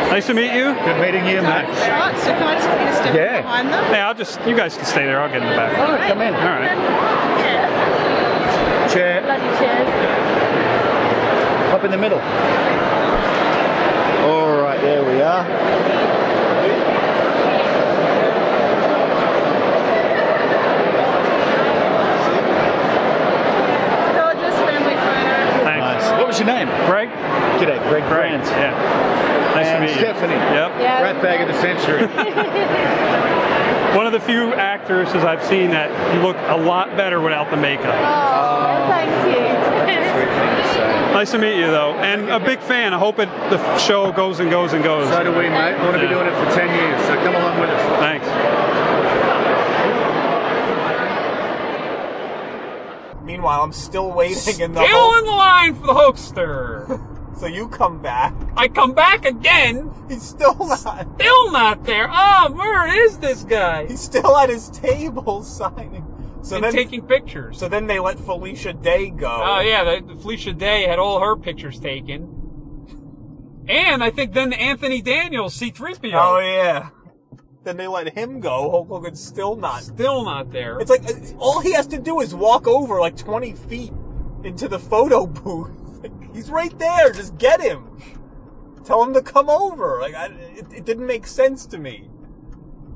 Nice 0.08 0.26
to 0.28 0.34
meet 0.34 0.52
you. 0.54 0.72
Good 0.86 1.00
meeting 1.00 1.26
you, 1.26 1.42
mate. 1.42 1.66
shots, 1.84 2.22
so 2.22 2.30
can 2.32 2.42
I 2.46 2.54
just 2.54 2.68
get 2.68 2.88
a 2.88 2.94
step 2.96 3.14
Yeah. 3.14 3.40
behind 3.42 3.68
them? 3.72 3.84
Hey, 3.92 4.00
I'll 4.00 4.14
just 4.14 4.40
you 4.46 4.56
guys 4.56 4.74
can 4.76 4.86
stay 4.86 5.04
there. 5.04 5.20
I'll 5.20 5.28
get 5.28 5.42
in 5.42 5.48
the 5.48 5.54
back. 5.56 5.76
Oh, 5.76 5.98
come 6.08 6.22
in. 6.22 6.34
All 6.34 6.40
right. 6.40 6.78
Chair. 8.90 9.20
Bloody 9.22 9.58
chairs. 9.58 9.88
Up 11.74 11.84
in 11.84 11.90
the 11.90 11.98
middle. 11.98 12.20
All 14.30 14.62
right, 14.62 14.80
there 14.80 15.04
we 15.04 15.20
are. 15.20 15.44
Gorgeous 24.14 24.54
family 24.66 24.96
photo. 24.96 25.64
Thanks. 25.64 26.04
Nice. 26.44 26.66
What 26.66 26.88
was 26.88 26.90
your 26.90 27.08
name? 27.08 27.08
Greg. 27.08 27.08
G'day, 27.60 27.88
Greg 27.88 28.04
Grant. 28.08 28.44
Yeah. 28.44 28.70
Nice 29.54 29.66
and 29.66 29.82
to 29.82 29.86
meet 29.90 29.98
Stephanie. 29.98 30.34
you. 30.34 30.40
Stephanie. 30.40 30.54
Yep. 30.54 30.70
Yeah. 30.80 31.02
Rat 31.02 31.22
bag 31.22 31.40
of 31.40 31.48
the 31.48 31.60
century. 31.60 32.06
One 33.96 34.06
of 34.06 34.12
the 34.12 34.20
few 34.20 34.52
actresses 34.54 35.24
I've 35.24 35.42
seen 35.42 35.70
that 35.70 35.90
look 36.22 36.36
a 36.46 36.56
lot 36.56 36.96
better 36.96 37.20
without 37.20 37.50
the 37.50 37.56
makeup. 37.56 37.94
Oh, 37.96 38.86
thank 38.88 39.10
you. 39.26 39.42
Sweet 40.12 40.28
thing 40.28 40.56
to 40.56 40.64
say. 40.74 41.12
Nice 41.12 41.30
to 41.32 41.38
meet 41.38 41.56
you, 41.58 41.66
though, 41.66 41.94
and 41.94 42.28
a 42.28 42.38
big 42.38 42.60
fan. 42.60 42.92
I 42.94 42.98
hope 42.98 43.18
it 43.18 43.28
the 43.50 43.58
show 43.78 44.12
goes 44.12 44.40
and 44.40 44.50
goes 44.50 44.72
and 44.74 44.84
goes. 44.84 45.08
So 45.08 45.24
do 45.24 45.30
we, 45.32 45.48
mate. 45.48 45.74
We 45.78 45.84
want 45.84 45.96
to 45.96 46.02
be 46.02 46.08
doing 46.08 46.26
it 46.26 46.34
for 46.34 46.54
10 46.54 46.68
years, 46.68 47.00
so 47.06 47.14
come 47.24 47.34
along 47.34 47.58
with 47.60 47.70
us. 47.70 47.82
Thanks. 47.98 48.26
Meanwhile, 53.38 53.62
I'm 53.62 53.72
still 53.72 54.10
waiting 54.10 54.58
in 54.58 54.72
the 54.72 54.84
Still 54.84 55.18
in 55.18 55.24
the 55.24 55.30
line 55.30 55.74
for 55.76 55.86
the 55.86 55.94
Hulkster. 55.94 57.14
So 57.38 57.46
you 57.46 57.68
come 57.68 58.02
back. 58.02 58.34
I 58.56 58.66
come 58.66 58.94
back 58.94 59.24
again, 59.24 59.92
He's 60.08 60.24
still 60.24 60.56
not. 60.58 61.06
still 61.14 61.52
not 61.52 61.84
there. 61.84 62.08
Oh, 62.10 62.50
where 62.50 63.04
is 63.04 63.18
this 63.18 63.44
guy? 63.44 63.86
He's 63.86 64.00
still 64.00 64.36
at 64.36 64.48
his 64.48 64.68
table 64.70 65.42
signing. 65.44 66.04
So 66.42 66.56
and 66.56 66.64
then, 66.64 66.72
taking 66.72 67.06
pictures. 67.06 67.56
so 67.56 67.68
then 67.68 67.86
they 67.86 68.00
let 68.00 68.18
Felicia 68.18 68.72
Day 68.72 69.10
go. 69.10 69.40
Oh 69.40 69.60
yeah, 69.60 69.84
the, 69.84 70.14
the 70.14 70.20
Felicia 70.20 70.52
Day 70.52 70.88
had 70.88 70.98
all 70.98 71.20
her 71.20 71.36
pictures 71.36 71.78
taken. 71.78 72.24
And 73.68 74.02
I 74.02 74.10
think 74.10 74.32
then 74.32 74.52
Anthony 74.52 75.00
Daniels, 75.00 75.54
C-3PO, 75.54 76.10
Oh 76.14 76.40
yeah. 76.40 76.88
Then 77.68 77.76
they 77.76 77.86
let 77.86 78.14
him 78.14 78.40
go. 78.40 78.70
Hulk 78.70 78.88
Hogan's 78.88 79.22
still 79.22 79.54
not. 79.54 79.82
still 79.82 80.24
not 80.24 80.50
there. 80.50 80.78
It's 80.80 80.88
like 80.88 81.04
uh, 81.04 81.12
all 81.36 81.60
he 81.60 81.74
has 81.74 81.86
to 81.88 81.98
do 81.98 82.20
is 82.20 82.34
walk 82.34 82.66
over 82.66 82.98
like 82.98 83.14
20 83.14 83.52
feet 83.52 83.92
into 84.42 84.68
the 84.68 84.78
photo 84.78 85.26
booth. 85.26 86.02
Like, 86.02 86.34
he's 86.34 86.50
right 86.50 86.76
there. 86.78 87.12
Just 87.12 87.36
get 87.36 87.60
him. 87.60 87.84
Tell 88.86 89.04
him 89.04 89.12
to 89.12 89.20
come 89.20 89.50
over. 89.50 89.98
Like 90.00 90.14
I, 90.14 90.28
it, 90.28 90.64
it 90.76 90.84
didn't 90.86 91.06
make 91.06 91.26
sense 91.26 91.66
to 91.66 91.76
me. 91.76 92.08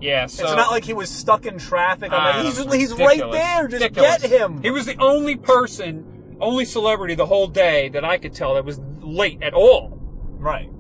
yeah, 0.00 0.24
so 0.24 0.44
it's 0.44 0.56
not 0.56 0.70
like 0.70 0.86
he 0.86 0.94
was 0.94 1.10
stuck 1.10 1.44
in 1.44 1.58
traffic. 1.58 2.10
I'm 2.10 2.42
like, 2.42 2.46
he's 2.46 2.72
he's 2.72 2.94
right 2.94 3.30
there. 3.30 3.68
Just 3.68 3.82
Ridiculous. 3.82 4.22
get 4.22 4.30
him. 4.30 4.62
He 4.62 4.70
was 4.70 4.86
the 4.86 4.96
only 4.96 5.36
person, 5.36 6.38
only 6.40 6.64
celebrity 6.64 7.14
the 7.14 7.26
whole 7.26 7.46
day 7.46 7.90
that 7.90 8.06
I 8.06 8.16
could 8.16 8.32
tell 8.32 8.54
that 8.54 8.64
was 8.64 8.80
late 9.02 9.42
at 9.42 9.52
all, 9.52 9.98
right. 10.38 10.70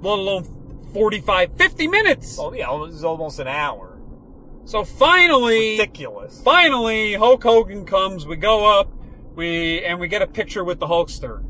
let 0.00 0.18
alone 0.18 0.55
45, 0.92 1.56
50 1.56 1.88
minutes. 1.88 2.38
Oh 2.38 2.52
yeah, 2.52 2.72
it 2.72 2.78
was 2.78 3.04
almost 3.04 3.38
an 3.38 3.48
hour. 3.48 3.98
So 4.64 4.84
finally, 4.84 5.78
Ridiculous. 5.78 6.40
finally, 6.42 7.14
Hulk 7.14 7.42
Hogan 7.42 7.84
comes. 7.86 8.26
We 8.26 8.36
go 8.36 8.78
up, 8.80 8.90
we 9.34 9.82
and 9.84 10.00
we 10.00 10.08
get 10.08 10.22
a 10.22 10.26
picture 10.26 10.64
with 10.64 10.80
the 10.80 10.86
Hulkster. 10.86 11.42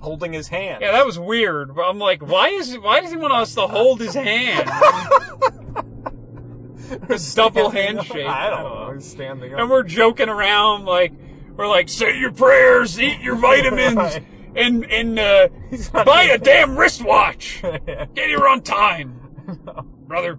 Holding 0.00 0.32
his 0.32 0.46
hand. 0.48 0.80
Yeah, 0.80 0.92
that 0.92 1.04
was 1.04 1.18
weird. 1.18 1.74
But 1.74 1.82
I'm 1.82 1.98
like, 1.98 2.22
why 2.22 2.48
is 2.50 2.78
why 2.78 3.00
does 3.00 3.10
he 3.10 3.16
want 3.16 3.32
us 3.32 3.54
to 3.56 3.66
hold 3.66 4.00
his 4.00 4.14
hand? 4.14 4.70
was 7.08 7.34
double 7.34 7.70
handshake. 7.70 8.26
I 8.26 8.50
don't 8.50 8.62
know. 8.62 8.92
He's 8.94 9.10
standing 9.10 9.54
up. 9.54 9.60
and 9.60 9.70
we're 9.70 9.82
joking 9.82 10.28
around 10.28 10.84
like 10.84 11.12
we're 11.56 11.68
like, 11.68 11.88
say 11.88 12.18
your 12.18 12.30
prayers, 12.32 13.00
eat 13.00 13.20
your 13.20 13.34
vitamins, 13.34 13.96
Right. 13.96 14.24
And 14.56 14.84
and 14.90 15.18
uh, 15.18 15.48
buy 16.04 16.24
a 16.24 16.38
damn 16.38 16.76
wristwatch. 16.76 17.60
Get 17.62 18.28
here 18.28 18.46
on 18.46 18.62
time, 18.62 19.20
brother. 20.06 20.38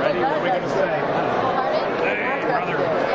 Ready? 0.00 0.18
What 0.20 0.32
are 0.32 0.42
we 0.42 0.48
going 0.48 0.62
to 0.62 0.68
say? 0.68 0.86
Hey, 2.04 2.40
brother. 2.46 3.10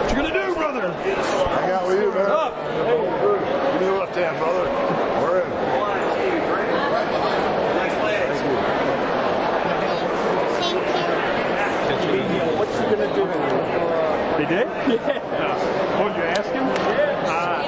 What 0.00 0.08
you 0.10 0.16
gonna 0.16 0.32
do, 0.32 0.54
brother? 0.54 0.92
Hang 0.92 1.70
out 1.70 1.86
with 1.86 2.00
you, 2.00 2.10
man. 2.12 2.30
Up. 2.30 2.54
Give 3.72 3.80
me 3.80 3.86
the 3.86 3.92
left 3.98 4.14
hand, 4.16 4.38
brother. 4.38 4.64
We're 5.20 5.42
in. 5.42 5.50
What 12.58 12.68
you 12.68 12.84
gonna 12.90 13.14
do? 13.14 13.24
They 14.38 14.46
did? 14.46 14.66
Yeah. 14.90 16.00
Oh, 16.00 16.08
you 16.08 16.22
ask 16.22 16.50
him? 16.50 16.64
Ah. 17.28 17.60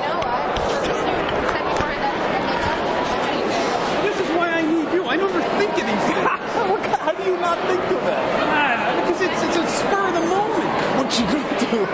This 4.03 4.17
is 4.21 4.29
why 4.37 4.49
I 4.51 4.63
need 4.63 4.93
you. 4.93 5.05
I 5.07 5.17
never 5.17 5.41
think 5.59 5.71
of 5.73 5.87
these 5.87 6.05
things. 6.09 6.27
How 7.03 7.13
do 7.13 7.23
you 7.25 7.37
not 7.39 7.59
think 7.69 7.83
of 7.83 8.01
that? 8.05 8.25
Ah, 8.43 9.01
because 9.01 9.21
it's, 9.23 9.43
it's 9.43 9.57
a 9.57 9.67
spur 9.67 10.09
of 10.09 10.15
the 10.15 10.21
moment. 10.21 10.71
What 10.99 11.09
you 11.19 11.27
gonna 11.27 11.61
do? 11.71 11.87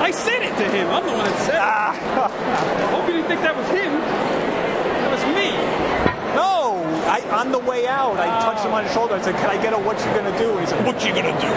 I 0.00 0.10
said 0.12 0.42
it 0.42 0.56
to 0.56 0.64
him. 0.70 0.88
I'm 0.88 1.04
the 1.04 1.12
one 1.12 1.24
that 1.24 1.38
said 1.44 1.60
it. 1.60 1.60
Hope 2.90 3.06
you 3.06 3.14
didn't 3.14 3.28
think 3.40 3.54
that 3.54 3.56
was 3.56 3.68
him. 3.68 3.92
That 4.00 5.10
was 5.10 5.24
me. 5.34 5.50
No, 6.34 6.84
I, 7.08 7.20
on 7.40 7.52
the 7.52 7.58
way 7.58 7.86
out, 7.86 8.16
I 8.18 8.26
touched 8.40 8.64
him 8.64 8.72
on 8.72 8.84
the 8.84 8.92
shoulder. 8.92 9.14
I 9.14 9.22
said, 9.22 9.34
"Can 9.36 9.50
I 9.50 9.60
get 9.62 9.72
a 9.72 9.78
what 9.78 9.98
you 9.98 10.06
gonna 10.12 10.36
do?" 10.38 10.50
And 10.52 10.60
he 10.60 10.66
said, 10.66 10.84
"What 10.84 11.04
you 11.04 11.12
gonna 11.14 11.40
do?" 11.40 11.48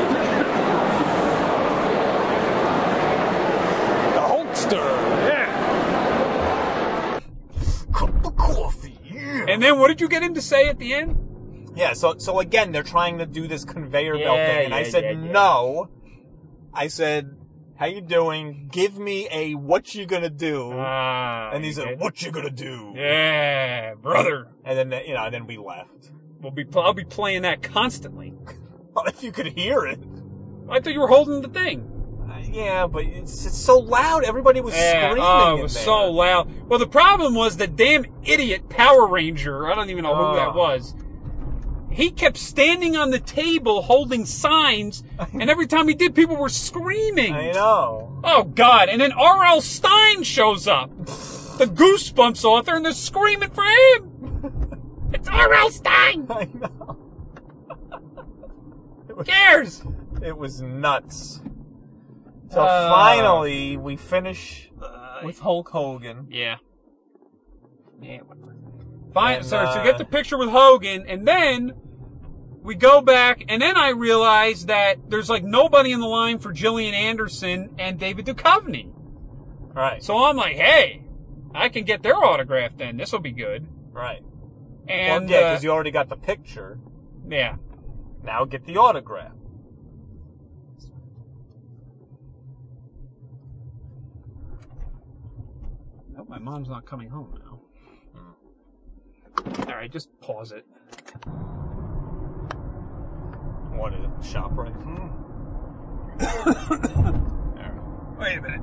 the 4.13 4.21
Hulkster. 4.21 4.85
Yeah. 5.27 7.19
Cup 7.93 8.25
of 8.25 8.35
coffee. 8.35 8.97
Yeah. 9.11 9.45
And 9.49 9.61
then 9.61 9.79
what 9.79 9.89
did 9.89 10.01
you 10.01 10.07
get 10.07 10.23
him 10.23 10.33
to 10.35 10.41
say 10.41 10.67
at 10.69 10.79
the 10.79 10.93
end? 10.93 11.17
Yeah, 11.75 11.93
so 11.93 12.17
so 12.17 12.39
again, 12.39 12.71
they're 12.71 12.83
trying 12.83 13.17
to 13.17 13.25
do 13.25 13.47
this 13.47 13.65
conveyor 13.65 14.17
belt 14.17 14.37
Yeah, 14.37 14.47
thing, 14.47 14.65
and 14.65 14.73
I 14.73 14.83
said 14.83 15.03
yeah, 15.03 15.11
yeah. 15.11 15.31
no. 15.31 15.89
I 16.75 16.87
said, 16.87 17.35
"How 17.75 17.85
you 17.87 18.01
doing? 18.01 18.69
Give 18.71 18.97
me 18.97 19.27
a 19.31 19.55
what 19.55 19.93
you 19.95 20.05
gonna 20.05 20.29
do?" 20.29 20.71
Ah, 20.75 21.51
and 21.53 21.63
he 21.63 21.71
said, 21.71 21.99
"What 21.99 22.21
you 22.21 22.31
gonna 22.31 22.49
do?" 22.49 22.93
Yeah, 22.95 23.95
brother. 23.95 24.47
And 24.63 24.77
then 24.91 25.01
you 25.05 25.13
know, 25.13 25.25
and 25.25 25.33
then 25.33 25.47
we 25.47 25.57
left. 25.57 26.11
We'll 26.41 26.51
be 26.51 26.65
I'll 26.75 26.93
be 26.93 27.03
playing 27.05 27.41
that 27.43 27.61
constantly. 27.63 28.33
Well, 28.95 29.05
if 29.07 29.23
you 29.23 29.31
could 29.31 29.47
hear 29.47 29.87
it. 29.87 29.99
I 30.69 30.79
thought 30.79 30.93
you 30.93 30.99
were 30.99 31.07
holding 31.07 31.41
the 31.41 31.47
thing. 31.47 31.89
Uh, 32.29 32.37
yeah, 32.51 32.85
but 32.85 33.03
it's 33.03 33.43
it's 33.43 33.57
so 33.57 33.79
loud. 33.79 34.23
Everybody 34.23 34.61
was 34.61 34.75
Yeah, 34.75 35.09
screaming. 35.09 35.23
oh, 35.27 35.57
it 35.57 35.63
was 35.63 35.73
there. 35.73 35.83
so 35.83 36.11
loud. 36.11 36.69
Well, 36.69 36.77
the 36.77 36.85
problem 36.85 37.33
was 37.33 37.57
the 37.57 37.65
damn 37.65 38.05
idiot 38.23 38.69
Power 38.69 39.07
Ranger. 39.07 39.65
I 39.71 39.73
don't 39.73 39.89
even 39.89 40.03
know 40.03 40.15
who 40.15 40.21
Oh. 40.25 40.35
that 40.35 40.53
was. 40.53 40.93
He 41.93 42.09
kept 42.11 42.37
standing 42.37 42.95
on 42.97 43.11
the 43.11 43.19
table 43.19 43.83
holding 43.83 44.25
signs, 44.25 45.03
and 45.31 45.49
every 45.49 45.67
time 45.67 45.87
he 45.87 45.93
did, 45.93 46.15
people 46.15 46.35
were 46.35 46.49
screaming. 46.49 47.33
I 47.33 47.51
know. 47.51 48.19
Oh 48.23 48.43
God! 48.43 48.89
And 48.89 48.99
then 48.99 49.11
R.L. 49.11 49.61
Stine 49.61 50.23
shows 50.23 50.67
up, 50.67 50.89
the 51.05 51.65
Goosebumps 51.71 52.43
author, 52.43 52.75
and 52.75 52.83
they're 52.85 52.93
screaming 52.93 53.49
for 53.49 53.63
him. 53.63 54.09
It's 55.13 55.29
R.L. 55.29 55.69
Stine. 55.69 56.25
I 56.31 56.45
know. 56.45 56.97
Who 59.09 59.23
cares? 59.23 59.83
It 60.23 60.35
was 60.35 60.59
nuts. 60.61 61.39
So 62.49 62.61
Uh, 62.63 62.89
finally, 62.91 63.77
we 63.77 63.95
finish 63.95 64.71
with 65.23 65.37
Hulk 65.39 65.69
Hogan. 65.69 66.27
Yeah. 66.31 66.55
Yeah. 68.01 68.21
Fine. 69.13 69.37
And, 69.37 69.45
so, 69.45 69.63
so 69.65 69.69
uh, 69.69 69.77
we 69.77 69.83
get 69.89 69.99
the 69.99 70.05
picture 70.05 70.37
with 70.37 70.49
Hogan, 70.49 71.05
and 71.07 71.27
then 71.27 71.73
we 72.63 72.75
go 72.75 73.01
back, 73.01 73.43
and 73.49 73.61
then 73.61 73.77
I 73.77 73.89
realize 73.89 74.67
that 74.67 75.09
there's 75.09 75.29
like 75.29 75.43
nobody 75.43 75.91
in 75.91 75.99
the 75.99 76.07
line 76.07 76.39
for 76.39 76.53
Gillian 76.53 76.93
Anderson 76.93 77.75
and 77.77 77.99
David 77.99 78.25
Duchovny. 78.25 78.91
Right. 79.73 80.01
So 80.03 80.23
I'm 80.23 80.37
like, 80.37 80.55
hey, 80.55 81.03
I 81.53 81.69
can 81.69 81.83
get 81.83 82.03
their 82.03 82.15
autograph 82.15 82.77
then. 82.77 82.97
This 82.97 83.11
will 83.11 83.19
be 83.19 83.31
good. 83.31 83.67
Right. 83.91 84.21
And 84.87 85.29
well, 85.29 85.31
yeah, 85.31 85.45
uh, 85.47 85.51
because 85.51 85.63
you 85.63 85.71
already 85.71 85.91
got 85.91 86.09
the 86.09 86.15
picture. 86.15 86.79
yeah. 87.29 87.57
Now 88.23 88.45
get 88.45 88.65
the 88.65 88.77
autograph. 88.77 89.33
Nope, 96.15 96.29
my 96.29 96.39
mom's 96.39 96.69
not 96.69 96.85
coming 96.85 97.09
home 97.09 97.37
now. 97.43 97.59
All 99.67 99.75
right, 99.75 99.91
just 99.91 100.07
pause 100.21 100.51
it. 100.51 100.65
What 103.77 103.93
is 103.93 103.99
it? 104.03 104.25
Shop 104.31 104.51
right? 104.53 104.73
Wait 108.19 108.37
a 108.37 108.41
minute. 108.41 108.61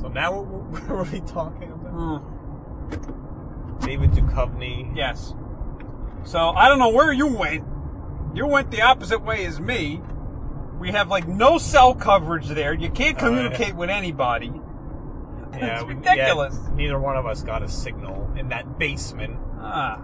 So 0.00 0.08
now 0.08 0.40
what, 0.40 0.82
what 0.88 0.90
are 0.90 1.04
we 1.12 1.20
talking 1.20 1.72
about? 1.72 1.92
Hmm. 1.92 2.18
David 3.84 4.10
Duchovny. 4.12 4.94
Yes. 4.96 5.34
So 6.24 6.50
I 6.50 6.68
don't 6.68 6.78
know 6.78 6.90
where 6.90 7.12
you 7.12 7.26
went. 7.26 7.64
You 8.34 8.46
went 8.46 8.70
the 8.70 8.82
opposite 8.82 9.24
way 9.24 9.44
as 9.46 9.58
me. 9.60 10.00
We 10.78 10.92
have 10.92 11.08
like 11.08 11.26
no 11.26 11.58
cell 11.58 11.94
coverage 11.94 12.46
there. 12.48 12.72
You 12.72 12.90
can't 12.90 13.16
Oh, 13.18 13.26
communicate 13.26 13.74
with 13.74 13.90
anybody. 13.90 14.52
Yeah, 15.54 15.80
it's 15.80 15.84
ridiculous. 15.84 16.56
yeah, 16.62 16.74
neither 16.74 16.98
one 17.00 17.16
of 17.16 17.26
us 17.26 17.42
got 17.42 17.62
a 17.62 17.68
signal 17.68 18.30
in 18.36 18.48
that 18.50 18.78
basement. 18.78 19.36
Ah. 19.58 20.00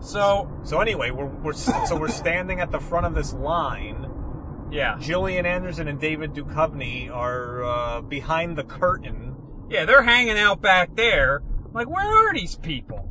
So 0.00 0.50
So 0.64 0.80
anyway, 0.80 1.10
we're, 1.10 1.26
we're 1.26 1.52
so 1.52 1.96
we're 1.96 2.08
standing 2.08 2.60
at 2.60 2.70
the 2.70 2.80
front 2.80 3.06
of 3.06 3.14
this 3.14 3.32
line. 3.32 4.68
yeah, 4.70 4.96
Gillian 5.00 5.46
Anderson 5.46 5.88
and 5.88 6.00
David 6.00 6.32
Duchovny 6.34 7.10
are 7.10 7.64
uh, 7.64 8.00
behind 8.02 8.56
the 8.56 8.64
curtain. 8.64 9.36
yeah, 9.68 9.84
they're 9.84 10.02
hanging 10.02 10.38
out 10.38 10.60
back 10.60 10.94
there. 10.96 11.42
Like, 11.72 11.88
where 11.88 12.06
are 12.06 12.32
these 12.34 12.56
people? 12.56 13.08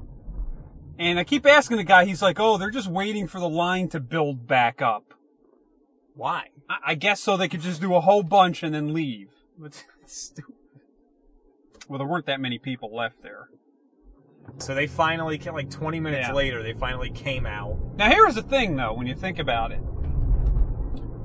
And 1.00 1.18
I 1.18 1.24
keep 1.24 1.46
asking 1.48 1.78
the 1.78 1.84
guy. 1.84 2.06
He's 2.06 2.22
like, 2.22 2.40
"Oh, 2.40 2.58
they're 2.58 2.70
just 2.70 2.88
waiting 2.88 3.28
for 3.28 3.40
the 3.40 3.50
line 3.50 3.88
to 3.90 4.00
build 4.00 4.46
back 4.48 4.82
up." 4.82 5.14
Why? 6.14 6.50
I, 6.70 6.78
I 6.88 6.96
guess 6.96 7.22
so 7.22 7.38
they 7.38 7.48
could 7.48 7.62
just 7.62 7.82
do 7.82 7.96
a 7.96 8.02
whole 8.02 8.22
bunch 8.24 8.62
and 8.64 8.74
then 8.74 8.94
leave. 8.94 9.30
It's 9.64 9.84
stupid. 10.06 10.56
Well, 11.88 12.00
there 12.00 12.08
weren't 12.08 12.26
that 12.26 12.40
many 12.40 12.58
people 12.60 12.96
left 12.96 13.22
there. 13.24 13.50
So 14.60 14.76
they 14.76 14.88
finally, 14.88 15.38
ca- 15.38 15.52
like 15.54 15.70
20 15.70 16.00
minutes 16.00 16.28
Yeah. 16.28 16.34
later, 16.34 16.62
they 16.64 16.74
finally 16.74 17.10
came 17.10 17.46
out. 17.46 17.78
Now 17.98 18.10
here's 18.10 18.36
the 18.36 18.44
thing 18.44 18.76
though, 18.76 18.94
when 18.94 19.08
you 19.08 19.16
think 19.16 19.40
about 19.40 19.72
it. 19.72 19.82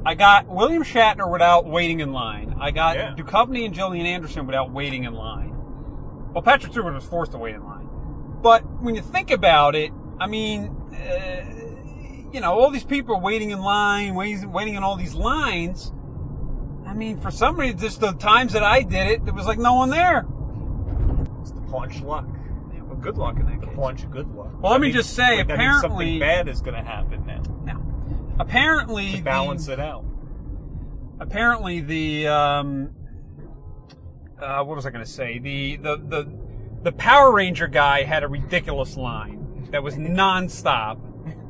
I 0.05 0.14
got 0.14 0.47
William 0.47 0.85
Shatner 0.85 1.31
without 1.31 1.66
waiting 1.66 2.01
in 2.01 2.12
line. 2.12 2.57
I 2.61 2.70
got 2.70 2.97
Yeah. 2.97 3.14
Duchovny 3.16 3.64
and 3.66 3.74
Gillian 3.74 4.07
Anderson 4.07 4.47
without 4.47 4.70
waiting 4.70 5.05
in 5.05 5.14
line. 5.14 5.53
Well, 6.33 6.43
Patrick 6.43 6.72
Stewart 6.72 6.95
was 6.95 7.05
forced 7.05 7.33
to 7.33 7.39
wait 7.39 7.55
in 7.57 7.64
line. 7.64 7.89
But 8.43 8.62
when 8.81 8.95
you 8.95 9.03
think 9.03 9.31
about 9.31 9.74
it, 9.74 9.91
I 10.20 10.27
mean, 10.29 10.70
uh, 10.93 12.31
you 12.33 12.41
know, 12.41 12.53
all 12.59 12.70
these 12.70 12.85
people 12.85 13.16
are 13.16 13.20
waiting 13.20 13.51
in 13.51 13.61
line, 13.61 14.14
waiting, 14.14 14.53
waiting 14.53 14.74
in 14.77 14.83
all 14.83 14.97
these 14.97 15.14
lines. 15.14 15.93
I 16.87 16.95
mean, 16.95 17.18
for 17.18 17.31
some 17.31 17.59
reason, 17.59 17.79
just 17.79 18.01
the 18.01 18.12
times 18.12 18.53
that 18.53 18.62
I 18.62 18.83
did 18.83 19.09
it, 19.09 19.24
there 19.24 19.35
was 19.35 19.47
like 19.47 19.59
no 19.59 19.74
one 19.74 19.91
there. 19.91 20.24
It's 21.41 21.51
the 21.51 21.61
punch 21.62 22.01
luck. 22.03 22.27
Well, 22.97 23.03
good 23.03 23.18
luck 23.18 23.36
in 23.38 23.47
that 23.47 23.61
case. 23.62 23.70
A 23.72 23.76
bunch 23.76 24.03
of 24.05 24.11
good 24.11 24.28
luck. 24.34 24.53
Well, 24.61 24.72
let 24.72 24.80
me 24.80 24.90
just 24.90 25.14
say, 25.14 25.36
means 25.36 25.51
apparently- 25.51 25.80
something 25.80 26.18
bad 26.20 26.49
is 26.49 26.61
going 26.61 26.76
to 26.76 26.82
happen 26.82 27.24
now 27.26 27.42
Now, 27.64 27.82
apparently, 28.38 29.11
to 29.12 29.16
the- 29.18 29.22
balance 29.22 29.68
it 29.68 29.78
out. 29.80 30.05
apparently 31.20 31.80
the 31.80 32.28
um 32.28 32.90
uh 34.40 34.62
what 34.62 34.76
was 34.76 34.84
I 34.86 34.90
going 34.90 35.05
to 35.05 35.11
say 35.11 35.38
the 35.38 35.76
the 35.76 35.97
the 35.97 36.28
the 36.82 36.92
Power 36.92 37.32
Ranger 37.32 37.66
guy 37.66 38.03
had 38.05 38.22
a 38.22 38.28
ridiculous 38.28 38.97
line 38.97 39.68
that 39.70 39.82
was 39.82 39.94
nonstop. 39.97 41.01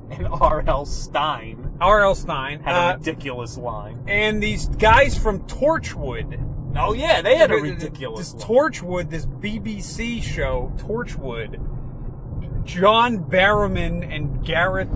And 0.09 0.29
R.L. 0.29 0.87
Stine 0.87 1.77
R.L. 1.81 2.15
Stine 2.15 2.61
had 2.61 2.77
uh, 2.77 2.95
a 2.95 2.97
ridiculous 2.99 3.59
line. 3.59 4.05
and 4.07 4.41
these 4.41 4.69
guys 4.69 5.19
from 5.19 5.41
Torchwood. 5.49 6.39
Oh 6.79 6.93
yeah, 6.93 7.23
they 7.23 7.37
had 7.37 7.51
a 7.51 7.55
This 7.55 7.63
ridiculous 7.63 8.35
line. 8.35 8.43
Torchwood, 8.43 9.11
this 9.11 9.27
BBC 9.27 10.23
show, 10.23 10.73
Torchwood. 10.77 11.73
John 12.65 13.19
Barrowman 13.19 14.13
and 14.13 14.45
Gareth 14.45 14.91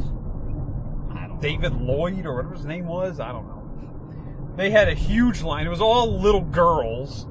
David 1.41 1.75
Lloyd 1.75 2.27
or 2.27 2.37
whatever 2.37 2.55
his 2.55 2.67
name 2.67 2.87
was. 2.87 3.19
I 3.19 3.33
don't 3.33 3.49
know. 3.49 4.53
They 4.57 4.71
had 4.71 4.89
a 4.89 4.95
huge 4.95 5.43
line. 5.43 5.67
It 5.67 5.71
was 5.71 5.81
all 5.81 6.21
little 6.21 6.43
girls. 6.43 7.27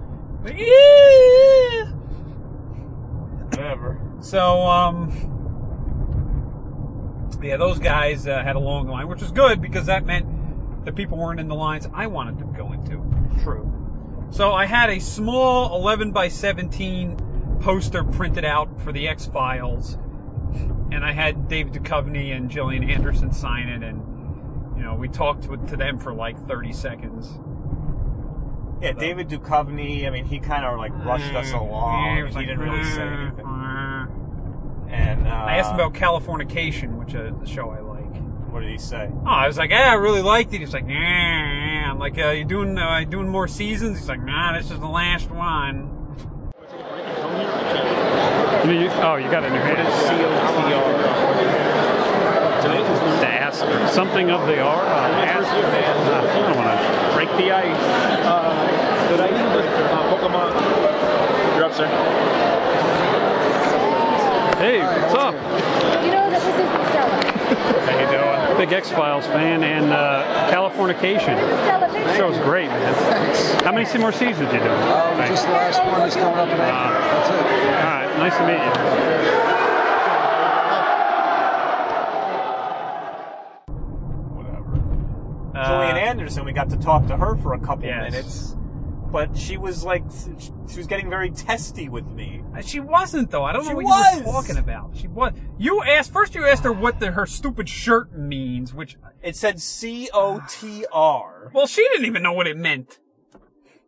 Yeah. 0.45 1.86
Whatever. 3.50 4.02
So, 4.22 4.62
um, 4.62 5.12
yeah, 7.41 7.58
those 7.58 7.78
guys 7.80 8.26
uh, 8.28 8.41
had 8.43 8.56
a 8.56 8.60
long 8.60 8.88
line, 8.88 9.08
which 9.08 9.22
was 9.22 9.32
good 9.32 9.62
because 9.62 9.86
that 9.88 10.06
meant 10.06 10.86
the 10.86 10.91
people 10.91 11.18
weren't 11.18 11.39
in 11.39 11.47
the 11.47 11.56
lines 11.56 11.88
I 11.93 12.08
wanted 12.08 12.39
to 12.39 12.45
go 12.45 12.72
into. 12.72 13.04
True. 13.43 13.78
So 14.32 14.51
I 14.53 14.65
had 14.65 14.89
a 14.89 14.99
small 14.99 15.75
11 15.75 16.11
by 16.11 16.27
17 16.27 17.57
poster 17.61 18.03
printed 18.03 18.45
out 18.45 18.80
for 18.82 18.91
the 18.91 19.07
X 19.07 19.25
Files, 19.25 19.97
and 20.91 21.03
I 21.03 21.11
had 21.11 21.47
David 21.47 21.73
Duchovny 21.73 22.36
and 22.36 22.49
Gillian 22.49 22.89
Anderson 22.89 23.32
sign 23.34 23.67
it, 23.67 23.84
and 23.84 24.77
you 24.77 24.84
know 24.84 24.95
we 24.95 25.07
talked 25.09 25.43
to, 25.43 25.57
to 25.57 25.75
them 25.75 25.97
for 25.97 26.13
like 26.13 26.38
30 26.47 26.71
seconds. 26.73 27.39
Yeah, 28.82 28.93
David 28.93 29.27
Duchovny. 29.27 30.07
I 30.07 30.09
mean, 30.09 30.23
he 30.25 30.39
kind 30.39 30.63
of 30.63 30.77
like 30.77 30.93
rushed 31.03 31.34
us 31.34 31.51
along. 31.51 32.05
Yeah, 32.17 32.27
He, 32.27 32.34
like, 32.34 32.47
didn't 32.47 32.59
really 32.59 32.84
say 32.86 33.01
"Uh, 33.01 33.05
anything. 33.07 33.45
uh." 33.45 34.07
And 34.89 35.27
uh, 35.27 35.32
I 35.32 35.57
asked 35.57 35.71
him 35.71 35.75
about 35.80 35.93
Californication, 35.93 36.97
which 36.97 37.13
is 37.13 37.34
a 37.43 37.45
show 37.45 37.69
I 37.71 37.80
like. 37.82 37.89
What 38.52 38.62
did 38.62 38.70
he 38.72 38.78
say? 38.78 39.10
Oh, 39.26 39.30
I 39.30 39.47
was 39.47 39.58
like, 39.58 39.70
yeah, 39.72 39.89
I 39.91 39.93
really 39.95 40.22
liked 40.22 40.54
it. 40.54 40.60
He's 40.60 40.74
like, 40.74 40.88
yeah. 40.88 41.89
I'm 41.91 42.00
like, 42.00 42.18
uh, 42.18 42.30
you 42.30 42.45
doing 42.45 42.78
uh, 42.78 43.04
doing 43.06 43.28
more 43.30 43.47
seasons? 43.47 44.00
He's 44.00 44.10
like, 44.10 44.22
nah, 44.22 44.54
this 44.58 44.72
is 44.72 44.80
the 44.80 44.88
last 44.88 45.30
one. 45.30 45.95
You, 48.66 48.72
you- 48.82 48.89
oh, 49.02 49.16
you 49.16 49.30
got 49.32 49.43
it 49.43 49.47
in 49.47 49.54
your 49.54 49.64
hand. 49.64 49.88
To 53.20 53.28
ask 53.28 53.60
something 53.93 54.30
of 54.32 54.45
the 54.47 54.60
R. 54.62 54.82
Uh, 54.86 55.26
ask. 55.26 55.50
Uh, 55.50 55.56
I 55.58 56.39
don't 56.39 56.56
want 56.56 56.70
to 56.70 57.16
break 57.16 57.30
the 57.38 57.52
ice. 57.52 57.76
Uh, 58.26 59.10
did 59.10 59.20
I 59.20 59.28
need 59.28 59.50
the 59.56 59.64
uh, 59.91 60.10
Pokemon? 60.14 60.50
You're 61.56 61.66
up, 61.66 61.74
sir. 61.74 61.88
Hey, 64.60 64.80
what's 64.82 65.14
up? 65.16 65.34
You 66.06 66.12
know 66.12 66.30
this 66.30 66.43
is 66.43 66.54
Stella. 66.54 66.89
How 67.56 68.00
you 68.00 68.08
doing? 68.47 68.58
Big 68.58 68.74
X 68.74 68.89
Files 68.91 69.26
fan 69.28 69.64
and 69.64 69.91
uh, 69.91 70.50
Californication. 70.52 71.36
Stella, 71.38 71.91
big 71.91 72.16
Show's 72.18 72.38
great, 72.39 72.68
man. 72.68 72.93
Thanks. 72.95 73.52
How 73.64 73.72
many 73.72 73.86
more 74.00 74.12
seasons 74.12 74.50
did 74.50 74.56
you 74.62 74.68
doing? 74.68 74.72
Uh, 74.82 75.16
Thanks. 75.18 75.30
just 75.41 75.45
the 75.47 75.52
last 75.54 75.86
one 75.86 76.02
is 76.08 76.14
coming 76.16 76.38
up 76.39 76.47
in 76.47 76.54
April. 76.54 76.68
That's 76.68 77.30
it. 77.30 77.36
All 77.36 77.84
right, 77.84 78.18
nice 78.18 78.38
to 78.38 78.45
meet 78.47 78.60
you. 78.64 79.39
Whatever. 84.36 85.58
Uh, 85.58 85.97
Anderson, 85.97 86.45
we 86.45 86.54
got 86.54 86.70
to 86.70 86.78
talk 86.78 87.08
to 87.08 87.18
her 87.18 87.36
for 87.38 87.54
a 87.54 87.60
couple 87.60 87.86
Yes. 87.86 88.12
minutes, 88.12 88.56
but 89.12 89.38
she 89.38 89.58
was 89.58 89.84
like, 89.84 90.04
she 90.70 90.78
was 90.78 90.88
getting 90.88 91.10
very 91.10 91.32
testy 91.32 91.89
with 91.89 92.06
me. 92.06 92.43
Uh, 92.56 92.62
She 92.62 92.80
wasn't 92.80 93.32
though. 93.32 93.43
I 93.43 93.54
don't 93.54 93.64
know 93.64 93.70
She 93.70 93.76
what 93.76 93.86
was. 93.86 94.14
you 94.20 94.26
were 94.26 94.32
talking 94.32 94.58
about. 94.58 94.91
She 94.95 95.08
was. 95.08 95.34
You 95.60 95.84
asked 95.84 96.14
first. 96.14 96.34
You 96.36 96.47
asked 96.47 96.64
her 96.64 96.72
what 96.72 96.99
the, 97.01 97.12
her 97.12 97.26
stupid 97.26 97.68
shirt 97.68 98.14
means, 98.18 98.74
which 98.74 98.97
It 99.22 99.36
said 99.36 99.60
C 99.62 100.10
O 100.14 100.41
T 100.47 100.86
R. 100.91 101.51
well, 101.53 101.68
she 101.68 101.84
didn't 101.89 102.05
even 102.05 102.24
know 102.24 102.32
what 102.32 102.47
it 102.47 102.55
meant. 102.57 102.99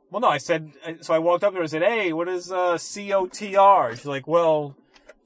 Well, 0.10 0.20
no, 0.20 0.28
I 0.28 0.38
said, 0.38 0.74
so 1.00 1.14
I 1.14 1.20
walked 1.20 1.46
up 1.46 1.52
to 1.54 1.56
her 1.56 1.62
and 1.62 1.72
said, 1.72 1.84
hey, 1.84 2.12
what 2.12 2.28
is 2.28 2.52
uh, 2.52 2.78
C 2.78 3.14
O 3.14 3.26
T 3.28 3.56
R? 3.56 3.96
She's 3.96 4.06
like, 4.06 4.28
well, 4.28 4.76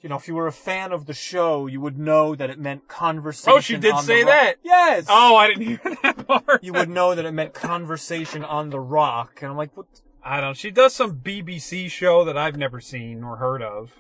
you 0.02 0.10
know, 0.10 0.18
if 0.18 0.28
you 0.28 0.36
were 0.36 0.46
a 0.46 0.52
fan 0.52 0.92
of 0.92 1.08
the 1.08 1.16
show, 1.16 1.66
you 1.66 1.82
would 1.82 1.98
know 1.98 2.36
that 2.36 2.52
it 2.52 2.60
meant 2.60 2.88
conversation. 2.88 3.54
Oh, 3.58 3.60
she 3.60 3.78
did 3.78 3.92
on 3.94 4.04
the 4.04 4.08
say 4.08 4.20
rock. 4.24 4.28
that? 4.28 4.56
Yes. 4.64 5.08
Oh, 5.10 5.36
I 5.36 5.48
didn't 5.48 5.66
hear 5.66 5.80
that 6.04 6.28
part. 6.28 6.64
You 6.64 6.74
would 6.74 6.90
know 6.90 7.16
that 7.16 7.26
it 7.26 7.32
meant 7.32 7.56
conversation 7.56 8.44
on 8.44 8.70
the 8.70 8.80
rock. 8.80 9.40
And 9.42 9.50
I'm 9.50 9.58
like, 9.58 9.76
what? 9.76 9.88
I 10.24 10.42
don't. 10.42 10.56
She 10.56 10.70
does 10.70 10.94
some 10.94 11.16
BBC 11.22 11.90
show 11.90 12.24
that 12.24 12.38
I've 12.38 12.56
never 12.56 12.80
seen 12.80 13.24
or 13.24 13.38
heard 13.38 13.64
of. 13.64 13.96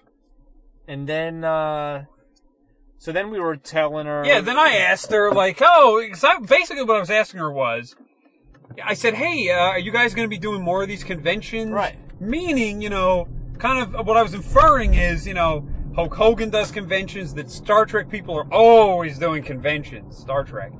And 0.87 1.09
then, 1.09 1.43
uh, 1.43 2.05
so 3.05 3.11
then 3.11 3.29
we 3.29 3.39
were 3.39 3.55
telling 3.55 4.07
her. 4.07 4.25
Yeah, 4.25 4.41
then 4.41 4.57
I 4.57 4.77
asked 4.77 5.11
her 5.11 5.31
like, 5.31 5.61
oh, 5.61 6.03
'cause 6.11 6.23
I, 6.23 6.39
basically 6.39 6.81
what 6.83 6.97
I 6.97 6.99
was 6.99 7.11
asking 7.11 7.39
her 7.39 7.51
was, 7.51 7.95
I 8.83 8.95
said, 8.95 9.13
hey, 9.13 9.51
uh, 9.51 9.59
are 9.59 9.77
you 9.77 9.91
guys 9.91 10.15
going 10.15 10.25
to 10.25 10.29
be 10.29 10.39
doing 10.39 10.63
more 10.63 10.81
of 10.81 10.87
these 10.87 11.03
conventions? 11.03 11.69
Right. 11.69 11.97
Meaning, 12.19 12.81
you 12.81 12.89
know, 12.89 13.27
kind 13.59 13.79
of 13.79 14.07
what 14.07 14.17
I 14.17 14.23
was 14.23 14.33
inferring 14.33 14.95
is, 14.95 15.27
you 15.27 15.35
know, 15.35 15.67
Hulk 15.95 16.15
Hogan 16.15 16.49
does 16.49 16.71
conventions, 16.71 17.35
that 17.35 17.51
Star 17.51 17.85
Trek 17.85 18.09
people 18.09 18.35
are 18.39 18.51
always 18.51 19.19
doing 19.19 19.43
conventions. 19.43 20.17
Star 20.17 20.43
Trek. 20.43 20.71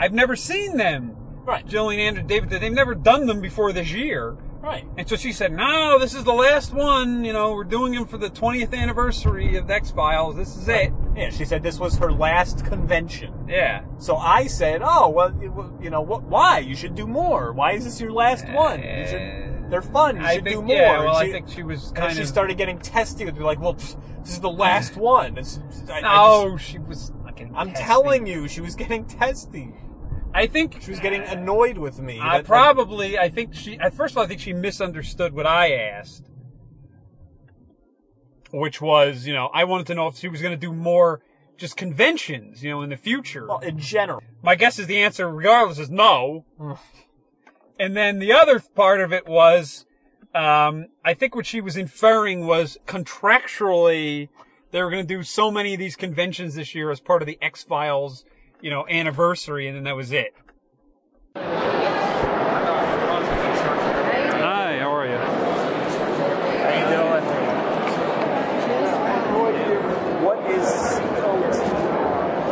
I've 0.00 0.12
never 0.12 0.34
seen 0.34 0.78
them. 0.78 1.16
Right. 1.44 1.64
Gillian 1.64 2.00
Anderson, 2.00 2.26
David, 2.26 2.50
they've 2.50 2.72
never 2.72 2.96
done 2.96 3.26
them 3.26 3.40
before 3.40 3.72
this 3.72 3.92
year. 3.92 4.36
Right. 4.62 4.86
And 4.96 5.08
so 5.08 5.16
she 5.16 5.32
said, 5.32 5.52
no, 5.52 5.98
this 5.98 6.14
is 6.14 6.22
the 6.22 6.32
last 6.32 6.72
one. 6.72 7.24
You 7.24 7.32
know, 7.32 7.52
we're 7.52 7.64
doing 7.64 7.92
them 7.94 8.06
for 8.06 8.16
the 8.16 8.30
20th 8.30 8.72
anniversary 8.72 9.56
of 9.56 9.68
X 9.68 9.90
Files. 9.90 10.36
This 10.36 10.56
is 10.56 10.68
it. 10.68 10.92
Yeah, 11.16 11.30
she 11.30 11.44
said 11.44 11.64
this 11.64 11.80
was 11.80 11.96
her 11.98 12.12
last 12.12 12.64
convention. 12.64 13.34
Yeah. 13.48 13.82
So 13.98 14.16
I 14.16 14.46
said, 14.46 14.80
"Oh, 14.84 15.08
well, 15.10 15.32
you- 15.82 15.90
know, 15.90 16.00
what? 16.00 16.22
Why? 16.22 16.60
You 16.60 16.76
should 16.76 16.94
do 16.94 17.06
more. 17.08 17.52
Why 17.52 17.72
is 17.72 17.84
this 17.84 18.00
your 18.00 18.12
last 18.12 18.46
uh, 18.46 18.52
one? 18.52 18.80
You 18.82 19.06
should, 19.06 19.70
they're 19.70 19.82
fun. 19.82 20.16
You 20.16 20.22
I 20.24 20.34
should 20.36 20.44
think- 20.44 20.56
do 20.56 20.62
more." 20.62 20.76
yeah, 20.76 21.00
well, 21.04 21.18
And 21.18 21.28
I 21.28 21.32
think 21.32 21.48
she 21.48 21.62
was 21.64 21.88
and 21.88 21.96
kind 21.96 22.16
she 22.16 22.24
started 22.24 22.56
getting 22.56 22.78
testy 22.78 23.24
with 23.24 23.36
me, 23.36 23.42
like, 23.44 23.60
"Well, 23.60 23.74
pff, 23.74 23.96
this 24.22 24.32
is 24.34 24.40
the 24.40 24.50
last 24.50 24.96
one." 25.14 25.36
It's, 25.36 25.58
I, 25.90 25.98
I 25.98 26.00
No, 26.02 26.52
just- 26.56 26.70
she 26.70 26.78
was. 26.78 27.12
I'm 27.56 27.70
testy. 27.70 27.84
telling 27.84 28.26
you, 28.28 28.46
she 28.46 28.60
was 28.60 28.76
getting 28.76 29.04
testy. 29.04 29.74
I 30.34 30.46
think 30.46 30.80
She 30.82 30.90
was 30.90 31.00
getting 31.00 31.22
annoyed 31.22 31.78
with 31.78 32.00
me. 32.00 32.18
I 32.20 32.38
That- 32.38 32.46
probably. 32.46 33.18
I 33.18 33.28
think 33.28 33.54
she. 33.54 33.78
At 33.78 33.94
first 33.94 34.14
of 34.14 34.18
all, 34.18 34.24
I 34.24 34.26
think 34.26 34.40
she 34.40 34.52
misunderstood 34.52 35.34
what 35.34 35.46
I 35.46 35.72
asked, 35.74 36.24
which 38.50 38.80
was, 38.80 39.26
you 39.26 39.34
know, 39.34 39.50
I 39.52 39.64
wanted 39.64 39.86
to 39.88 39.94
know 39.94 40.06
if 40.06 40.16
she 40.16 40.28
was 40.28 40.40
going 40.40 40.52
to 40.52 40.60
do 40.60 40.72
more 40.72 41.20
just 41.56 41.76
conventions, 41.76 42.64
you 42.64 42.70
know, 42.70 42.82
in 42.82 42.90
the 42.90 42.96
future. 42.96 43.46
well, 43.46 43.58
in 43.60 43.78
general. 43.78 44.22
My 44.42 44.54
guess 44.54 44.78
is 44.78 44.86
the 44.86 44.98
answer, 44.98 45.30
regardless, 45.30 45.78
is 45.78 45.90
no. 45.90 46.44
and 47.78 47.96
then 47.96 48.18
the 48.18 48.32
other 48.32 48.58
part 48.58 49.00
of 49.00 49.12
it 49.12 49.26
was, 49.28 49.86
um, 50.34 50.86
I 51.04 51.14
think 51.14 51.34
what 51.36 51.46
she 51.46 51.60
was 51.60 51.76
inferring 51.76 52.46
was 52.46 52.78
contractually 52.86 54.28
they 54.72 54.82
were 54.82 54.90
going 54.90 55.06
to 55.06 55.14
do 55.16 55.22
so 55.22 55.50
many 55.50 55.74
of 55.74 55.78
these 55.78 55.96
conventions 55.96 56.54
this 56.54 56.74
year 56.74 56.90
as 56.90 56.98
part 56.98 57.22
of 57.22 57.26
the 57.26 57.38
X 57.42 57.62
Files, 57.62 58.24
you 58.62 58.70
know, 58.70 58.86
anniversary, 58.88 59.66
and 59.66 59.76
then 59.76 59.84
that 59.84 59.96
was 59.96 60.12
it. 60.12 60.34
Hi, 61.34 61.42
how 64.78 64.92
are 64.94 65.06
you? 65.06 65.16
How 66.62 66.70
you 66.78 66.86
doing? 66.94 67.24
What 70.22 70.38
is 70.48 70.68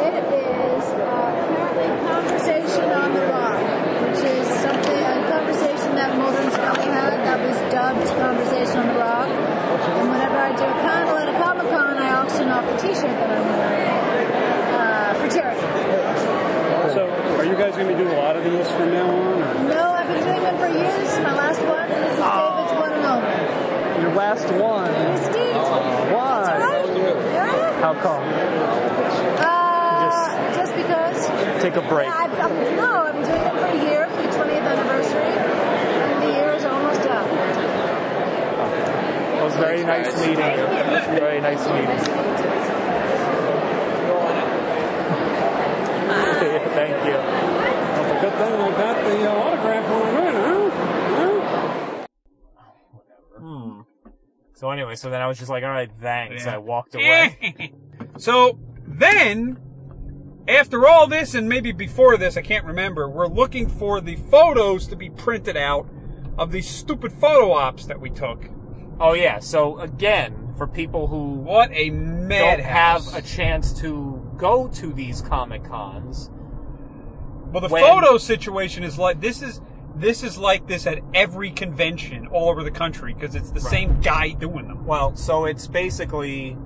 It 0.02 0.24
is 0.34 0.84
uh, 0.90 1.30
apparently 1.46 1.86
Conversation 2.10 2.90
on 2.90 3.14
the 3.14 3.22
Rock, 3.30 3.62
which 4.02 4.18
is 4.26 4.46
something, 4.48 4.98
a 4.98 5.30
conversation 5.30 5.94
that 5.94 6.18
Mulder 6.18 6.38
and 6.38 6.52
Scully 6.52 6.86
had 6.90 7.22
that 7.22 7.38
was 7.38 7.56
dubbed 7.70 8.02
Conversation 8.18 8.78
on 8.80 8.86
the 8.88 8.94
Rock. 8.98 9.28
And 9.28 10.10
whenever 10.10 10.36
I 10.36 10.50
do 10.56 10.64
a 10.64 10.74
panel 10.82 11.16
at 11.18 11.28
a 11.28 11.32
Comic 11.38 11.68
Con, 11.70 11.96
I 11.98 12.10
auction 12.14 12.48
off 12.48 12.66
the 12.66 12.76
t 12.82 12.94
shirt 12.94 13.14
that 13.14 13.30
I'm 13.30 13.46
wearing 13.46 13.90
uh, 14.74 15.14
for 15.14 15.28
charity. 15.30 15.60
So, 16.94 17.06
are 17.38 17.44
you 17.44 17.54
guys 17.54 17.76
going 17.76 17.86
to 17.86 17.96
do 17.96 18.10
a 18.10 18.18
lot 18.18 18.34
of 18.36 18.42
these 18.42 18.68
from 18.72 18.90
now 18.90 19.06
on? 19.08 19.42
Or? 19.42 19.68
No, 19.68 19.92
I've 19.92 20.08
been 20.08 20.24
doing 20.24 20.42
them 20.42 20.58
for 20.58 20.66
years. 20.66 21.18
My 21.20 21.34
last 21.36 21.60
one, 21.62 21.86
and 21.88 22.02
this 22.02 22.18
is 22.18 22.18
David's 22.18 22.72
one 22.74 22.92
and 22.92 23.06
only. 23.06 24.02
your 24.02 24.14
last 24.14 24.50
one? 24.54 24.90
Yes, 24.90 25.26
indeed. 25.28 25.54
Why? 26.12 26.58
That's 26.58 26.88
right. 26.88 27.79
Yeah. 27.90 27.96
How 27.96 28.02
come? 28.02 28.22
Uh, 29.40 30.54
just 30.54 30.74
because. 30.76 31.62
Take 31.62 31.76
a 31.76 31.82
break. 31.88 32.08
I've, 32.08 32.32
I've, 32.32 32.76
no, 32.76 32.86
I've 32.86 33.14
been 33.14 33.24
doing 33.24 33.42
it 33.42 33.50
for 33.50 33.66
a 33.66 33.84
year, 33.84 34.06
for 34.08 34.22
the 34.22 34.28
20th 34.28 34.62
anniversary, 34.62 35.22
and 35.22 36.22
the 36.22 36.30
year 36.32 36.52
is 36.52 36.64
almost 36.64 37.00
up. 37.00 37.26
It 39.38 39.42
was 39.42 39.56
very 39.56 39.82
nice 39.84 40.14
meeting 40.20 40.36
you. 40.36 40.66
Very 41.18 41.40
nice 41.40 41.66
meeting 41.66 41.90
you. 41.90 41.96
Thank 46.70 47.04
you. 47.06 47.14
Well, 47.14 48.20
good 48.20 48.32
thing 48.32 48.54
I 48.54 48.70
got 48.70 48.96
the 49.04 49.16
uh, 49.30 49.34
autograph 49.34 49.90
on 49.90 50.02
it, 50.26 50.34
huh? 50.34 50.70
Huh? 51.16 51.36
Hmm. 53.38 53.89
So 54.60 54.70
anyway, 54.70 54.94
so 54.94 55.08
then 55.08 55.22
I 55.22 55.26
was 55.26 55.38
just 55.38 55.48
like, 55.48 55.64
"All 55.64 55.70
right, 55.70 55.90
thanks." 56.02 56.44
Yeah. 56.44 56.56
I 56.56 56.58
walked 56.58 56.94
away. 56.94 57.72
so 58.18 58.58
then, 58.86 59.58
after 60.46 60.86
all 60.86 61.06
this, 61.06 61.34
and 61.34 61.48
maybe 61.48 61.72
before 61.72 62.18
this, 62.18 62.36
I 62.36 62.42
can't 62.42 62.66
remember, 62.66 63.08
we're 63.08 63.26
looking 63.26 63.70
for 63.70 64.02
the 64.02 64.16
photos 64.16 64.86
to 64.88 64.96
be 64.96 65.08
printed 65.08 65.56
out 65.56 65.88
of 66.36 66.52
these 66.52 66.68
stupid 66.68 67.10
photo 67.10 67.52
ops 67.52 67.86
that 67.86 67.98
we 68.02 68.10
took. 68.10 68.50
oh 69.00 69.14
yeah. 69.14 69.38
So 69.38 69.78
again, 69.78 70.52
for 70.58 70.66
people 70.66 71.06
who 71.06 71.36
What 71.36 71.70
a 71.72 71.88
don't 71.88 72.60
have 72.60 73.14
a 73.14 73.22
chance 73.22 73.72
to 73.80 74.30
go 74.36 74.68
to 74.68 74.92
these 74.92 75.22
comic 75.22 75.64
cons, 75.64 76.30
Well, 77.50 77.62
the 77.62 77.68
When- 77.68 77.82
photo 77.82 78.18
situation 78.18 78.84
is 78.84 78.98
like 78.98 79.22
this 79.22 79.40
is 79.40 79.62
this 79.96 80.22
is 80.22 80.38
like 80.38 80.66
this 80.66 80.86
at 80.86 81.00
every 81.14 81.50
convention 81.50 82.26
all 82.28 82.48
over 82.48 82.62
the 82.62 82.70
country 82.70 83.12
because 83.14 83.34
it's 83.34 83.50
the 83.50 83.60
same 83.60 84.00
guy 84.00 84.30
doing 84.30 84.68
them. 84.68 84.86
Well, 84.86 85.14
so 85.16 85.44
it's 85.44 85.66
basically, 85.66 86.56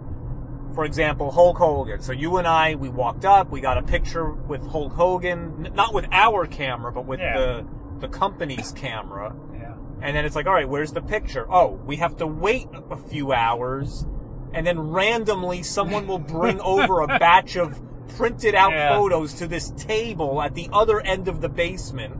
for 0.75 0.85
example, 0.85 1.31
Hulk 1.33 1.59
Hogan. 1.59 2.01
So 2.01 2.13
you 2.13 2.37
and 2.37 2.47
I, 2.47 2.75
we 2.75 2.89
walked 2.89 3.25
up, 3.25 3.51
we 3.51 3.61
got 3.61 3.79
a 3.79 3.83
picture 3.83 4.31
with 4.33 4.67
Hulk 4.69 4.93
Hogan, 4.93 5.71
not 5.75 5.95
with 5.95 6.07
our 6.13 6.47
camera, 6.47 6.93
but 6.93 7.07
with 7.07 7.21
Yeah. 7.21 7.37
the 7.39 7.67
the 8.01 8.09
company's 8.09 8.73
camera. 8.73 9.35
Yeah. 9.55 9.75
And 10.03 10.17
then 10.17 10.25
it's 10.27 10.35
like, 10.37 10.47
all 10.47 10.53
right, 10.53 10.69
where's 10.69 10.93
the 10.93 11.01
picture? 11.01 11.47
Oh, 11.51 11.81
we 11.87 11.97
have 11.97 12.17
to 12.19 12.27
wait 12.27 12.67
a 12.91 12.97
few 12.97 13.33
hours, 13.33 14.05
and 14.53 14.67
then 14.67 14.79
randomly 14.91 15.63
someone 15.63 16.07
will 16.07 16.19
bring 16.19 16.61
over 16.75 17.01
a 17.01 17.07
batch 17.07 17.57
of 17.57 17.81
printed 18.17 18.55
out 18.55 18.73
Yeah. 18.73 18.97
photos 18.97 19.33
to 19.35 19.47
this 19.47 19.71
table 19.77 20.43
at 20.43 20.55
the 20.55 20.69
other 20.73 21.01
end 21.01 21.29
of 21.29 21.41
the 21.41 21.49
basement. 21.49 22.15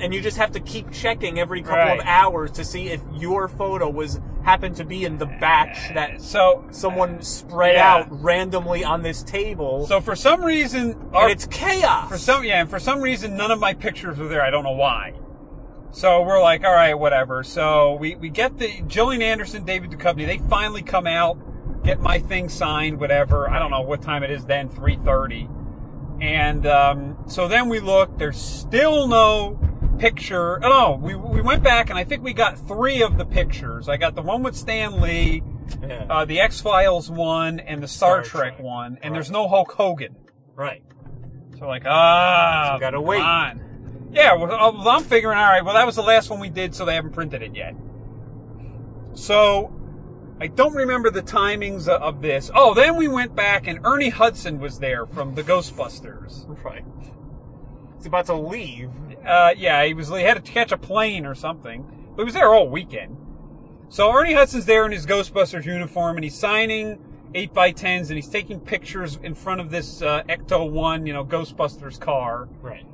And 0.00 0.14
you 0.14 0.20
just 0.20 0.36
have 0.36 0.52
to 0.52 0.60
keep 0.60 0.90
checking 0.92 1.38
every 1.40 1.60
couple 1.62 1.76
Right. 1.78 1.98
of 2.00 2.06
hours 2.06 2.50
to 2.52 2.64
see 2.64 2.88
if 2.88 3.00
your 3.14 3.48
photo 3.48 3.88
was 3.90 4.20
happened 4.44 4.76
to 4.76 4.84
be 4.84 5.04
in 5.04 5.18
the 5.18 5.26
batch 5.26 5.92
that 5.94 6.22
So 6.22 6.64
someone 6.70 7.20
spread 7.22 7.74
Yeah. 7.74 7.94
out 7.94 8.06
randomly 8.10 8.84
on 8.84 9.02
this 9.02 9.22
table. 9.22 9.86
so 9.86 10.00
for 10.00 10.14
some 10.16 10.42
reason, 10.44 10.96
our, 11.12 11.28
it's 11.28 11.46
chaos. 11.46 12.08
for 12.08 12.16
some 12.16 12.44
yeah, 12.44 12.60
and 12.60 12.70
for 12.70 12.78
some 12.78 13.00
reason 13.00 13.36
none 13.36 13.50
of 13.50 13.58
my 13.58 13.74
pictures 13.74 14.18
were 14.18 14.28
there. 14.28 14.42
I 14.42 14.50
don't 14.50 14.64
know 14.64 14.70
why. 14.72 15.14
So 15.90 16.22
we're 16.22 16.40
like, 16.40 16.64
all 16.64 16.72
right, 16.74 16.94
whatever. 16.94 17.42
So 17.42 17.94
we, 17.94 18.14
we 18.14 18.28
get 18.28 18.58
the 18.58 18.82
Gillian 18.86 19.22
Anderson, 19.22 19.64
David 19.64 19.90
Duchovny. 19.90 20.26
They 20.26 20.38
finally 20.48 20.82
come 20.82 21.06
out, 21.06 21.82
get 21.82 22.00
my 22.00 22.18
thing 22.18 22.48
signed, 22.48 23.00
whatever. 23.00 23.50
I 23.50 23.58
don't 23.58 23.70
know 23.70 23.80
what 23.80 24.00
time 24.02 24.22
it 24.22 24.30
is 24.30 24.44
then, 24.44 24.68
three 24.68 24.96
thirty. 24.96 25.48
And 26.20 26.66
um, 26.66 27.16
so 27.26 27.48
then 27.48 27.68
we 27.68 27.80
look. 27.80 28.18
There's 28.18 28.38
still 28.40 29.06
no 29.08 29.58
picture. 29.98 30.64
Oh 30.64 30.68
no, 30.68 30.98
we 31.00 31.14
we 31.14 31.40
went 31.40 31.62
back 31.62 31.90
and 31.90 31.98
I 31.98 32.04
think 32.04 32.22
we 32.22 32.32
got 32.32 32.58
three 32.58 33.02
of 33.02 33.18
the 33.18 33.24
pictures. 33.24 33.88
I 33.88 33.96
got 33.96 34.14
the 34.14 34.22
one 34.22 34.42
with 34.42 34.56
Stan 34.56 35.00
Lee, 35.00 35.42
Yeah. 35.82 36.06
uh, 36.08 36.24
the 36.24 36.40
X 36.40 36.60
Files 36.60 37.10
one, 37.10 37.60
and 37.60 37.82
the 37.82 37.88
Star, 37.88 38.24
Star 38.24 38.40
Trek, 38.42 38.54
Trek. 38.56 38.64
one. 38.64 38.98
And 39.02 39.12
Right. 39.12 39.12
there's 39.14 39.30
no 39.30 39.48
Hulk 39.48 39.72
Hogan. 39.72 40.16
right. 40.54 40.82
So 41.58 41.66
like, 41.66 41.82
ah, 41.86 42.74
So 42.76 42.80
gotta 42.80 43.00
wait. 43.00 43.20
on. 43.20 44.08
Yeah, 44.12 44.34
well, 44.36 44.50
uh, 44.52 44.90
I'm 44.90 45.02
figuring, 45.04 45.36
all 45.36 45.44
right, 45.44 45.64
well, 45.64 45.74
that 45.74 45.84
was 45.84 45.96
the 45.96 46.02
last 46.02 46.30
one 46.30 46.40
we 46.40 46.48
did, 46.48 46.74
so 46.74 46.84
they 46.84 46.94
haven't 46.94 47.12
printed 47.12 47.42
it 47.42 47.54
yet. 47.54 47.74
So, 49.14 49.72
I 50.40 50.46
don't 50.46 50.74
remember 50.74 51.10
the 51.10 51.20
timings 51.22 51.88
of- 51.88 52.00
of 52.02 52.22
this. 52.22 52.50
Oh, 52.54 52.74
then 52.74 52.96
we 52.96 53.08
went 53.08 53.34
back, 53.34 53.66
and 53.66 53.80
Ernie 53.84 54.08
Hudson 54.10 54.60
was 54.60 54.78
there 54.78 55.04
from 55.04 55.34
the 55.34 55.42
Ghostbusters. 55.42 56.46
Right. 56.64 56.84
He's 57.98 58.06
about 58.06 58.26
to 58.26 58.34
leave. 58.34 58.90
Uh, 59.26 59.52
yeah, 59.56 59.84
he 59.84 59.92
was. 59.92 60.08
He 60.08 60.22
had 60.22 60.42
to 60.42 60.52
catch 60.52 60.72
a 60.72 60.78
plane 60.78 61.26
or 61.26 61.34
something, 61.34 61.84
but 62.16 62.22
he 62.22 62.24
was 62.24 62.34
there 62.34 62.54
all 62.54 62.68
weekend. 62.68 63.16
So 63.90 64.12
Ernie 64.12 64.34
Hudson's 64.34 64.66
there 64.66 64.84
in 64.86 64.92
his 64.92 65.06
Ghostbusters 65.06 65.64
uniform, 65.64 66.16
and 66.16 66.24
he's 66.24 66.38
signing 66.38 66.98
eight 67.34 67.52
by 67.52 67.72
tens, 67.72 68.10
and 68.10 68.16
he's 68.16 68.28
taking 68.28 68.60
pictures 68.60 69.18
in 69.22 69.34
front 69.34 69.60
of 69.60 69.70
this 69.70 70.00
uh, 70.02 70.22
Ecto 70.28 70.70
One, 70.70 71.06
you 71.06 71.12
know, 71.12 71.24
Ghostbusters 71.24 71.98
car. 72.00 72.48
Right. 72.62 72.86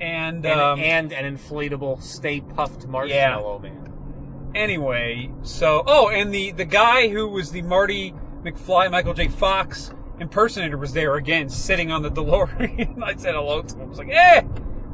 And 0.00 0.44
And, 0.44 0.60
um, 0.60 0.80
and 0.80 1.12
an 1.12 1.36
inflatable 1.36 2.02
Stay 2.02 2.40
Puft 2.40 2.86
Marshmallow 2.86 3.60
Man. 3.60 4.50
anyway, 4.54 5.30
so 5.42 5.84
oh, 5.86 6.08
and 6.08 6.34
the 6.34 6.50
the 6.52 6.64
guy 6.64 7.08
who 7.08 7.28
was 7.28 7.52
the 7.52 7.62
Marty 7.62 8.12
McFly, 8.42 8.90
Michael 8.90 9.14
J. 9.14 9.28
Fox 9.28 9.92
impersonator 10.20 10.76
was 10.76 10.92
there 10.92 11.14
again, 11.16 11.48
sitting 11.48 11.90
on 11.90 12.02
the 12.02 12.10
DeLorean. 12.10 13.02
I 13.04 13.16
said 13.16 13.34
hello 13.34 13.62
to 13.62 13.74
him. 13.74 13.82
I 13.82 13.84
was 13.84 13.98
like, 13.98 14.08
"Eh, 14.10 14.42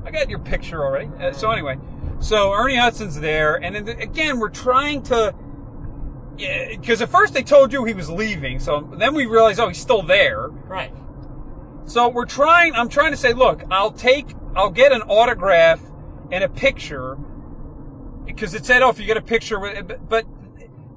I 0.04 0.10
got 0.10 0.30
your 0.30 0.38
picture 0.38 0.84
already." 0.84 1.10
Uh, 1.20 1.32
so 1.32 1.50
anyway, 1.50 1.78
so 2.20 2.52
Ernie 2.52 2.76
Hudson's 2.76 3.20
there, 3.20 3.56
and 3.56 3.74
then 3.74 3.88
again, 4.00 4.38
we're 4.38 4.48
trying 4.48 5.02
to. 5.04 5.34
Yeah, 6.38 6.68
because 6.70 7.02
at 7.02 7.10
first 7.10 7.34
they 7.34 7.42
told 7.42 7.72
you 7.72 7.84
he 7.84 7.92
was 7.92 8.08
leaving, 8.08 8.60
so 8.60 8.80
then 8.98 9.14
we 9.14 9.26
realized, 9.26 9.60
oh, 9.60 9.68
he's 9.68 9.80
still 9.80 10.02
there. 10.02 10.48
Right. 10.48 10.92
So 11.84 12.08
we're 12.08 12.24
trying, 12.24 12.74
I'm 12.74 12.88
trying 12.88 13.10
to 13.10 13.16
say, 13.16 13.32
look, 13.34 13.62
I'll 13.70 13.90
take, 13.90 14.34
I'll 14.54 14.70
get 14.70 14.92
an 14.92 15.02
autograph 15.02 15.80
and 16.30 16.42
a 16.44 16.48
picture 16.48 17.18
because 18.24 18.54
it 18.54 18.64
said, 18.64 18.80
oh, 18.80 18.88
if 18.90 18.98
you 19.00 19.06
get 19.06 19.16
a 19.16 19.22
picture, 19.22 19.58
with- 19.58 19.86
but, 19.88 20.08
but 20.08 20.26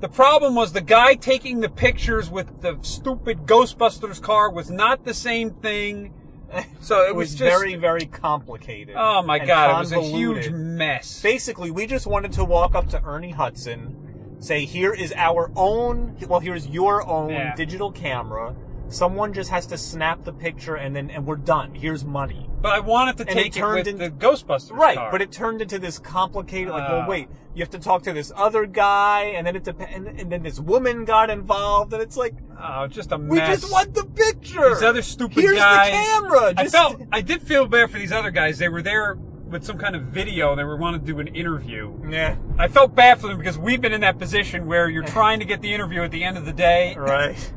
the 0.04 0.10
problem 0.10 0.54
was 0.54 0.74
the 0.74 0.82
guy 0.82 1.16
taking 1.16 1.62
the 1.62 1.70
pictures 1.70 2.30
with 2.30 2.62
the 2.62 2.78
stupid 2.82 3.46
Ghostbusters 3.46 4.22
car 4.22 4.52
was 4.52 4.70
not 4.70 5.06
the 5.06 5.14
same 5.14 5.52
thing. 5.52 6.14
So 6.82 7.06
it, 7.06 7.10
It 7.10 7.16
was, 7.16 7.30
just, 7.34 7.40
very, 7.40 7.74
very 7.76 8.06
complicated. 8.06 8.96
oh 8.96 9.24
my 9.24 9.40
god, 9.40 9.72
it 9.72 9.80
was 9.80 9.92
a 9.94 10.02
huge 10.02 10.50
mess. 10.52 11.20
Basically, 11.22 11.72
we 11.72 11.88
just 11.88 12.06
wanted 12.06 12.34
to 12.34 12.44
walk 12.44 12.76
up 12.76 12.90
to 12.90 13.02
Ernie 13.04 13.32
Hudson, 13.32 14.38
say, 14.40 14.66
here 14.66 14.94
is 14.94 15.14
our 15.16 15.50
own, 15.56 16.16
well, 16.28 16.42
here's 16.42 16.68
your 16.68 17.08
own 17.08 17.30
Yeah. 17.32 17.56
digital 17.56 17.92
camera. 17.92 18.56
Someone 18.90 19.34
just 19.34 19.50
has 19.50 19.66
to 19.68 19.78
snap 19.78 20.24
the 20.24 20.34
picture 20.34 20.76
and 20.76 20.96
then 20.96 21.10
and 21.10 21.26
we're 21.26 21.36
done. 21.36 21.74
Here's 21.76 22.04
money. 22.06 22.50
But 22.62 22.74
I 22.74 22.80
wanted 22.80 23.18
to 23.18 23.24
And 23.28 23.32
take 23.38 23.56
it, 23.56 23.60
turned 23.60 23.76
with 23.80 23.88
in- 23.88 23.98
the 23.98 24.10
Ghostbusters 24.10 24.72
Right, 24.72 24.96
car. 24.98 25.12
but 25.12 25.22
it 25.22 25.32
turned 25.32 25.62
into 25.62 25.80
this 25.80 26.00
complicated. 26.00 26.70
Like, 26.70 26.90
Uh. 26.90 26.94
well, 27.00 27.10
wait, 27.10 27.28
you 27.54 27.62
have 27.62 27.70
to 27.72 27.80
talk 27.80 28.04
to 28.04 28.14
this 28.14 28.32
other 28.36 28.66
guy, 28.66 29.24
and 29.36 29.46
then 29.46 29.56
it 29.56 29.64
dep- 29.66 29.82
and, 29.82 30.08
and 30.08 30.32
then 30.32 30.44
this 30.44 30.60
woman 30.60 31.04
got 31.06 31.30
involved, 31.30 31.92
and 31.94 32.02
it's 32.02 32.16
like 32.18 32.36
Oh, 32.66 32.88
just 32.88 33.12
a 33.12 33.18
we 33.18 33.40
just 33.40 33.70
want 33.72 33.94
the 33.94 34.06
picture. 34.06 34.70
These 34.70 34.84
other 34.84 35.02
stupid 35.02 35.42
Here's 35.42 35.58
guys. 35.58 35.92
the 35.92 35.98
camera. 36.12 36.54
I 36.56 36.68
felt 36.68 37.02
I 37.12 37.20
did 37.22 37.42
feel 37.42 37.68
bad 37.68 37.92
for 37.92 37.98
these 38.00 38.14
other 38.14 38.32
guys. 38.32 38.58
They 38.60 38.70
were 38.70 38.82
there 38.82 39.18
with 39.50 39.66
some 39.66 39.78
kind 39.78 39.96
of 39.96 40.04
video. 40.04 40.52
And 40.52 40.60
they 40.60 40.64
were 40.64 40.78
wanting 40.78 41.02
to 41.02 41.06
do 41.06 41.20
an 41.20 41.28
interview. 41.28 41.94
yeah, 42.10 42.38
I 42.58 42.70
felt 42.70 42.96
bad 42.96 43.20
for 43.20 43.28
them 43.28 43.38
because 43.38 43.58
we've 43.58 43.82
been 43.82 43.92
in 43.94 44.02
that 44.02 44.18
position 44.18 44.66
where 44.66 44.88
you're 44.90 45.04
trying 45.20 45.40
to 45.40 45.46
get 45.46 45.62
the 45.62 45.74
interview 45.74 46.02
at 46.04 46.12
the 46.12 46.24
end 46.24 46.38
of 46.38 46.46
the 46.46 46.54
day. 46.54 46.96
right. 46.98 47.54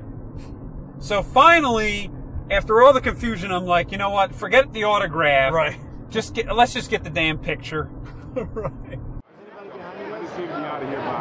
So 0.98 1.22
finally, 1.22 2.10
after 2.50 2.82
all 2.82 2.92
the 2.92 3.00
confusion, 3.00 3.52
I'm 3.52 3.64
like, 3.66 3.92
you 3.92 3.98
know 3.98 4.10
what? 4.10 4.34
Forget 4.34 4.72
the 4.72 4.84
autograph. 4.84 5.52
Right. 5.52 5.78
Just 6.10 6.34
get. 6.34 6.54
Let's 6.54 6.72
just 6.72 6.90
get 6.90 7.04
the 7.04 7.10
damn 7.10 7.38
picture. 7.38 7.84
right. 8.34 8.98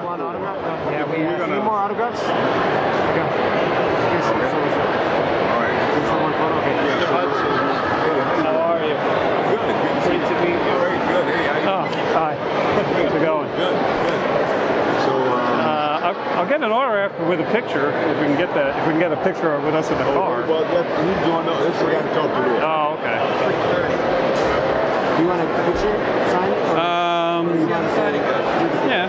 Want 0.03 0.21
autograph? 0.21 0.57
Yeah, 0.91 1.05
we 1.05 1.17
Need 1.17 1.23
have. 1.25 1.63
more 1.63 1.73
autographs? 1.79 2.21
Yeah. 2.21 3.55
All 4.25 5.59
right. 5.61 5.75
Someone 6.07 6.33
photo. 6.33 6.57
How 8.43 8.57
are 8.59 8.83
you? 8.83 8.95
Good. 9.49 9.63
Good 10.03 10.23
to 10.27 10.35
meet 10.43 10.51
you. 10.51 10.77
Very 10.77 10.97
good. 10.99 11.25
Hey, 11.25 11.47
how 11.47 11.55
you 11.57 11.65
Oh, 11.65 11.87
hi. 12.13 12.33
How's 12.35 13.13
it 13.15 13.21
going? 13.25 13.49
Good. 13.55 13.75
Good. 13.75 14.19
So, 15.05 15.13
um, 15.15 15.59
Uh, 15.59 16.13
I'll, 16.35 16.43
I'll 16.43 16.49
get 16.49 16.59
an 16.61 16.71
autograph 16.71 17.15
with 17.29 17.39
a 17.39 17.47
picture 17.55 17.95
if 17.95 18.19
we 18.19 18.27
can 18.27 18.35
get 18.37 18.51
that. 18.55 18.75
If 18.75 18.83
we 18.87 18.91
can 18.91 18.99
get 18.99 19.11
a 19.15 19.21
picture 19.23 19.55
with 19.63 19.71
us 19.73 19.87
in 19.87 19.97
the 19.97 20.03
oh, 20.03 20.19
car. 20.19 20.43
well, 20.43 20.67
that, 20.67 20.83
he's 20.83 21.19
doing 21.23 21.47
no, 21.47 21.55
this. 21.63 21.75
I 21.79 21.95
got 21.95 22.03
to 22.03 22.11
talk 22.11 22.27
to 22.27 22.43
you. 22.43 22.59
Oh, 22.59 22.99
okay. 22.99 23.15
Do 25.15 25.23
you 25.23 25.27
want 25.31 25.39
a 25.39 25.47
picture? 25.63 25.95
Sign 26.35 26.51
it? 26.51 26.59
Or 26.59 26.75
Um, 26.75 27.55
you 27.55 27.71
want 27.71 27.87
to 27.87 27.95
sign 27.95 28.15
yeah. 28.19 29.07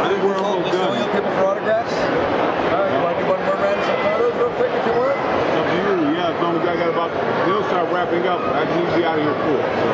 I 0.00 0.08
think 0.08 0.24
we're 0.24 0.40
almost 0.40 0.72
done. 0.72 0.96
people 1.12 1.28
for 1.36 1.44
autographs? 1.52 1.92
All 1.92 2.80
right, 2.80 2.96
you 2.96 3.04
want 3.04 3.20
to 3.20 3.22
do 3.22 3.28
one 3.28 3.44
more 3.44 3.60
round 3.60 3.76
of 3.76 3.84
some 3.84 4.00
photos 4.00 4.32
real 4.40 4.52
quick 4.56 4.72
if 4.72 4.84
you 4.88 4.96
want? 4.96 5.12
Up 5.12 5.66
to 5.68 5.76
you. 5.76 6.16
Yeah, 6.16 6.32
as 6.32 6.40
long 6.40 6.56
as 6.56 6.64
I 6.64 6.74
got 6.80 6.88
about, 6.88 7.12
they'll 7.44 7.68
start 7.68 7.92
wrapping 7.92 8.24
up. 8.24 8.40
I 8.40 8.64
can 8.64 8.80
be 8.96 9.04
out 9.04 9.20
of 9.20 9.28
here 9.28 9.36
full. 9.44 9.60
So, 9.60 9.92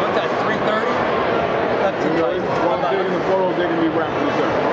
What's 0.00 0.16
that, 0.16 0.32
3.30? 0.48 0.64
That's 0.64 0.93
too 2.00 2.08
you 2.16 2.24
know, 2.24 2.32
tight. 2.32 2.64
while 2.64 2.80
I'm 2.80 2.88
taking 2.88 3.12
the 3.12 3.24
photos, 3.28 3.52
they 3.60 3.68
can 3.68 3.80
be 3.84 3.90
wrapped 3.92 4.16
in 4.16 4.28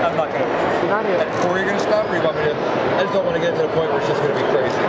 I'm 0.05 0.15
not 0.15 0.29
going 0.31 0.43
to. 0.47 0.87
Not 0.87 1.03
here. 1.07 1.19
At 1.19 1.29
four, 1.43 1.59
you're 1.59 1.67
going 1.67 1.79
to 1.79 1.83
stop, 1.83 2.07
or 2.07 2.15
you 2.15 2.23
want 2.23 2.37
me 2.39 2.47
to? 2.47 2.55
I 2.55 3.03
just 3.03 3.13
don't 3.13 3.25
want 3.27 3.35
to 3.35 3.43
get 3.43 3.55
to 3.59 3.63
the 3.67 3.73
point 3.75 3.91
where 3.91 3.99
it's 3.99 4.07
just 4.11 4.21
going 4.23 4.31
to 4.31 4.39
be 4.39 4.47
crazy. 4.55 4.85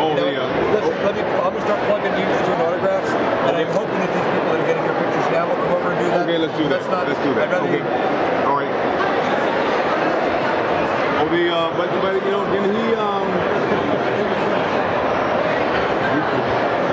Oh, 0.00 0.16
You 0.16 0.16
know, 0.18 0.26
the, 0.26 0.42
uh, 0.42 0.74
listen, 0.74 0.96
let 1.06 1.14
me, 1.14 1.22
I'm 1.22 1.52
going 1.54 1.62
to 1.62 1.68
start 1.68 1.80
plugging 1.86 2.14
you 2.18 2.24
just 2.26 2.44
doing 2.48 2.60
autographs, 2.64 3.10
and 3.12 3.54
I'm 3.54 3.70
hoping 3.76 3.98
that 4.00 4.10
these 4.10 4.28
people 4.34 4.48
that 4.54 4.60
are 4.64 4.68
getting 4.70 4.84
your 4.86 4.96
pictures 4.98 5.28
now 5.30 5.44
will 5.46 5.60
come 5.60 5.72
over 5.76 5.90
and 5.94 5.98
do 6.02 6.06
that. 6.10 6.24
Okay, 6.26 6.38
let's 6.40 6.56
do 6.56 6.64
that. 6.66 6.80
That's 6.82 6.88
not, 6.90 7.06
let's 7.06 7.20
do 7.22 7.30
that. 7.38 7.46
I'd 7.46 7.54
rather 7.54 7.68
okay. 7.70 7.78
you- 7.84 8.48
All 8.48 8.56
right. 8.58 8.72
Oh, 11.20 11.28
the 11.28 11.42
uh, 11.52 11.68
but 11.76 11.88
but 12.00 12.14
you 12.24 12.32
know, 12.32 12.44
then 12.48 12.64
he 12.74 12.94
um. 12.96 13.28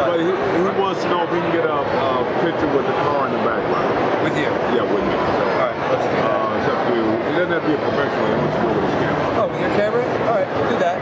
But 0.08 0.24
he, 0.24 0.32
he 0.32 0.62
wants 0.80 1.04
to 1.04 1.08
know 1.12 1.28
if 1.28 1.32
he 1.36 1.40
can 1.44 1.52
get 1.52 1.68
a, 1.68 1.78
a 1.84 2.24
picture 2.40 2.70
with 2.72 2.88
the 2.88 2.96
car 3.04 3.28
in 3.28 3.36
the 3.36 3.44
background. 3.44 3.92
With 4.24 4.40
you. 4.40 4.48
Yeah, 4.72 4.88
with 4.88 5.04
me. 5.04 5.12
So, 5.12 5.44
All 5.44 5.68
right, 5.68 5.78
let's 5.92 6.08
do 6.08 6.16
that. 6.16 6.32
uh, 6.32 6.58
it's 6.58 6.68
up 6.72 6.80
to 6.88 6.92
you. 6.96 7.06
It 7.28 7.34
doesn't 7.36 7.52
have 7.52 7.64
to 7.64 7.68
be 7.68 7.76
a 7.76 7.84
professional. 7.84 8.24
He 8.24 8.36
wants 8.40 8.56
to 8.56 8.62
do 8.64 8.68
it 8.72 8.76
with 8.80 8.88
his 8.88 8.98
camera. 9.04 9.36
Oh, 9.36 9.46
with 9.52 9.60
your 9.62 9.74
camera? 9.76 10.04
All 10.08 10.36
right, 10.40 10.48
we'll 10.56 10.70
do 10.72 10.80
that. 10.80 10.98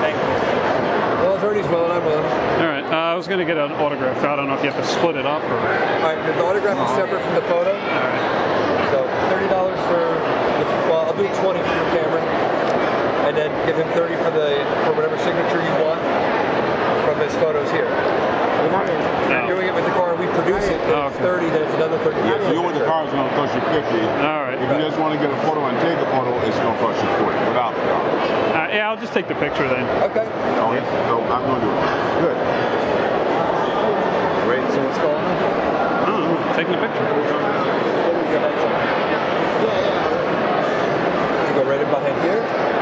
Thank 0.00 0.16
you. 0.16 0.32
Well, 1.28 1.36
if 1.36 1.44
Ernie's 1.44 1.68
willing, 1.68 1.92
I'm 1.92 2.04
willing. 2.08 2.24
All 2.24 2.72
right. 2.72 2.86
Uh, 2.88 3.12
I 3.12 3.14
was 3.20 3.28
going 3.28 3.38
to 3.38 3.44
get 3.44 3.60
an 3.60 3.72
autograph. 3.76 4.16
I 4.24 4.32
don't 4.34 4.48
know 4.48 4.56
if 4.56 4.64
you 4.64 4.70
have 4.72 4.80
to 4.80 4.88
split 4.88 5.20
it 5.20 5.26
up 5.28 5.44
or. 5.44 5.60
All 5.60 6.08
right, 6.08 6.16
the 6.24 6.40
autograph 6.40 6.80
is 6.80 6.90
separate 6.96 7.20
from 7.20 7.34
the 7.36 7.44
photo. 7.52 7.76
All 7.76 7.84
right. 7.84 8.24
So 8.96 9.04
thirty 9.28 9.48
dollars 9.52 9.76
for 9.92 10.00
the, 10.00 10.64
well, 10.88 11.04
I'll 11.04 11.18
do 11.20 11.28
twenty 11.44 11.60
for 11.60 11.74
your 11.76 11.90
camera, 11.92 12.22
and 13.28 13.36
then 13.36 13.52
give 13.68 13.76
him 13.76 13.88
thirty 13.92 14.16
for 14.24 14.32
the 14.32 14.64
for 14.88 14.96
whatever 14.96 15.20
signature 15.20 15.60
you 15.60 15.74
want 15.84 16.00
from 17.04 17.20
his 17.20 17.34
photos 17.36 17.68
here. 17.70 17.88
You're 18.68 18.76
not 18.76 18.84
here. 18.84 19.00
If 19.00 19.48
you're 19.48 19.56
doing 19.56 19.68
it 19.68 19.74
with 19.74 19.84
the 19.88 19.96
car, 19.96 20.12
and 20.12 20.20
we 20.20 20.28
produce 20.36 20.64
it. 20.68 20.76
Then 20.84 20.92
Oh, 20.92 21.08
it's 21.08 21.16
okay. 21.16 21.24
thirty, 21.24 21.48
then 21.48 21.64
it's 21.64 21.72
another 21.80 21.96
thirty. 22.04 22.20
Yeah, 22.20 22.36
if 22.36 22.52
you 22.52 22.60
with 22.60 22.76
the 22.76 22.84
car, 22.84 23.04
it's 23.08 23.12
going 23.16 23.24
to 23.24 23.32
cost 23.32 23.56
you 23.56 23.64
50. 23.64 23.80
All 24.28 24.44
right. 24.44 24.60
If 24.60 24.68
you 24.68 24.76
just 24.84 25.00
want 25.00 25.16
to 25.16 25.20
get 25.20 25.32
a 25.32 25.40
photo 25.48 25.64
and 25.64 25.76
take 25.80 25.96
a 25.96 26.08
photo, 26.12 26.36
it's 26.44 26.56
going 26.60 26.76
to 26.76 26.80
cost 26.84 27.00
you 27.00 27.08
40 27.24 27.32
without 27.48 27.72
the 27.72 27.80
car. 27.88 28.04
Uh, 28.04 28.68
yeah, 28.68 28.92
I'll 28.92 29.00
just 29.00 29.16
take 29.16 29.24
the 29.24 29.38
picture 29.40 29.64
then. 29.68 29.88
Okay. 30.12 30.28
Okay, 30.28 30.84
so 31.08 31.16
I'm 31.32 31.42
going 31.48 31.60
to 31.60 31.64
do 31.64 31.72
it. 31.72 31.80
Good. 32.20 32.36
Great. 34.44 34.64
So 34.76 34.84
what's 34.84 35.00
going 35.00 35.16
on? 35.16 35.32
I 35.32 36.12
don't 36.12 36.28
know. 36.28 36.36
Taking 36.52 36.76
a 36.76 36.80
picture. 36.84 37.08
You 40.28 41.52
go 41.56 41.64
right 41.64 41.80
in 41.80 41.88
behind 41.88 42.20
here. 42.20 42.77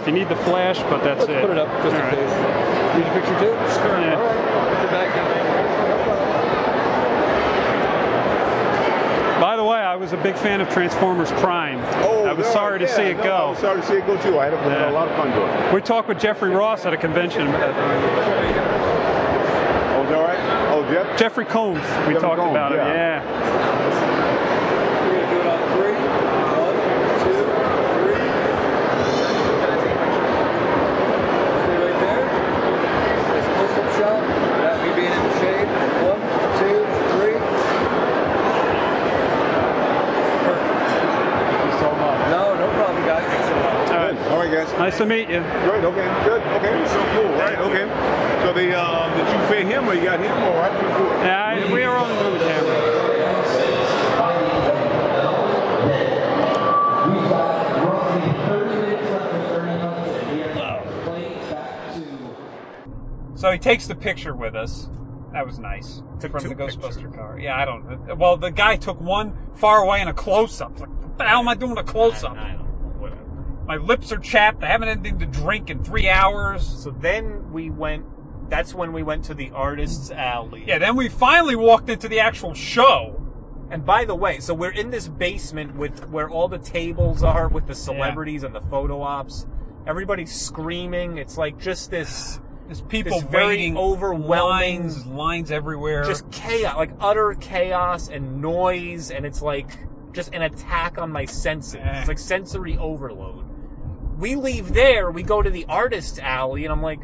If 0.00 0.06
you 0.06 0.12
need 0.12 0.28
the 0.28 0.36
flash, 0.36 0.78
but 0.90 1.02
that's 1.04 1.20
Let's 1.20 1.30
it. 1.32 1.40
put 1.42 1.50
it 1.50 1.58
up 1.58 1.68
just 1.82 1.94
All 1.94 2.00
in 2.00 2.00
right. 2.00 2.14
case. 2.14 2.32
Need 2.96 3.06
a 3.06 3.12
picture 3.14 3.38
too? 3.38 3.52
Sure. 3.80 4.00
Yeah. 4.00 4.16
All 4.16 4.24
right. 4.24 4.76
Put 4.76 4.84
it 4.86 4.90
back 4.90 5.16
in. 5.16 5.30
By 9.40 9.56
the 9.56 9.64
way, 9.64 9.78
I 9.78 9.96
was 9.96 10.12
a 10.12 10.18
big 10.18 10.36
fan 10.36 10.60
of 10.60 10.68
Transformers 10.68 11.30
Prime. 11.32 11.78
Oh, 12.04 12.24
I 12.26 12.32
was 12.34 12.46
no, 12.46 12.52
sorry 12.52 12.78
to 12.78 12.86
see 12.88 13.02
it 13.02 13.16
no, 13.16 13.22
I 13.22 13.26
go. 13.26 13.50
was 13.50 13.58
sorry 13.58 13.80
to 13.80 13.86
see 13.86 13.94
it 13.94 14.06
go 14.06 14.16
too. 14.22 14.38
I 14.38 14.44
had 14.44 14.54
a, 14.54 14.56
Yeah. 14.56 14.90
a 14.90 14.92
lot 14.92 15.08
of 15.08 15.16
fun 15.16 15.30
doing 15.32 15.48
it. 15.48 15.72
We 15.74 15.80
talked 15.80 16.08
with 16.08 16.20
Jeffrey 16.20 16.50
Ross 16.50 16.84
at 16.84 16.92
a 16.92 16.96
convention. 16.98 17.48
Oh, 17.48 17.54
is 17.54 17.58
that 17.60 17.74
oh, 20.12 20.14
all 20.20 20.22
right? 20.24 20.38
Oh, 20.72 20.82
Jeff? 20.92 21.18
Jeffrey 21.18 21.46
Combs. 21.46 21.80
We 21.80 21.84
Jeffrey 21.86 22.14
talked 22.20 22.38
Combs, 22.38 22.50
about 22.50 22.72
yeah. 22.72 22.86
it. 22.86 22.94
Yeah. 22.94 23.22
We're 25.00 25.12
gonna 25.16 25.30
do 25.30 25.38
it 25.40 25.46
on 25.46 25.58
three. 25.72 25.96
One, 26.60 26.76
two, 27.24 27.40
three. 27.96 28.20
Stay 31.64 31.76
right 31.80 31.98
there. 32.04 32.24
Nice 33.30 33.48
close-up 33.56 33.88
shot. 33.96 34.20
Without 34.20 34.78
me 34.84 34.90
being 35.00 35.12
in 35.16 35.22
the 35.24 35.32
shade. 35.40 35.68
One, 36.04 36.20
two, 36.60 36.78
three. 37.16 37.38
Perfect. 40.44 40.80
Thank 41.50 41.60
you 41.66 41.72
so 41.80 41.88
much. 41.96 42.20
No, 42.30 42.42
no 42.54 42.66
problem, 42.78 43.02
guys. 43.06 43.26
All 43.90 43.96
right. 43.96 44.16
All 44.30 44.38
right, 44.38 44.49
guys. 44.64 44.78
Nice 44.78 44.98
to 44.98 45.06
meet 45.06 45.28
you. 45.28 45.40
Great. 45.64 45.84
Okay. 45.84 46.24
Good. 46.24 46.42
Okay. 46.42 46.88
So 46.88 47.04
cool. 47.14 47.32
Right. 47.38 47.58
Okay. 47.58 47.86
So 48.44 48.52
the 48.52 48.78
um, 48.80 49.16
did 49.16 49.26
you 49.28 49.46
pay 49.48 49.64
him 49.64 49.88
or 49.88 49.94
you 49.94 50.04
got 50.04 50.20
him 50.20 50.32
or 50.32 50.56
right? 50.58 50.96
Cool. 50.96 51.06
Yeah, 51.24 51.66
I, 51.68 51.72
we 51.72 51.82
are 51.82 51.96
on 51.96 52.08
the 52.08 52.38
camera. 52.38 52.96
So 63.36 63.50
he 63.50 63.58
takes 63.58 63.86
the 63.86 63.94
picture 63.94 64.34
with 64.34 64.54
us. 64.54 64.90
That 65.32 65.46
was 65.46 65.58
nice. 65.58 66.02
Took 66.20 66.32
from 66.32 66.42
two 66.42 66.48
the 66.50 66.54
Ghostbuster 66.56 66.96
pictures. 66.96 67.14
car. 67.14 67.38
Yeah, 67.40 67.56
I 67.56 67.64
don't. 67.64 68.18
Well, 68.18 68.36
the 68.36 68.50
guy 68.50 68.76
took 68.76 69.00
one 69.00 69.34
far 69.54 69.82
away 69.82 70.00
and 70.00 70.10
a 70.10 70.12
close 70.12 70.60
up. 70.60 70.78
Like, 70.78 70.90
what 70.90 71.16
the 71.16 71.24
hell 71.24 71.38
am 71.38 71.48
I 71.48 71.54
doing 71.54 71.78
a 71.78 71.82
close 71.82 72.22
up? 72.22 72.32
I 72.32 72.48
don't 72.52 72.58
know. 72.58 72.64
Whatever. 72.98 73.22
My 73.70 73.76
lips 73.76 74.10
are 74.10 74.18
chapped. 74.18 74.64
I 74.64 74.66
haven't 74.66 74.88
had 74.88 74.98
anything 74.98 75.20
to 75.20 75.26
drink 75.26 75.70
in 75.70 75.84
three 75.84 76.08
hours. 76.08 76.66
So 76.66 76.90
then 76.90 77.52
we 77.52 77.70
went. 77.70 78.04
That's 78.50 78.74
when 78.74 78.92
we 78.92 79.04
went 79.04 79.24
to 79.26 79.34
the 79.34 79.52
artist's 79.52 80.10
alley. 80.10 80.64
Yeah, 80.66 80.78
then 80.78 80.96
we 80.96 81.08
finally 81.08 81.54
walked 81.54 81.88
into 81.88 82.08
the 82.08 82.18
actual 82.18 82.52
show. 82.52 83.24
And 83.70 83.86
by 83.86 84.04
the 84.06 84.16
way, 84.16 84.40
so 84.40 84.54
we're 84.54 84.72
in 84.72 84.90
this 84.90 85.06
basement 85.06 85.76
with 85.76 86.08
where 86.08 86.28
all 86.28 86.48
the 86.48 86.58
tables 86.58 87.22
are 87.22 87.46
with 87.46 87.68
the 87.68 87.74
celebrities 87.76 88.42
and 88.42 88.52
the 88.52 88.60
photo 88.60 89.02
ops. 89.02 89.46
Everybody's 89.86 90.32
screaming. 90.32 91.18
It's 91.18 91.38
like 91.38 91.56
just 91.56 91.92
this, 91.92 92.40
There's 92.66 92.82
people 92.82 93.20
this 93.20 93.30
very 93.30 93.46
waiting, 93.46 93.76
overwhelming, 93.76 94.88
lines, 94.88 95.06
lines 95.06 95.52
everywhere. 95.52 96.02
just 96.02 96.28
chaos, 96.32 96.74
like 96.76 96.90
utter 96.98 97.36
chaos 97.38 98.08
and 98.08 98.42
noise, 98.42 99.12
and 99.12 99.24
it's 99.24 99.42
like 99.42 99.68
just 100.12 100.34
an 100.34 100.42
attack 100.42 100.98
on 100.98 101.12
my 101.12 101.24
senses. 101.24 101.76
Eh. 101.76 101.98
It's 102.00 102.08
like 102.08 102.18
sensory 102.18 102.76
overload. 102.76 103.49
We 104.20 104.36
leave 104.36 104.74
there, 104.74 105.10
we 105.10 105.22
go 105.22 105.42
to 105.42 105.50
the 105.50 105.64
artist's 105.68 106.18
alley, 106.18 106.64
and 106.64 106.72
I'm 106.72 106.82
like, 106.82 107.00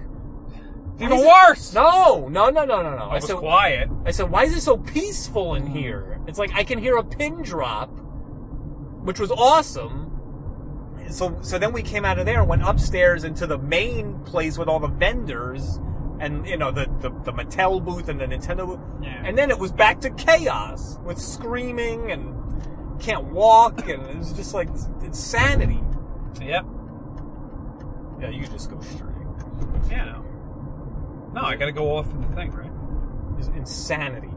even 1.00 1.10
why 1.10 1.16
is 1.16 1.22
it- 1.22 1.26
worse. 1.26 1.74
No, 1.74 2.28
no, 2.28 2.50
no, 2.50 2.64
no, 2.64 2.82
no, 2.82 2.96
no. 2.96 3.04
I 3.04 3.14
was 3.14 3.26
said, 3.26 3.36
quiet. 3.36 3.88
I 4.04 4.10
said, 4.10 4.30
why 4.30 4.44
is 4.44 4.56
it 4.56 4.60
so 4.60 4.76
peaceful 4.76 5.54
in 5.54 5.66
here? 5.66 6.20
It's 6.26 6.38
like 6.38 6.50
I 6.54 6.62
can 6.62 6.78
hear 6.78 6.96
a 6.96 7.04
pin 7.04 7.42
drop, 7.42 7.88
which 9.02 9.18
was 9.18 9.30
awesome. 9.30 10.04
So, 11.10 11.38
so 11.42 11.58
then 11.58 11.72
we 11.72 11.82
came 11.82 12.04
out 12.04 12.18
of 12.18 12.26
there 12.26 12.40
and 12.40 12.48
went 12.48 12.62
upstairs 12.62 13.24
into 13.24 13.46
the 13.46 13.58
main 13.58 14.18
place 14.20 14.58
with 14.58 14.68
all 14.68 14.80
the 14.80 14.88
vendors 14.88 15.78
and, 16.18 16.46
you 16.46 16.56
know, 16.56 16.72
the, 16.72 16.86
the, 17.00 17.10
the 17.24 17.32
Mattel 17.32 17.84
booth 17.84 18.08
and 18.08 18.20
the 18.20 18.26
Nintendo 18.26 18.66
booth. 18.66 18.80
Yeah. 19.02 19.22
And 19.24 19.38
then 19.38 19.50
it 19.50 19.58
was 19.58 19.70
back 19.70 20.00
to 20.00 20.10
chaos 20.10 20.98
with 21.04 21.18
screaming 21.18 22.10
and 22.10 22.34
can't 23.00 23.24
walk 23.26 23.88
and 23.88 24.02
it 24.06 24.16
was 24.16 24.32
just 24.32 24.52
like 24.54 24.68
insanity. 25.02 25.80
Yep. 26.40 26.66
Yeah, 28.20 28.30
you 28.30 28.46
just 28.46 28.70
go 28.70 28.80
straight. 28.80 29.14
Yeah. 29.90 30.04
No. 30.06 30.24
No, 31.34 31.42
I 31.42 31.56
got 31.56 31.66
to 31.66 31.72
go 31.72 31.96
off 31.96 32.10
in 32.10 32.20
the 32.22 32.28
thing, 32.28 32.50
right? 32.50 32.70
It's 33.38 33.48
insanity. 33.48 34.30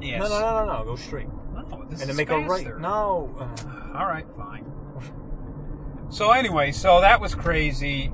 Yes. 0.00 0.20
No, 0.20 0.28
no, 0.28 0.40
no, 0.40 0.64
no, 0.66 0.78
no. 0.78 0.84
Go 0.84 0.96
straight. 0.96 1.28
No, 1.54 1.84
this 1.88 2.00
and 2.00 2.08
then 2.08 2.10
is 2.10 2.16
make 2.16 2.30
a 2.30 2.38
faster. 2.46 2.72
right. 2.74 2.80
No. 2.80 3.34
Uh, 3.38 3.98
All 3.98 4.06
right, 4.06 4.26
fine. 4.36 4.64
So 6.10 6.30
anyway, 6.30 6.72
so 6.72 7.00
that 7.00 7.20
was 7.20 7.34
crazy, 7.34 8.12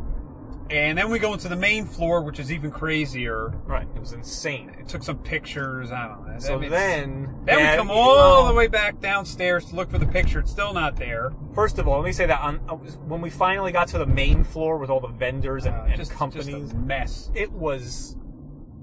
and 0.71 0.97
then 0.97 1.11
we 1.11 1.19
go 1.19 1.33
into 1.35 1.49
the 1.49 1.57
main 1.57 1.85
floor, 1.87 2.23
which 2.23 2.39
is 2.41 2.51
even 2.51 2.71
crazier. 2.71 3.49
Right. 3.67 3.87
It 3.95 4.01
was 4.01 4.12
insane. 4.12 4.71
It 4.79 4.89
took 4.89 5.03
some 5.03 5.19
pictures. 5.19 5.93
I 5.93 6.09
don't 6.09 6.27
know. 6.27 6.39
So 6.39 6.55
I 6.55 6.59
mean, 6.59 6.71
then, 6.71 7.35
then 7.45 7.57
we 7.73 7.77
come 7.77 7.91
all 7.91 8.47
the 8.47 8.55
way 8.55 8.67
back 8.69 9.01
downstairs 9.01 9.67
to 9.67 9.77
look 9.77 9.91
for 9.91 9.99
the 9.99 10.07
picture. 10.07 10.41
It's 10.41 10.51
still 10.51 10.73
not 10.73 10.97
there. 10.97 11.33
First 11.55 11.79
of 11.79 11.87
all, 11.87 11.99
let 12.01 12.07
me 12.07 12.12
say 12.12 12.27
that 12.27 12.41
on, 12.41 12.61
uh, 12.69 12.75
when 12.75 13.21
we 13.21 13.31
finally 13.31 13.73
got 13.73 13.89
to 13.89 13.99
the 13.99 14.07
main 14.07 14.43
floor 14.43 14.79
with 14.79 14.91
all 14.91 15.01
the 15.01 15.09
vendors 15.09 15.67
and, 15.67 15.75
Uh, 15.75 15.85
and 15.89 15.97
just- 15.97 16.12
companies, 16.12 16.47
just 16.47 16.73
a 16.73 16.77
mess. 16.77 17.31
it 17.35 17.53
was 17.53 18.17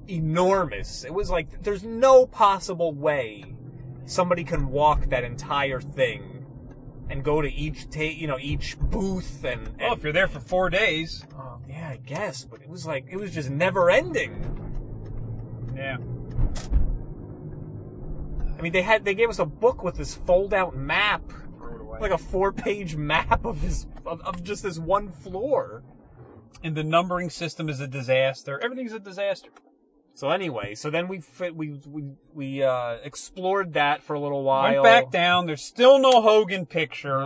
enormous. 0.08 1.04
It 1.04 1.14
was 1.14 1.30
like 1.30 1.64
there's 1.64 1.84
no 1.84 2.26
possible 2.26 2.94
way 2.94 3.56
somebody 4.06 4.44
can 4.44 4.70
walk 4.70 5.06
that 5.10 5.24
entire 5.24 5.80
thing 5.80 6.46
and 7.10 7.24
go 7.24 7.42
to 7.42 7.52
each 7.52 7.90
ta- 7.90 8.02
you 8.02 8.28
know 8.28 8.38
each 8.40 8.78
booth 8.80 9.44
and, 9.44 9.68
and 9.68 9.78
Well, 9.80 9.94
if 9.94 10.04
you're 10.04 10.14
there 10.14 10.28
for 10.28 10.40
four 10.40 10.70
days, 10.70 11.26
Oh, 11.38 11.51
I 11.92 11.98
guess, 11.98 12.46
but 12.46 12.62
it 12.62 12.70
was 12.70 12.86
like 12.86 13.06
it 13.10 13.18
was 13.18 13.32
just 13.32 13.50
never 13.50 13.90
ending. 13.90 14.34
yeah. 15.76 15.98
I 18.58 18.62
mean, 18.62 18.72
they 18.72 18.82
had 18.82 19.04
they 19.04 19.14
gave 19.14 19.30
us 19.30 19.40
a 19.40 19.46
book 19.46 19.84
with 19.84 19.96
this 19.96 20.16
fold 20.16 20.54
out 20.54 20.74
map, 20.74 21.22
like 22.00 22.12
a 22.12 22.18
four 22.18 22.54
page 22.54 22.96
map 22.96 23.44
of 23.44 23.62
this 23.62 23.88
of, 24.06 24.22
of 24.22 24.42
just 24.42 24.64
this 24.64 24.80
one 24.80 25.10
floor. 25.10 25.84
And 26.64 26.78
the 26.78 26.84
numbering 26.84 27.30
system 27.30 27.68
is 27.68 27.82
a 27.82 27.88
disaster. 27.88 28.58
Everything's 28.64 28.94
a 28.94 29.00
disaster. 29.00 29.50
So 30.14 30.30
anyway, 30.30 30.76
so 30.76 30.90
then 30.90 31.10
we 31.10 31.20
fit, 31.20 31.56
we 31.56 31.80
we 31.86 32.04
we 32.34 32.64
uh, 32.64 33.00
explored 33.04 33.74
that 33.74 34.02
for 34.02 34.14
a 34.14 34.20
little 34.20 34.44
while. 34.44 34.72
Went 34.72 34.84
back 34.84 35.12
down. 35.12 35.46
There's 35.46 35.64
still 35.64 36.00
no 36.00 36.22
Hogan 36.22 36.66
picture. 36.66 37.20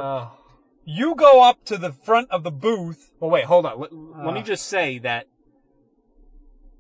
You 0.86 1.16
go 1.16 1.44
up 1.44 1.66
to 1.66 1.78
the 1.78 1.92
front 1.92 2.30
of 2.32 2.44
the 2.44 2.52
booth. 2.52 3.12
well, 3.20 3.32
wait, 3.32 3.46
hold 3.46 3.66
on. 3.66 3.80
Let, 3.80 3.92
let 3.94 4.34
me 4.34 4.42
Uh. 4.42 4.44
just 4.44 4.68
say 4.68 5.00
that 5.00 5.28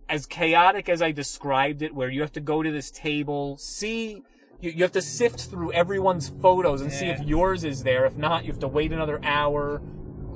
as 0.08 0.26
chaotic 0.26 0.88
as 0.88 1.02
I 1.02 1.12
described 1.12 1.82
it, 1.82 1.96
where 1.96 2.10
you 2.10 2.22
have 2.22 2.32
to 2.34 2.40
go 2.40 2.62
to 2.64 2.72
this 2.72 2.92
table, 2.92 3.58
see. 3.58 4.24
You, 4.62 4.72
you 4.72 4.84
have 4.84 4.92
to 4.94 5.02
sift 5.02 5.42
through 5.42 5.74
everyone's 5.74 6.30
photos 6.30 6.80
and 6.82 6.92
see 6.92 7.08
if 7.08 7.20
yours 7.22 7.64
is 7.64 7.84
there. 7.84 8.06
If 8.06 8.16
not, 8.16 8.46
you 8.46 8.52
have 8.52 8.60
to 8.62 8.68
wait 8.68 8.94
another 8.94 9.20
hour. 9.24 9.82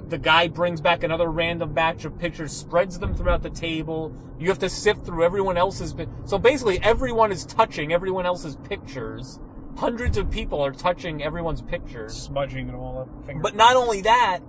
The 0.09 0.17
guy 0.17 0.47
brings 0.47 0.81
back 0.81 1.03
another 1.03 1.29
random 1.31 1.73
batch 1.73 2.03
of 2.03 2.17
pictures, 2.19 2.51
spreads 2.51 2.97
them 2.99 3.13
throughout 3.15 3.43
the 3.43 3.49
table. 3.49 4.11
You 4.39 4.49
have 4.49 4.59
to 4.59 4.69
sift 4.69 5.05
through 5.05 5.23
everyone 5.23 5.55
else's. 5.55 5.95
So 6.25 6.37
basically, 6.39 6.79
everyone 6.81 7.31
is 7.31 7.45
touching 7.45 7.93
everyone 7.93 8.25
else's 8.25 8.55
pictures. 8.57 9.39
Hundreds 9.79 10.17
of 10.17 10.29
people 10.29 10.61
are 10.61 10.73
touching 10.73 11.23
everyone's 11.23 11.61
pictures. 11.61 12.13
Smudging 12.13 12.67
it 12.67 12.75
all 12.75 12.99
up. 12.99 13.25
Finger. 13.25 13.41
But 13.41 13.55
not 13.55 13.77
only 13.77 14.01
that, 14.01 14.39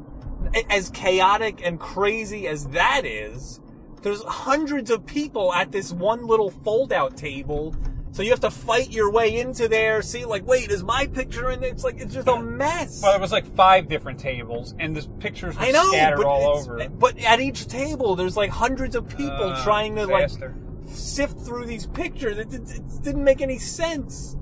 as 0.68 0.90
chaotic 0.90 1.60
and 1.64 1.78
crazy 1.78 2.48
as 2.48 2.66
that 2.68 3.06
is, 3.06 3.60
there's 4.02 4.22
hundreds 4.24 4.90
of 4.90 5.06
people 5.06 5.52
at 5.54 5.70
this 5.70 5.92
one 5.92 6.26
little 6.26 6.50
fold-out 6.50 7.16
table. 7.16 7.76
So 8.10 8.24
you 8.24 8.30
have 8.30 8.40
to 8.40 8.50
fight 8.50 8.90
your 8.90 9.08
way 9.12 9.38
into 9.38 9.68
there. 9.68 10.02
See, 10.02 10.24
like, 10.24 10.44
wait, 10.44 10.68
is 10.72 10.82
my 10.82 11.06
picture 11.06 11.48
in 11.52 11.60
there? 11.60 11.70
It's 11.70 11.84
like 11.84 12.00
it's 12.00 12.12
just 12.12 12.26
a 12.26 12.42
mess. 12.42 13.00
Well, 13.00 13.12
there 13.12 13.20
was 13.20 13.30
like 13.30 13.46
five 13.54 13.88
different 13.88 14.18
tables, 14.18 14.74
and 14.80 14.96
the 14.96 15.08
pictures 15.20 15.54
were 15.54 15.62
I 15.62 15.70
know, 15.70 15.88
scattered 15.92 16.24
all 16.24 16.58
over. 16.58 16.88
But 16.88 17.20
at 17.20 17.38
each 17.40 17.68
table, 17.68 18.16
there's 18.16 18.36
like 18.36 18.50
hundreds 18.50 18.96
of 18.96 19.08
people 19.08 19.52
Uh, 19.52 19.62
trying 19.62 19.94
to 19.94 20.06
disaster. 20.06 20.56
like 20.56 20.92
sift 20.92 21.38
through 21.38 21.66
these 21.66 21.86
pictures. 21.86 22.36
It, 22.36 22.52
it, 22.52 22.68
it 22.68 23.02
didn't 23.04 23.22
make 23.22 23.40
any 23.40 23.58
sense. 23.58 24.36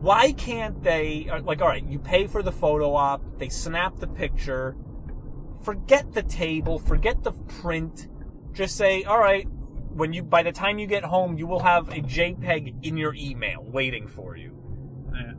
Why 0.00 0.32
can't 0.32 0.82
they? 0.82 1.28
uh, 1.30 1.42
Like, 1.42 1.60
all 1.60 1.68
right, 1.68 1.84
you 1.84 1.98
pay 1.98 2.26
for 2.26 2.42
the 2.42 2.52
photo 2.52 2.94
op. 2.94 3.22
They 3.38 3.48
snap 3.50 3.96
the 3.98 4.06
picture. 4.06 4.76
Forget 5.62 6.12
the 6.14 6.22
table. 6.22 6.78
Forget 6.78 7.22
the 7.22 7.32
print. 7.32 8.08
Just 8.52 8.76
say, 8.76 9.04
all 9.04 9.18
right. 9.18 9.46
When 9.92 10.12
you, 10.12 10.22
by 10.22 10.42
the 10.42 10.52
time 10.52 10.78
you 10.78 10.86
get 10.86 11.04
home, 11.04 11.36
you 11.36 11.46
will 11.46 11.60
have 11.60 11.88
a 11.90 12.00
JPEG 12.00 12.84
in 12.84 12.96
your 12.96 13.12
email 13.14 13.62
waiting 13.62 14.06
for 14.06 14.36
you, 14.36 14.56
Yeah. 15.12 15.32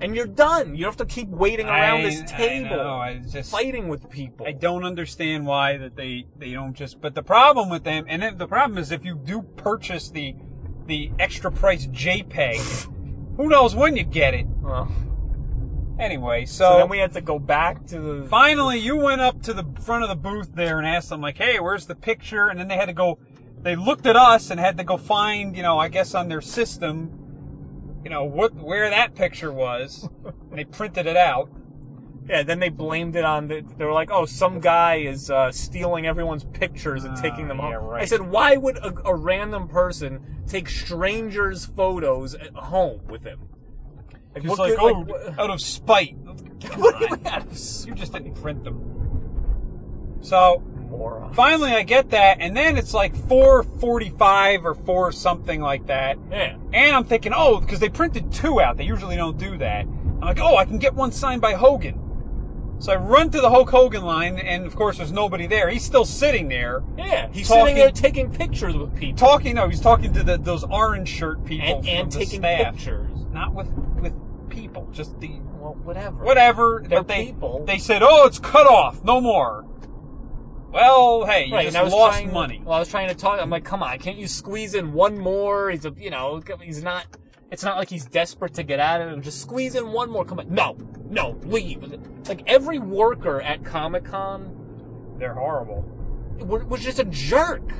and 0.00 0.14
you're 0.14 0.28
done. 0.28 0.76
You 0.76 0.84
don't 0.84 0.92
have 0.96 1.08
to 1.08 1.14
keep 1.14 1.28
waiting 1.28 1.66
around 1.66 2.00
I- 2.02 2.04
this 2.04 2.20
I 2.32 2.36
table, 2.36 2.76
know, 2.76 2.94
I 2.94 3.18
just- 3.18 3.50
fighting 3.50 3.88
with 3.88 4.08
people. 4.08 4.46
I 4.46 4.52
don't 4.52 4.84
understand 4.84 5.46
why 5.46 5.76
that 5.78 5.96
they 5.96 6.26
they 6.38 6.52
don't 6.52 6.74
just. 6.74 7.00
But 7.00 7.16
the 7.16 7.24
problem 7.24 7.68
with 7.70 7.82
them, 7.82 8.04
and 8.08 8.38
the 8.38 8.46
problem 8.46 8.78
is 8.78 8.92
if 8.92 9.04
you 9.04 9.16
do 9.16 9.42
purchase 9.42 10.10
the 10.10 10.36
the 10.86 11.10
extra 11.18 11.50
price 11.50 11.86
JPEG, 11.88 12.88
who 13.38 13.48
knows 13.48 13.74
when 13.74 13.96
you 13.96 14.04
get 14.04 14.34
it. 14.34 14.46
Well, 14.60 14.92
Anyway, 15.98 16.44
so, 16.44 16.70
so, 16.70 16.78
then 16.78 16.88
we 16.88 16.98
had 16.98 17.12
to 17.14 17.20
go 17.20 17.38
back 17.40 17.84
to 17.86 18.00
the. 18.00 18.28
finally 18.28 18.78
you 18.78 18.96
went 18.96 19.20
up 19.20 19.42
to 19.42 19.52
the 19.52 19.64
front 19.80 20.04
of 20.04 20.08
the 20.08 20.14
booth 20.14 20.54
there 20.54 20.78
and 20.78 20.86
asked 20.86 21.08
them 21.08 21.20
like, 21.20 21.38
"Hey, 21.38 21.58
where's 21.58 21.86
the 21.86 21.96
picture?" 21.96 22.46
And 22.48 22.60
then 22.60 22.68
they 22.68 22.76
had 22.76 22.86
to 22.86 22.92
go. 22.92 23.18
They 23.62 23.74
looked 23.74 24.06
at 24.06 24.14
us 24.14 24.50
and 24.50 24.60
had 24.60 24.76
to 24.78 24.84
go 24.84 24.96
find, 24.96 25.56
you 25.56 25.64
know, 25.64 25.76
I 25.78 25.88
guess 25.88 26.14
on 26.14 26.28
their 26.28 26.40
system, 26.40 27.10
you 28.04 28.10
know, 28.10 28.22
what 28.22 28.54
where 28.54 28.88
that 28.88 29.16
picture 29.16 29.50
was. 29.52 30.08
and 30.24 30.34
they 30.58 30.64
printed 30.64 31.06
it 31.06 31.16
out. 31.16 31.50
Yeah, 32.28 32.42
then 32.42 32.58
they 32.60 32.68
blamed 32.68 33.16
it 33.16 33.24
on 33.24 33.48
the. 33.48 33.64
They 33.76 33.84
were 33.84 33.92
like, 33.92 34.10
"Oh, 34.10 34.26
some 34.26 34.60
guy 34.60 34.96
is 34.96 35.30
uh, 35.30 35.50
stealing 35.50 36.06
everyone's 36.06 36.44
pictures 36.44 37.04
and 37.04 37.16
taking 37.16 37.48
them 37.48 37.60
Ah, 37.60 37.70
yeah, 37.70 37.76
right. 37.76 38.02
I 38.02 38.04
said, 38.04 38.20
"Why 38.22 38.56
would 38.56 38.76
a, 38.78 38.92
a 39.06 39.14
random 39.14 39.66
person 39.68 40.42
take 40.46 40.68
strangers' 40.68 41.64
photos 41.64 42.34
at 42.34 42.52
home 42.54 43.00
with 43.08 43.24
him?" 43.24 43.40
Like, 44.34 44.44
Just 44.44 44.58
like, 44.58 44.76
good- 44.76 44.80
oh, 44.80 45.00
what- 45.04 45.38
out 45.38 45.50
of 45.50 45.60
spite. 45.60 46.16
you 46.76 46.84
out 47.26 47.46
of 47.46 47.86
You 47.86 47.94
just 47.94 48.12
didn't 48.12 48.34
print 48.34 48.62
them. 48.64 50.16
So 50.20 50.62
moron? 50.90 51.32
finally, 51.32 51.70
I 51.72 51.82
get 51.82 52.10
that, 52.10 52.38
and 52.40 52.56
then 52.56 52.76
it's 52.76 52.92
like 52.92 53.14
four 53.16 53.62
forty-five 53.62 54.66
or 54.66 54.74
four 54.74 55.12
something 55.12 55.60
like 55.60 55.86
that. 55.86 56.18
Yeah. 56.30 56.56
And 56.72 56.94
I'm 56.96 57.04
thinking, 57.04 57.32
oh, 57.34 57.60
because 57.60 57.80
they 57.80 57.88
printed 57.88 58.32
two 58.32 58.60
out. 58.60 58.76
They 58.76 58.84
usually 58.84 59.16
don't 59.16 59.38
do 59.38 59.56
that. 59.58 59.86
I'm 59.86 60.20
like, 60.20 60.40
oh, 60.40 60.56
I 60.56 60.64
can 60.64 60.78
get 60.78 60.94
one 60.94 61.12
signed 61.12 61.40
by 61.40 61.54
Hogan. 61.54 62.04
So 62.80 62.92
I 62.92 62.96
run 62.96 63.30
to 63.30 63.40
the 63.40 63.50
Hulk 63.50 63.70
Hogan 63.70 64.04
line, 64.04 64.38
and 64.38 64.64
of 64.64 64.76
course, 64.76 64.98
there's 64.98 65.10
nobody 65.10 65.46
there. 65.48 65.68
He's 65.68 65.84
still 65.84 66.04
sitting 66.04 66.48
there. 66.48 66.82
Yeah, 66.96 67.28
he's 67.32 67.48
Talking- 67.48 67.62
sitting 67.66 67.74
there 67.76 67.90
taking 67.90 68.30
pictures 68.30 68.76
with 68.76 68.94
people 68.96 69.18
Talking, 69.18 69.56
no, 69.56 69.68
he's 69.68 69.80
talking 69.80 70.12
to 70.12 70.22
the, 70.22 70.38
those 70.38 70.62
orange 70.64 71.08
shirt 71.08 71.44
people 71.44 71.78
and, 71.78 71.88
and 71.88 72.12
taking 72.12 72.40
staff. 72.40 72.74
pictures. 72.76 73.10
Not 73.32 73.52
with 73.54 73.68
with 74.00 74.12
people, 74.48 74.88
just 74.92 75.18
the 75.20 75.28
Well, 75.58 75.74
whatever. 75.82 76.24
whatever. 76.24 76.84
They're 76.88 77.00
but 77.00 77.08
they, 77.08 77.26
people. 77.26 77.64
They 77.66 77.78
said, 77.78 78.02
"Oh, 78.02 78.26
it's 78.26 78.38
cut 78.38 78.66
off, 78.66 79.02
no 79.04 79.20
more." 79.20 79.64
Well, 80.70 81.24
hey, 81.24 81.46
you 81.46 81.54
Right, 81.54 81.64
just 81.64 81.76
I 81.76 81.82
was 81.82 81.92
lost 81.92 82.18
trying, 82.18 82.32
money. 82.32 82.62
Well, 82.64 82.76
I 82.76 82.78
was 82.78 82.88
trying 82.88 83.08
to 83.08 83.14
talk. 83.14 83.40
I'm 83.40 83.48
like, 83.50 83.64
come 83.64 83.82
on, 83.82 83.98
can't 83.98 84.18
you 84.18 84.28
squeeze 84.28 84.74
in 84.74 84.92
one 84.92 85.18
more? 85.18 85.70
He's 85.70 85.84
a, 85.86 85.94
you 85.98 86.10
know, 86.10 86.42
he's 86.62 86.82
not. 86.82 87.06
It's 87.50 87.62
not 87.64 87.78
like 87.78 87.88
he's 87.88 88.04
desperate 88.04 88.52
to 88.54 88.62
get 88.62 88.78
out 88.78 89.00
of 89.00 89.08
it. 89.18 89.20
Just 89.22 89.40
squeeze 89.40 89.74
in 89.74 89.92
one 89.92 90.10
more. 90.10 90.24
Come 90.26 90.40
on, 90.40 90.52
no, 90.52 90.76
no, 91.10 91.38
leave. 91.44 91.82
Like 92.28 92.42
every 92.46 92.78
worker 92.78 93.40
at 93.40 93.64
Comic 93.64 94.04
Con 94.04 95.16
They're 95.18 95.34
horrible. 95.34 95.82
was 96.40 96.82
just 96.82 96.98
a 96.98 97.04
jerk. 97.04 97.72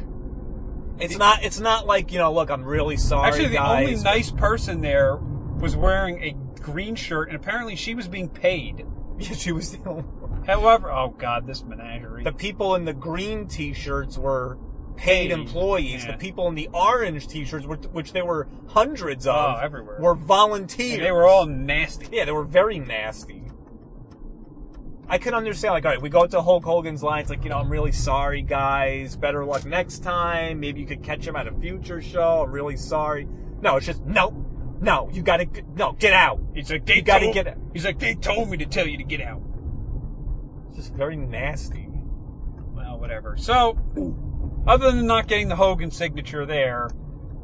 It's 0.99 1.17
not. 1.17 1.45
It's 1.45 1.61
not 1.61 1.87
like 1.87 2.11
you 2.13 2.19
know. 2.19 2.33
Look, 2.33 2.51
I'm 2.51 2.65
really 2.65 2.97
sorry, 2.97 3.29
Actually, 3.29 3.49
the 3.49 3.55
guys. 3.55 3.89
only 3.89 4.03
nice 4.03 4.31
person 4.31 4.81
there 4.81 5.17
was 5.17 5.77
wearing 5.77 6.23
a 6.23 6.61
green 6.61 6.95
shirt, 6.97 7.29
and 7.29 7.37
apparently 7.37 7.77
she 7.77 7.95
was 7.95 8.09
being 8.09 8.29
paid. 8.29 8.85
Yeah, 9.21 9.33
she 9.33 9.51
was 9.51 9.73
the 9.73 9.89
only. 9.89 10.05
However, 10.47 10.93
oh 10.93 11.09
god, 11.19 11.45
this 11.45 11.65
menagerie. 11.65 12.23
The 12.23 12.31
people 12.31 12.77
in 12.77 12.85
the 12.85 12.93
green 12.93 13.49
T-shirts 13.49 14.17
were 14.17 14.59
paid 14.99 15.29
Paid, 15.29 15.31
employees. 15.31 16.05
yeah. 16.05 16.13
The 16.13 16.19
people 16.19 16.49
in 16.49 16.55
the 16.55 16.69
orange 16.75 17.27
T-shirts, 17.29 17.65
were, 17.67 17.77
which 17.77 18.13
there 18.13 18.25
were 18.27 18.49
hundreds 18.69 19.27
oh, 19.27 19.33
of, 19.33 19.57
Oh, 19.59 19.65
everywhere. 19.65 19.99
were 20.01 20.15
volunteers. 20.15 20.95
And 20.99 21.03
they 21.07 21.13
were 21.13 21.27
all 21.27 21.47
nasty. 21.47 22.09
Yeah, 22.13 22.25
they 22.27 22.33
were 22.33 22.45
very 22.45 22.79
nasty. 22.79 23.45
I 25.11 25.17
can 25.17 25.33
understand, 25.33 25.73
like, 25.73 25.87
all 25.87 25.93
right, 25.93 26.03
we 26.03 26.11
go 26.11 26.27
to 26.27 26.43
Hulk 26.43 26.65
Hogan's 26.65 27.03
line. 27.03 27.23
It's 27.23 27.31
like, 27.31 27.43
you 27.43 27.49
know, 27.49 27.57
I'm 27.59 27.71
really 27.71 27.93
sorry, 27.93 28.43
guys. 28.43 29.17
Better 29.17 29.43
luck 29.45 29.65
next 29.65 30.01
time. 30.01 30.61
Maybe 30.61 30.81
you 30.83 30.87
could 30.87 31.03
catch 31.03 31.27
him 31.27 31.35
at 31.35 31.47
a 31.47 31.53
future 31.53 32.03
show. 32.03 32.43
I'm 32.45 32.53
really 32.53 32.77
sorry. 32.77 33.27
No, 33.63 33.77
it's 33.77 33.87
just, 33.87 34.05
no, 34.05 34.45
no, 34.83 35.09
you 35.13 35.23
gotta, 35.23 35.47
no, 35.75 35.93
get 35.93 36.13
out. 36.13 36.41
He's 36.55 36.71
like, 36.71 36.85
they 36.85 36.97
You 36.97 37.03
gotta 37.03 37.25
told, 37.25 37.35
get 37.35 37.47
out. 37.49 37.57
He's 37.73 37.87
like, 37.87 37.99
they 37.99 38.15
told 38.17 38.51
me 38.51 38.59
to 38.59 38.67
tell 38.67 38.87
you 38.87 38.99
to 38.99 39.03
get 39.05 39.23
out. 39.23 39.41
It's 40.69 40.77
just 40.77 40.93
very 40.95 41.17
nasty. 41.17 41.89
Well, 42.75 42.99
whatever. 43.01 43.37
So, 43.39 43.79
other 44.69 44.91
than 44.93 45.07
not 45.07 45.27
getting 45.27 45.49
the 45.49 45.57
Hogan 45.57 45.91
signature 45.91 46.45
there, 46.47 46.91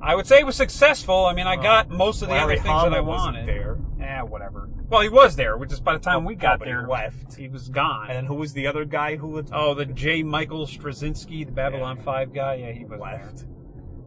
I 0.03 0.15
would 0.15 0.27
say 0.27 0.39
it 0.41 0.47
was 0.47 0.57
successful. 0.57 1.27
I 1.27 1.33
mean, 1.35 1.47
I 1.47 1.57
got 1.57 1.89
most 1.89 2.23
of 2.23 2.29
the 2.29 2.35
Larry 2.35 2.45
other 2.45 2.63
things 2.63 2.65
that 2.67 2.71
I 2.93 2.97
Hama 2.97 3.03
wasn't 3.03 3.35
wanted. 3.37 3.47
there. 3.49 3.79
Yeah, 3.99 4.23
whatever. 4.23 4.69
Well, 4.91 5.01
he 5.01 5.09
was 5.09 5.35
there, 5.35 5.57
which 5.57 5.73
is 5.73 5.81
by 5.81 5.95
the 5.95 5.99
time 5.99 6.25
Oh, 6.25 6.27
we 6.27 6.35
got 6.35 6.59
he 6.61 6.67
there, 6.67 6.87
left. 6.87 7.37
He 7.37 7.49
was 7.49 7.69
gone. 7.71 8.09
And 8.09 8.17
then 8.17 8.27
who 8.27 8.35
was 8.35 8.53
the 8.53 8.67
other 8.67 8.85
guy 8.85 9.17
who 9.17 9.29
was 9.29 9.47
oh, 9.53 9.73
the 9.75 9.87
J. 9.87 10.23
Michael 10.23 10.67
Straczynski, 10.67 11.47
the 11.47 11.53
Babylon 11.53 11.97
Five 12.03 12.35
guy. 12.35 12.57
Yeah, 12.57 12.73
he 12.73 12.85
was 12.85 13.01
left? 13.01 13.39
there. 13.39 13.49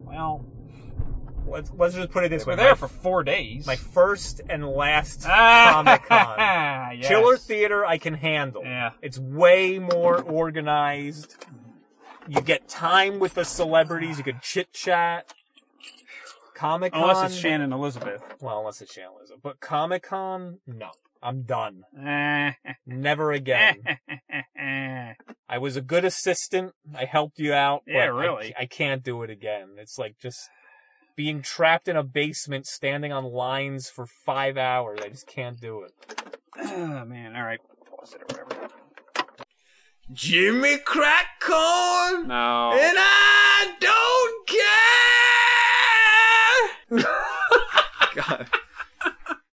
Well, 0.06 0.46
Let's 1.46 1.72
let's 1.74 1.94
just 1.94 2.10
put 2.10 2.24
it 2.24 2.28
this 2.28 2.44
way: 2.44 2.56
they 2.56 2.62
were 2.62 2.66
there 2.68 2.76
for 2.76 2.88
four 2.88 3.24
days. 3.24 3.66
my 3.66 3.76
first 3.76 4.42
and 4.50 4.68
last 4.68 5.24
Ah, 5.26 5.70
Comic 5.72 6.02
Con. 6.04 6.36
yes. 6.98 7.08
Chiller 7.08 7.38
Theater 7.38 7.86
I 7.86 7.96
can 7.96 8.12
handle. 8.14 8.62
Yeah. 8.64 8.90
It's 9.00 9.18
way 9.18 9.78
more 9.78 10.20
organized. 10.20 11.36
You 12.28 12.40
get 12.42 12.68
time 12.68 13.18
with 13.18 13.34
the 13.34 13.44
celebrities. 13.44 14.18
You 14.18 14.24
can 14.24 14.40
chit 14.42 14.72
chat. 14.72 15.32
Comic 16.54 16.92
Con. 16.92 17.02
Unless 17.02 17.30
it's 17.32 17.40
Shannon 17.40 17.72
Elizabeth. 17.72 18.22
Well, 18.40 18.58
unless 18.58 18.80
it's 18.80 18.92
Shannon 18.92 19.12
Elizabeth. 19.18 19.42
But 19.42 19.60
Comic 19.60 20.02
Con, 20.02 20.58
no. 20.66 20.90
I'm 21.22 21.42
done. 21.42 21.82
Never 22.86 23.32
again. 23.32 23.82
I 25.48 25.58
was 25.58 25.76
a 25.76 25.80
good 25.80 26.04
assistant. 26.04 26.72
I 26.96 27.04
helped 27.06 27.38
you 27.38 27.52
out. 27.52 27.82
but 27.86 27.92
Yeah, 27.92 28.02
I- 28.02 28.06
really. 28.06 28.54
I, 28.58 28.66
can't 28.66 29.02
do 29.02 29.22
it 29.22 29.30
again. 29.30 29.70
It's 29.78 29.98
like 29.98 30.16
just 30.20 30.38
being 31.16 31.42
trapped 31.42 31.88
in 31.88 31.96
a 31.96 32.04
basement, 32.04 32.66
standing 32.66 33.12
on 33.12 33.24
lines 33.24 33.88
for 33.88 34.06
five 34.24 34.56
hours. 34.56 35.00
I 35.02 35.08
just 35.08 35.26
can't 35.26 35.60
do 35.60 35.82
it. 35.82 35.92
oh, 36.58 37.04
man. 37.04 37.34
All 37.34 37.42
right. 37.42 37.58
Pause 37.90 38.14
it 38.14 38.38
or 38.38 38.44
whatever. 38.44 38.74
Jimmy 40.12 40.78
crack 40.78 41.38
corn. 41.40 42.28
No. 42.28 42.72
And 42.72 42.96
I 42.98 43.74
don't 43.78 44.46
care. 46.88 47.04
God. 48.14 48.48